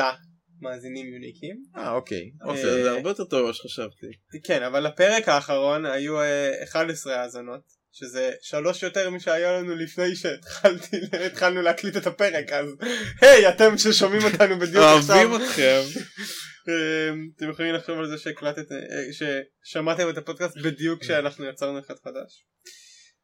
[0.61, 1.63] מאזינים יוניקים.
[1.77, 2.31] אה אוקיי.
[2.45, 4.07] אוקיי, זה הרבה יותר טוב ממה שחשבתי.
[4.45, 7.61] כן, אבל לפרק האחרון היו uh, 11 האזנות,
[7.93, 12.67] שזה שלוש יותר משהיה לנו לפני שהתחלנו להקליט את הפרק, אז
[13.21, 15.17] היי, אתם ששומעים אותנו בדיוק עכשיו.
[15.17, 15.81] אוהבים אתכם.
[16.69, 19.35] אמ, אתם יכולים לחשוב על זה שהקלטתם, אה,
[19.65, 22.45] ששמעתם את הפודקאסט בדיוק כשאנחנו יצרנו אחד חדש.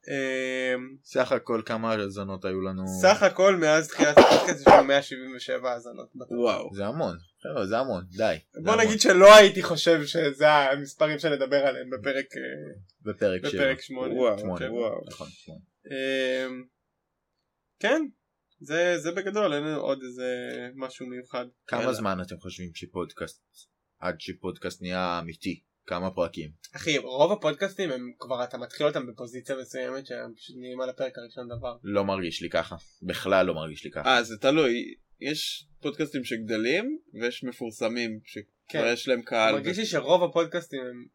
[0.09, 2.83] אמ, סך הכל כמה האזנות היו לנו?
[3.01, 6.09] סך הכל מאז תחילת הפודקאסט יש לנו 177 האזנות.
[6.31, 6.71] וואו.
[6.75, 7.17] זה המון.
[7.43, 8.37] חבר'ה, זה המון, די.
[8.65, 8.77] בוא.
[8.77, 12.73] נגיד שלא הייתי חושב שזה המספרים שנדבר עליהם בפרק אה,
[13.03, 13.61] בפרק שבע.
[13.63, 14.15] בפרק 8.
[14.15, 14.73] וואו, שמונה.
[14.73, 15.01] וואו.
[15.07, 15.29] נכון.
[15.87, 16.65] אמ,
[17.81, 18.03] כן,
[18.61, 20.27] זה זה בגדול, אין עוד איזה
[20.75, 21.47] משהו מיוחד.
[21.67, 21.93] כמה.
[21.93, 23.43] זמן אתם חושבים שפודקאסט,
[24.01, 25.63] עד שפודקאסט נהיה אמיתי?
[25.91, 26.51] כמה פרקים?
[26.77, 31.19] אחי, רוב הפודקאסטים הם כבר, אתה מתחיל אותם בפוזיציה מסוימת שהם פשוט נהיים על הפרק
[31.19, 31.77] הראשון דבר.
[31.83, 32.77] לא מרגיש לי ככה.
[33.03, 34.17] בכלל לא מרגיש לי ככה.
[34.17, 34.95] אה, זה תלוי.
[35.21, 38.91] יש פודקאסטים שגדלים, ויש מפורסמים שכבר כן.
[38.93, 39.55] יש להם קהל.
[39.55, 41.07] מרגיש לי שרוב הפודקאסטים הם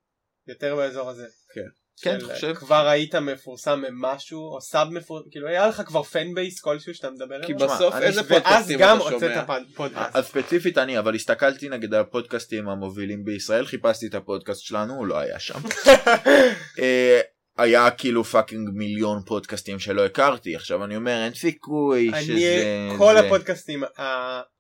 [0.48, 1.28] יותר באזור הזה.
[1.54, 1.85] כן.
[2.02, 2.54] כן, של, חושב.
[2.54, 7.10] כבר היית מפורסם ממשהו, או sub מפורסם, כאילו היה לך כבר fan base כלשהו שאתה
[7.12, 7.68] מדבר כי עליו?
[7.68, 9.46] בסוף אני- איזה ואז ואז פודקאסטים גם אתה הוצאת שומע?
[9.46, 10.16] פד- פודקאסט.
[10.16, 15.18] אז ספציפית אני, אבל הסתכלתי נגד הפודקאסטים המובילים בישראל, חיפשתי את הפודקאסט שלנו, הוא לא
[15.20, 15.60] היה שם.
[16.80, 17.20] אה,
[17.58, 22.90] היה כאילו fucking מיליון פודקאסטים שלא הכרתי, עכשיו אני אומר אין סיכוי אני, שזה...
[22.98, 23.84] כל הפודקאסטים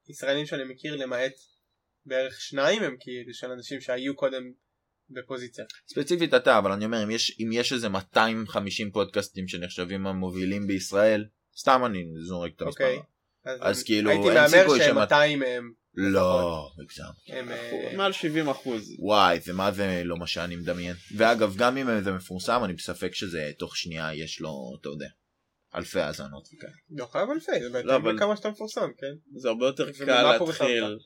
[0.07, 1.31] הישראלים שאני מכיר למעט
[2.05, 4.43] בערך שניים הם כאילו של אנשים שהיו קודם
[5.09, 5.65] בפוזיציה.
[5.87, 11.25] ספציפית אתה, אבל אני אומר אם יש, אם יש איזה 250 פודקאסטים שנחשבים המובילים בישראל,
[11.57, 12.83] סתם אני זורק את המספר.
[12.83, 12.99] אוקיי.
[13.61, 16.67] אז כאילו, הייתי אין מהמר שהם שמת- 200 מהם לא.
[17.27, 17.51] הם...
[17.51, 18.95] אה, מעל 70 אחוז.
[18.99, 20.95] וואי, זה מה זה לא מה שאני מדמיין.
[21.17, 25.07] ואגב, גם אם זה מפורסם, אני בספק שזה תוך שנייה יש לו, אתה יודע,
[25.75, 26.71] אלפי האזנות וכאלה.
[26.89, 29.37] לא חייב אלפי, זה לא, בהתאם אבל- לכמה שאתה מפורסם, כן?
[29.39, 30.31] זה הרבה יותר קל?
[30.31, 30.97] להתחיל.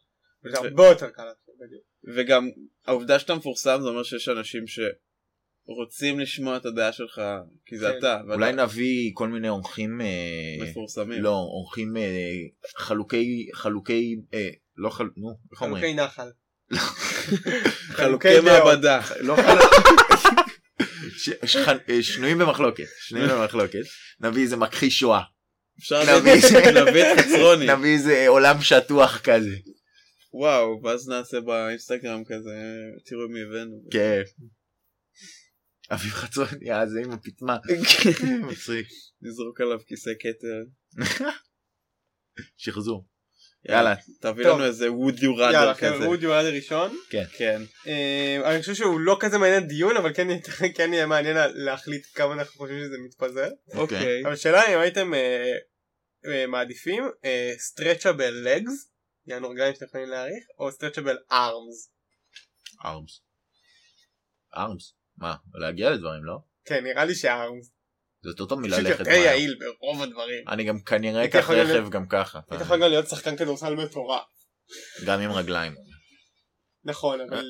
[0.45, 1.83] וזה הרבה יותר קל להתחיל, בדיוק.
[2.15, 2.49] וגם
[2.85, 7.21] העובדה שאתה מפורסם זה אומר שיש אנשים שרוצים לשמוע את הדעה שלך
[7.65, 7.97] כי זה כן.
[7.97, 8.17] אתה.
[8.27, 11.21] ואתה אולי נביא כל מיני אורחים, אה, מפורסמים.
[11.23, 12.03] לא, אורחים אה,
[12.77, 15.05] חלוקי, חלוקי, אה, לא חל...
[15.17, 15.83] נו, איך אומרים?
[15.83, 16.29] חלוקי נחל.
[17.97, 18.45] חלוקי דעות.
[18.45, 19.01] מעבדה.
[19.19, 19.35] לא
[22.01, 23.79] שנויים במחלוקת, שנויים במחלוקת,
[24.19, 25.21] נביא איזה מכחיש שואה,
[25.79, 27.67] אפשר איזה- נביא את חצרוני.
[27.67, 29.55] נביא איזה עולם שטוח כזה,
[30.33, 32.55] וואו ואז נעשה באינסטגרם כזה
[33.05, 33.81] תראו מי הבאנו.
[33.91, 34.21] כן.
[35.91, 37.57] אביב חצרוני, אה, זה עם הפטמה,
[38.41, 38.87] מצחיק,
[39.21, 40.63] נזרוק עליו כיסא כתר.
[42.57, 43.05] שחזור.
[43.69, 44.47] יאללה, תביא.
[44.47, 45.95] לנו איזה would you rather יאללה, כזה.
[45.99, 46.97] כן, רודי יורד הראשון.
[47.09, 47.61] כן.
[47.87, 50.39] אה, אני חושב שהוא לא כזה מעניין דיון, אבל כן יהיה-
[50.77, 53.49] כן יהיה מעניין להחליט כמה אנחנו חושבים שזה מתפזר.
[53.73, 54.21] אוקיי.
[54.23, 55.51] אבל השאלה אם הייתם אה,
[56.25, 58.89] אה, מעדיפים אה, stretchable legs,
[59.29, 61.89] יענו רגליים שאתם יכולים להעריך, או stretchable arms.
[62.85, 63.21] ארמס.
[64.55, 64.93] ארמס?
[65.17, 65.35] מה?
[65.53, 66.37] להגיע לדברים, לא?
[66.65, 67.15] כן, נראה לי
[68.23, 69.19] יותר טוב פשוט מללכת יותר מהר.
[69.19, 70.47] יעיל ברוב הדברים.
[70.47, 72.39] אני גם כנראה אקח רכב גם ככה.
[72.51, 74.25] היית יכול גם להיות שחקן כדורסל מטורף.
[75.05, 75.75] גם עם רגליים.
[76.83, 77.45] נכון, אבל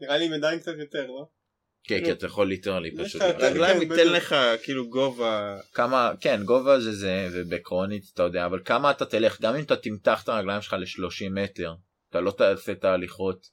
[0.00, 1.28] נראה לי עם ידיים קצת יותר, לא?
[1.84, 3.22] כן, כי אתה יכול ליטרלי פשוט.
[3.22, 4.12] רגליים כן, ייתן.
[4.12, 5.58] לך כאילו גובה.
[5.72, 9.76] כמה, כן, גובה זה זה, ובעקרונית אתה יודע, אבל כמה אתה תלך, גם אם אתה
[9.76, 11.74] תמתח את הרגליים שלך ל-30 מטר,
[12.10, 13.46] אתה לא תעשה את ההליכות,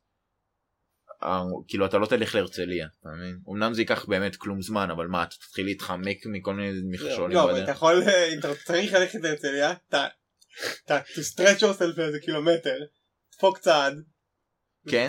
[1.68, 3.40] כאילו אתה לא תלך להרצליה, אתה מבין?
[3.50, 7.44] אמנם זה ייקח באמת כלום זמן, אבל מה, אתה תתחיל להתחמק מכל מיני מכשולים לא,
[7.44, 7.72] אבל אתה?
[7.72, 10.08] יכול, אה, אם אתה צריך ללכת להרצליה, אתה,
[10.88, 12.78] to stretch yourself לאיזה קילומטר,
[13.38, 13.94] דפוק צעד.
[14.90, 15.08] כן?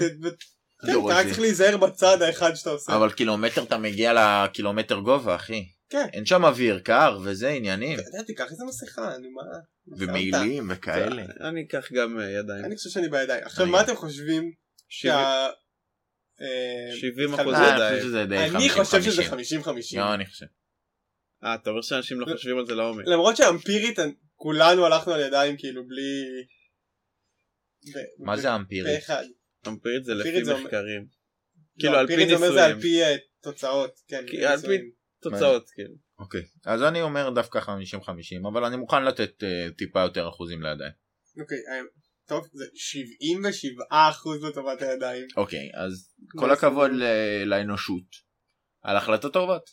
[0.86, 1.27] כן, לא אתה רק.
[1.27, 2.97] צריך להיזהר בצעד האחד שאתה עושה.
[2.97, 5.69] אבל קילומטר אתה מגיע לקילומטר גובה, אחי.
[5.90, 6.07] כן.
[6.12, 9.43] אין שם אוויר קר וזה עניינים, אתה יודע, תיקח איזה מסכה, נו מה.
[9.98, 11.23] ומעילים וכאלה.
[11.40, 12.65] אני אקח גם אה, ידיים.
[12.65, 13.44] אני חושב שאני בידיים.
[13.44, 13.81] עכשיו, אני מה.
[13.81, 14.52] אתם חושבים?
[14.89, 15.47] שבעים- שה...
[16.40, 17.97] אה, 70 אחוז אה, אה, אני ידיים.
[17.97, 18.57] חושב שזה די 50-50.
[18.57, 19.23] אני חושב שזה
[19.93, 19.98] 50-50.
[19.98, 20.47] לא, אני חושב.
[21.44, 23.05] אה, אתה אומר שאנשים לא חושבים על זה לעומק.
[23.07, 23.98] למרות שאמפירית
[24.35, 26.23] כולנו הלכנו על ידיים כאילו בלי...
[28.19, 28.55] מה זה.
[28.55, 29.01] אמפירית
[29.65, 31.01] זה אמפירית לפי זה אומר- מחקרים.
[31.03, 33.19] לא, כאילו, על פי זה אומר זה על ניסויים.
[33.19, 34.01] פי תוצאות.
[34.09, 34.91] כן, על פי- ניסויים.
[35.23, 35.95] תוצאות כאילו.
[36.19, 36.43] אוקיי.
[36.66, 40.93] אז אני אומר דווקא 50-50, אבל אני מוכן לתת אה, טיפה יותר אחוזים לידיים.
[41.41, 41.81] אוקיי, אה,
[42.27, 45.27] טוב, זה 77% לטובת הידיים.
[45.37, 46.51] אוקיי, אז כל?
[46.51, 46.91] הכבוד
[47.47, 48.31] לאנושות.
[48.82, 49.70] על החלטות טובות.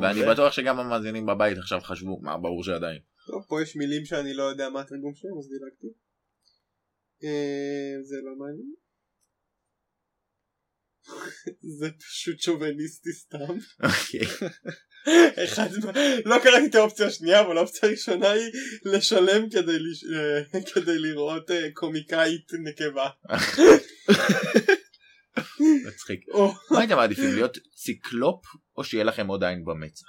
[0.00, 0.22] ואני.
[0.30, 2.98] בטוח שגם המאזינים בבית עכשיו חשבו, מה ברור שעדיין.
[3.26, 5.86] טוב, פה יש מילים שאני לא יודע מה התרגום שלהם, אז דילגתי.
[7.24, 8.74] אה, זה לא מעניין.
[11.78, 13.58] זה פשוט שוביניסטי סתם.
[13.82, 14.48] אוקיי.
[15.44, 15.68] אחד,
[16.24, 18.52] לא קראתי את האופציה השנייה אבל האופציה הראשונה היא
[18.84, 20.04] לשלם כדי, לש...
[20.04, 23.08] אה, כדי לראות אה, קומיקאית נקבה.
[25.86, 26.20] מצחיק.
[26.70, 28.44] מה הייתם מעדיפים להיות ציקלופ
[28.76, 30.06] או שיהיה לכם עוד עין במצח?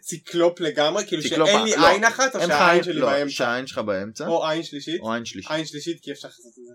[0.00, 3.66] ציקלופ לגמרי כאילו שאין לי לא, עין אחת או שהעין עין- שלי לא, באמצע שהעין
[3.66, 5.50] שלך באמצע או עין שלישית או עין שלישית.
[5.50, 6.74] עין שלישית כי אפשר לעשות את זה.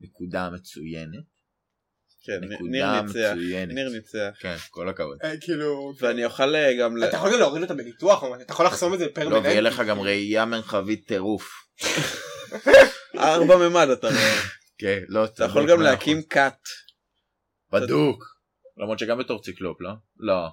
[0.00, 1.35] נקודה מצוינת.
[2.26, 3.10] כן, ניר ניצח.
[3.32, 3.74] מצוינת.
[3.74, 4.30] ניר ניצח.
[4.40, 5.18] כן, כל הכבוד.
[5.24, 6.96] אה, כאילו ואני אוכל אה, גם...
[6.96, 9.60] ל- אתה יכול גם להוריד אותה בניתוח אתה יכול לחסום את זה פר לא, ויהיה
[9.60, 11.50] לך גם ראייה מרחבית טירוף.
[13.18, 14.34] ארבע ממד אתה רואה.
[14.78, 16.68] כן, לא, אתה יכול גם להקים קאט.
[17.72, 18.24] בדוק.
[18.76, 19.90] למרות שגם בתור ציקלופ, לא?
[20.16, 20.46] לא.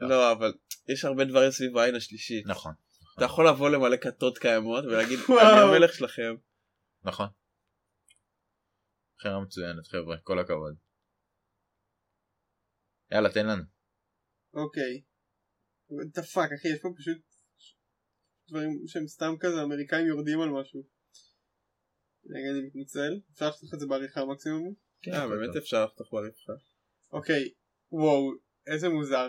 [0.00, 0.52] לא, אבל
[0.88, 2.46] יש הרבה דברים סביב העין השלישית.
[2.46, 2.72] נכון.
[3.16, 5.18] אתה יכול לבוא למלא כתות קיימות ולהגיד.
[5.28, 6.34] אני המלך שלכם.
[7.04, 7.26] נכון.
[9.18, 10.74] בחירה מצוינת חבר'ה, כל הכבוד.
[13.12, 13.62] יאללה תן לנו.
[14.54, 15.02] אוקיי.
[15.90, 17.18] the fuck אחי יש פה פשוט
[18.48, 20.82] דברים שהם סתם כזה אמריקאים יורדים על משהו.
[22.30, 23.20] רגע אני מתנצל.
[23.32, 24.74] אפשר לחתוך את זה בעריכה מקסימום?
[25.08, 26.52] אה, באמת אפשר לחתוך בעריכה.
[27.12, 27.50] אוקיי.
[27.92, 28.30] וואו
[28.66, 29.28] איזה מוזר.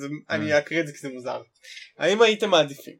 [0.00, 0.36] זה, אה.
[0.36, 1.42] אני אקריא את זה כי זה מוזר.
[1.98, 2.98] האם הייתם מעדיפים?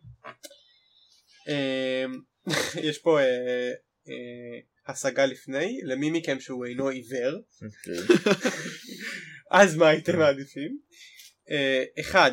[1.48, 2.20] אמ,
[2.88, 3.72] יש פה אה,
[4.08, 7.42] אה, השגה לפני למי מכם שהוא אינו עיוור.
[9.52, 10.78] אז מה הייתם מעדיפים?
[11.50, 12.30] אה, אחד,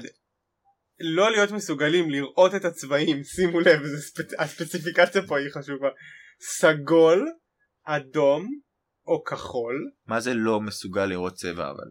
[0.99, 4.39] לא להיות מסוגלים לראות את הצבעים, שימו לב, ספ...
[4.39, 5.89] הספציפיקציה פה היא חשובה,
[6.39, 7.27] סגול,
[7.83, 8.47] אדום
[9.07, 11.89] או כחול, מה זה לא מסוגל לראות צבע אבל?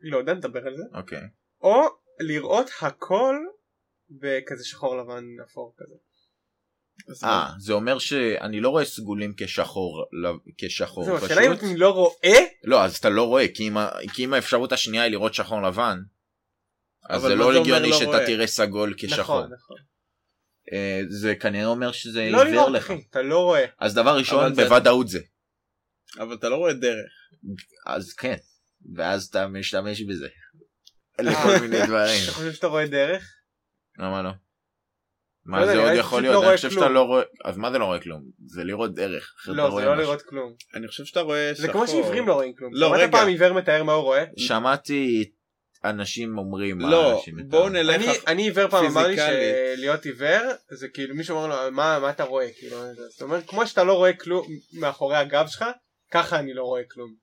[0.00, 1.22] לא יודע, נדבר על זה, אוקיי.
[1.60, 1.80] או
[2.20, 3.36] לראות הכל
[4.10, 5.94] בכזה שחור לבן אפור כזה.
[7.24, 10.04] אה, זה אומר שאני לא רואה סגולים כשחור,
[10.58, 11.30] כשחור זהו, פשוט.
[11.30, 14.34] השאלה אם אני לא רואה, לא, אז אתה לא רואה, כי אם ה- כי אם
[14.34, 15.98] האפשרות השנייה היא לראות שחור לבן,
[17.08, 18.26] אז זה לא הגיוני לא שאתה רואה?
[18.26, 19.20] תראה סגול כשחור.
[19.40, 19.76] נכון, נכון.
[20.72, 22.92] אה, זה כנראה אומר שזה לא עיוור לראות לך.
[23.10, 23.64] אתה לא רואה.
[23.78, 25.20] אז דבר ראשון, זה- בוודאות זה.
[26.18, 27.10] אבל אתה לא רואה דרך.
[27.86, 28.36] אז כן,
[28.94, 30.28] ואז אתה משתמש בזה.
[31.20, 32.20] לכל מיני דברים.
[32.24, 33.32] אתה חושב שאתה רואה דרך?
[33.98, 34.30] למה לא?
[35.46, 36.34] לא מה יודע, זה עוד יכול להיות?
[36.34, 36.80] לא אני חושב כלום.
[36.82, 37.22] שאתה לא רואה...
[37.44, 38.22] אז מה זה לא רואה כלום?
[38.46, 39.34] זה לראות דרך.
[39.44, 39.96] אתה לא, זה לא.
[39.96, 40.54] לראות כלום.
[40.74, 41.72] אני חושב שאתה רואה זה שחור.
[41.72, 42.74] כמו שעיוורים לא רואים כלום.
[42.74, 43.18] לא, שמעת רגע.
[43.18, 44.24] פעם עיוור מתאר מה הוא רואה?
[44.36, 45.30] שמעתי
[45.84, 47.68] אנשים אומרים מה לא, בואו.
[47.68, 48.10] נלך...
[48.26, 49.16] אני, עיוור פעם אמר לי.
[49.16, 52.76] שלהיות עיוור זה כאילו מישהו אומר לו מה, מה אתה רואה כאילו
[53.10, 55.64] זאת אומרת כמו שאתה לא רואה כלום מאחורי הגב שלך
[56.10, 57.14] ככה אני לא רואה כלום.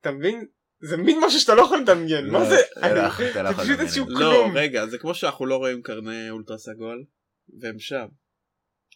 [0.00, 0.46] אתה מבין?
[0.88, 2.56] זה מין משהו שאתה לא יכול לדמיין מה לא, זה?
[2.82, 3.80] אין זה פשוט.
[3.80, 4.56] איזשהו לא, כלום.
[4.56, 7.04] רגע, זה כמו שאנחנו לא רואים קרני אולטרה סגול,
[7.60, 8.06] והם שם.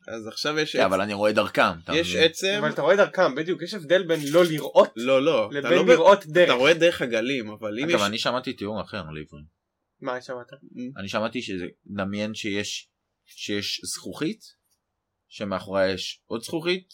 [0.09, 1.79] אז עכשיו יש כן, אבל אני רואה דרכם.
[1.85, 2.15] אתה יש?
[2.15, 2.57] עצם...
[2.59, 5.51] אבל אתה רואה דרכם בדיוק יש הבדל בין לא לראות לא, לא.
[5.51, 6.51] אתה לבין לא לראות אתה דרך.
[6.51, 7.95] רואה דרך הגלים, אבל אם יש...
[7.95, 9.45] אגב, אני שמעתי תיאור אחר לעברים.
[10.01, 10.47] מה שמעת?
[10.97, 12.91] אני שמעתי שזה דמיין שיש
[13.25, 14.41] שיש זכוכית
[15.29, 16.89] שמאחוריה יש עוד זכוכית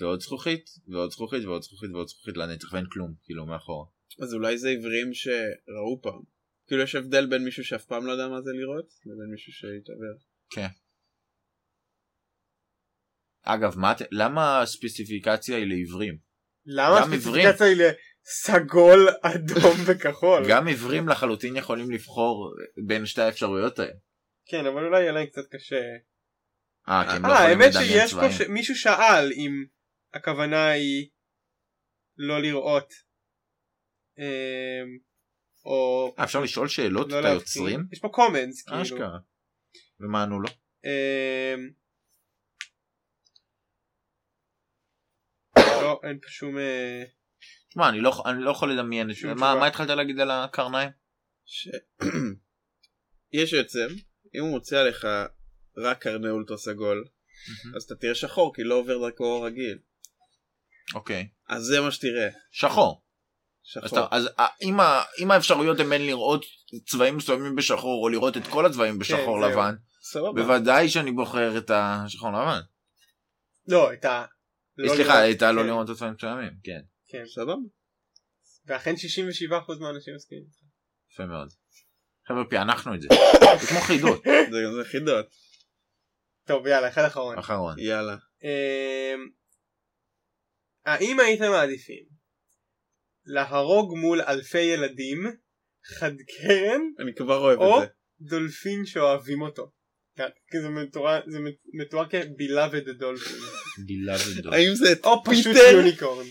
[0.00, 3.86] ועוד זכוכית ועוד זכוכית ועוד זכוכית ועוד זכוכית לנצח ואין כלום כאילו מאחורה.
[4.22, 6.22] אז אולי זה עיוורים שראו פעם.
[6.66, 10.18] כאילו יש הבדל בין מישהו שאף פעם לא יודע מה זה לראות, לבין מישהו שהתעוור.
[13.42, 16.18] אגב מה למה הספציפיקציה היא לעיוורים?
[16.66, 16.98] למה.
[16.98, 20.42] הספציפיקציה היא לסגול אדום וכחול?
[20.50, 22.54] גם עיוורים לחלוטין יכולים לבחור
[22.86, 23.92] בין שתי האפשרויות האלה.
[24.46, 25.82] כן אבל אולי יהיה להם קצת קשה.
[26.88, 28.32] אה כי הם לא אה, יכולים האמת לדמיין שיש פה, צבעים.
[28.32, 28.40] ש...
[28.40, 29.64] מישהו שאל אם
[30.14, 31.08] הכוונה היא
[32.16, 32.92] לא לראות,
[35.64, 37.24] או אה, אפשר לשאול שאלות לא את.
[37.24, 37.86] היוצרים?
[37.92, 38.82] יש פה קומנס, כאילו.
[38.82, 39.18] אשכרה.
[40.00, 40.48] ומה ענו לו?
[40.84, 41.70] אמ,
[45.56, 46.58] לא, אין פה שום...
[46.58, 47.02] אה,
[47.68, 49.34] תשמע אני לא אני לא יכול לדמיין את זה.
[49.34, 50.90] מה התחלת להגיד על הקרניים?
[51.44, 51.68] ש...
[53.32, 53.86] יש עצם,
[54.34, 55.06] אם הוא מוצא עליך
[55.76, 57.04] רק קרני אולטרה סגול,
[57.76, 59.78] אז אתה תראה שחור כי לא עובר דרכו רגיל.
[60.94, 61.28] אוקיי.
[61.48, 62.28] אז זה מה שתראה.
[62.50, 63.01] שחור.
[63.76, 63.98] אז, שחור.
[63.98, 66.44] אתה, אז אה, אם, ה, אם האפשרויות הן בין לראות
[66.86, 69.50] צבעים מסוימים בשחור או לראות את כל הצבעים בשחור זהו.
[69.50, 70.42] לבן, סבבה.
[70.42, 72.60] בוודאי שאני בוחר את השחור לבן.
[73.68, 74.24] לא, את ה...
[74.76, 77.24] לא סליחה, לראות, הייתה לא כן, לראות את הצבעים מסוימים, כן, כן.
[77.26, 77.54] סבבה.
[78.66, 80.44] ואכן 67% מהאנשים מסכימים.
[81.12, 81.48] יפה מאוד.
[82.28, 83.08] חבר'ה פענחנו את זה,
[83.60, 84.22] זה כמו חידות,
[84.52, 85.26] זה זה חידות.
[86.46, 87.38] טוב יאללה, אחד אחרון.
[87.38, 87.78] אחרון.
[87.78, 88.16] יאללה.
[88.42, 89.28] אמ,
[90.86, 92.11] האם הייתם מעדיפים
[93.26, 95.18] להרוג מול אלפי ילדים
[95.98, 97.92] חד קרן אני כבר אוהב או את זה.
[98.20, 99.70] דולפין שאוהבים אותו?
[100.16, 101.38] כן, כי זה מתואר, זה
[101.74, 103.36] מתואר כבילאבד דולפין.
[103.86, 104.54] גילה ודור.
[104.54, 105.70] האם זה או פשוט פיטר?
[105.72, 106.26] יוניקורן.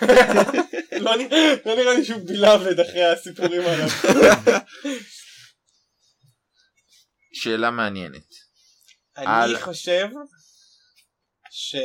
[1.00, 3.88] לא נראה- לא נראה לי שהוא בילבד אחרי הסיפורים עליו.
[7.32, 8.26] שאלה מעניינת.
[9.16, 10.06] אני חושב
[11.50, 11.76] ש...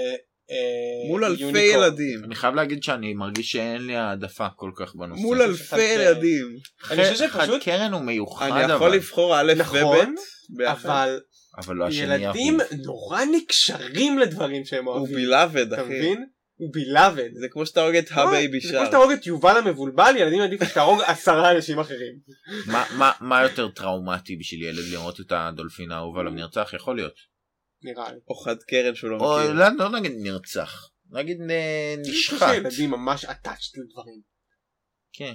[0.51, 1.59] אה, מול אלפי.
[1.59, 2.23] ילדים.
[2.23, 5.21] אני חייב להגיד שאני מרגיש שאין לי העדפה כל כך בנושא.
[5.21, 5.81] מול אלפי.
[5.81, 6.47] ילדים.
[6.91, 9.79] אני חושב שפשוט- קרן הוא מיוחד אני יכול אבל, לבחור א' נכון,
[10.09, 10.89] וב' ביחד.
[10.89, 11.19] אבל
[11.57, 12.57] אבל לא השני ילדים.
[12.85, 15.15] נורא נקשרים לדברים שהם הוא אוהבים.
[15.15, 15.89] בילבד אתה אחי.
[15.89, 16.25] מבין?
[16.55, 17.29] הוא בילבד.
[17.39, 18.85] זה כמו שאתה הורג את הבייבי זה כמו שר.
[18.85, 22.13] שתהרוג את יובל המבולבל, ילדים עדיף שתהרוג עשרה אנשים אחרים.
[23.21, 26.71] מה יותר טראומטי בשביל ילד לראות את הדולפין האהוב עליו נרצח?
[26.75, 27.30] יכול להיות.
[27.83, 28.19] נראה לי.
[28.29, 29.53] או חד קרן שהוא לא או מכיר.
[29.53, 30.89] לא לא נגיד נרצח.
[31.11, 31.37] נגיד
[31.97, 32.47] נשחט.
[32.53, 34.21] שילדים ממש attached לדברים.
[35.13, 35.33] כן.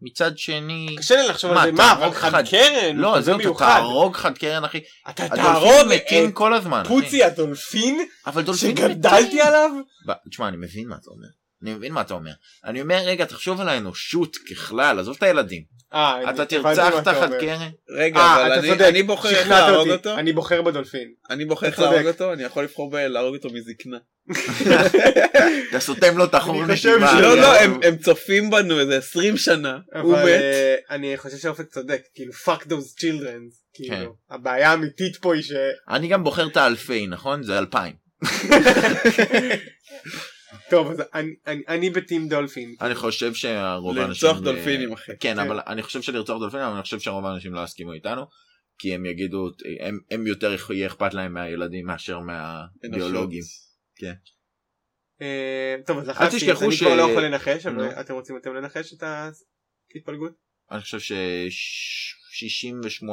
[0.00, 0.96] מצד שני...
[0.98, 2.96] קשה לי לחשוב על זה, מה, תהרוג אבל חד חד- קרן?
[2.96, 3.66] לא, אתה מיוחד.
[3.66, 4.80] תהרוג חד קרן אחי.
[5.10, 6.82] אתה תהרוג מתים את כל הזמן.
[6.88, 9.40] פוצי הדולפין אבל דולפינים שגדלתי.
[9.42, 9.70] עליו?
[10.30, 11.28] תשמע, אני מבין מה אתה אומר.
[11.64, 12.32] אני מבין מה אתה אומר.
[12.64, 15.62] אני אומר, רגע, תחשוב על האנושות ככלל, עזוב את הילדים.
[15.94, 17.30] אה, אתה תרצח תחת.
[17.40, 17.68] קרן?
[17.96, 19.88] רגע, אה, אבל אני- בוחר איך להרוג.
[19.90, 20.18] אותו.
[20.18, 21.08] אני בוחר בדולפין.
[21.30, 21.78] אני בוחר איך.
[21.78, 23.96] להרוג אותו, אני יכול לבחור בלהרוג אותו מזקנה.
[25.70, 27.20] אתה סותם לו את החור אני חושב נשימה.
[27.20, 29.78] לא, לא, הם- הם צופים בנו איזה 20 שנה.
[30.02, 30.28] הוא אבל מת.
[30.40, 33.40] אה, אני חושב שאופק צודק, כאילו fuck those children,
[33.74, 33.84] כן.
[33.94, 35.52] כאילו, הבעיה האמיתית פה היא ש...
[35.90, 37.42] אני גם בוחר את האלפי, נכון?
[37.42, 37.94] זה אלפיים.
[40.70, 42.74] טוב, אז אני- אני- אני בטים דולפין.
[42.80, 44.28] אני חושב שהרוב האנשים...
[44.28, 45.12] לרצוח דולפינים, אחי.
[45.20, 45.38] כן, כן.
[45.38, 48.22] אבל אני חושב שלרצוח דולפינים, אבל אני חושב שרוב האנשים לא יסכימו איתנו.
[48.78, 49.50] כי הם יגידו,
[49.80, 53.42] הם, הם יותר יהיה אכפת להם מהילדים מאשר מהביולוגים.
[55.22, 57.84] אה, טוב, אז אז תשכחו אני ש- כבר לא יכול לנחש, אבל.
[58.00, 59.02] אתם רוצים אתם לנחש את
[59.94, 60.32] ההתפלגות?
[60.70, 60.98] אני חושב
[62.34, 63.06] ש-68%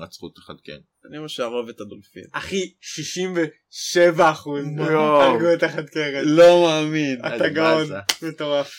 [0.00, 0.78] רצחו את אחד כן.
[1.08, 2.24] אני אומר שהרוב את הדולפין.
[2.32, 5.22] אחי, 67 אחוז יואו.
[5.22, 6.24] הרגו את החד קרן.
[6.24, 7.20] לא מאמין.
[7.26, 7.86] אתה גאון.
[8.22, 8.72] מטורף.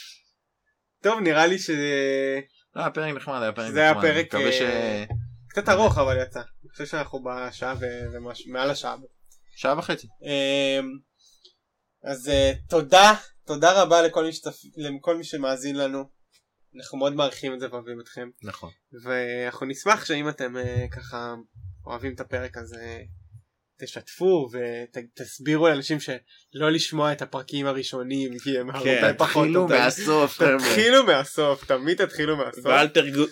[1.02, 2.40] טוב, נראה לי שזה
[2.76, 3.74] לא, היה פרק נחמד, היה פרק נחמד.
[3.74, 4.62] זה היה פרק, מקווה ש...
[4.62, 5.06] אה,
[5.50, 6.40] קצת ארוך אבל יצא.
[6.40, 7.76] אני חושב שאנחנו בשעה
[8.14, 8.96] ומשהו, מעל השעה.
[9.56, 10.08] שעה וחצי.
[10.24, 10.90] אמ,
[12.04, 13.14] אז אה, תודה,
[13.46, 14.02] תודה רבה.
[14.78, 16.15] לכל מי שמאזין לנו.
[16.78, 18.30] אנחנו מאוד מעריכים את זה ואוהבים אתכם.
[18.44, 18.70] נכון.
[19.04, 21.36] ואנחנו נשמח שאם אתם אה, ככה
[21.86, 23.02] אוהבים את הפרק הזה
[23.82, 29.74] תשתפו ותסבירו לאנשים שלא לשמוע את הפרקים הראשונים כי הם הרבה פחות תתחילו אותם.
[29.74, 30.42] מהסוף.
[30.44, 32.66] תתחילו מהסוף, תמיד תתחילו מהסוף.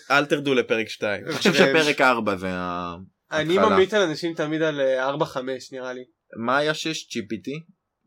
[0.10, 1.26] ואל תרדו לפרק 2.
[1.26, 2.96] אני חושב שפרק 4 זה ה...
[3.32, 3.58] אני.
[3.58, 5.38] ממליץ על אנשים תמיד על אה, 4-5
[5.72, 6.04] נראה לי.
[6.46, 7.18] מה היה 6?
[7.18, 7.50] GPT?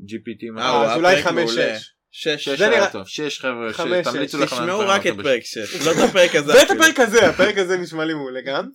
[0.00, 0.60] GPT?
[0.60, 1.78] אה, אז אולי פרק מעולה.
[1.78, 1.80] 5-6.
[2.18, 2.44] 6.
[2.44, 3.06] 6 זה היה טוב.
[3.06, 4.44] 6 חבר'ה, חמש, שתמליצו שש.
[4.44, 4.56] לכם.
[4.56, 5.86] תשמעו רק את פרק 6.
[5.86, 6.52] לא את הפרק הזה.
[6.56, 6.70] ואת.
[6.70, 8.68] הפרק הזה, הפרק הזה נשמע לי מעולה גם.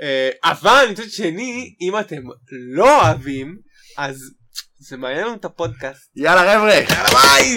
[0.00, 2.22] אה, אבל מצד שני, אם אתם
[2.74, 3.56] לא אוהבים,
[3.98, 4.16] אז
[4.78, 6.10] זה מעניין לנו את הפודקאסט.
[6.16, 6.74] יאללה חבר'ה.
[6.74, 7.56] יאללה ביי!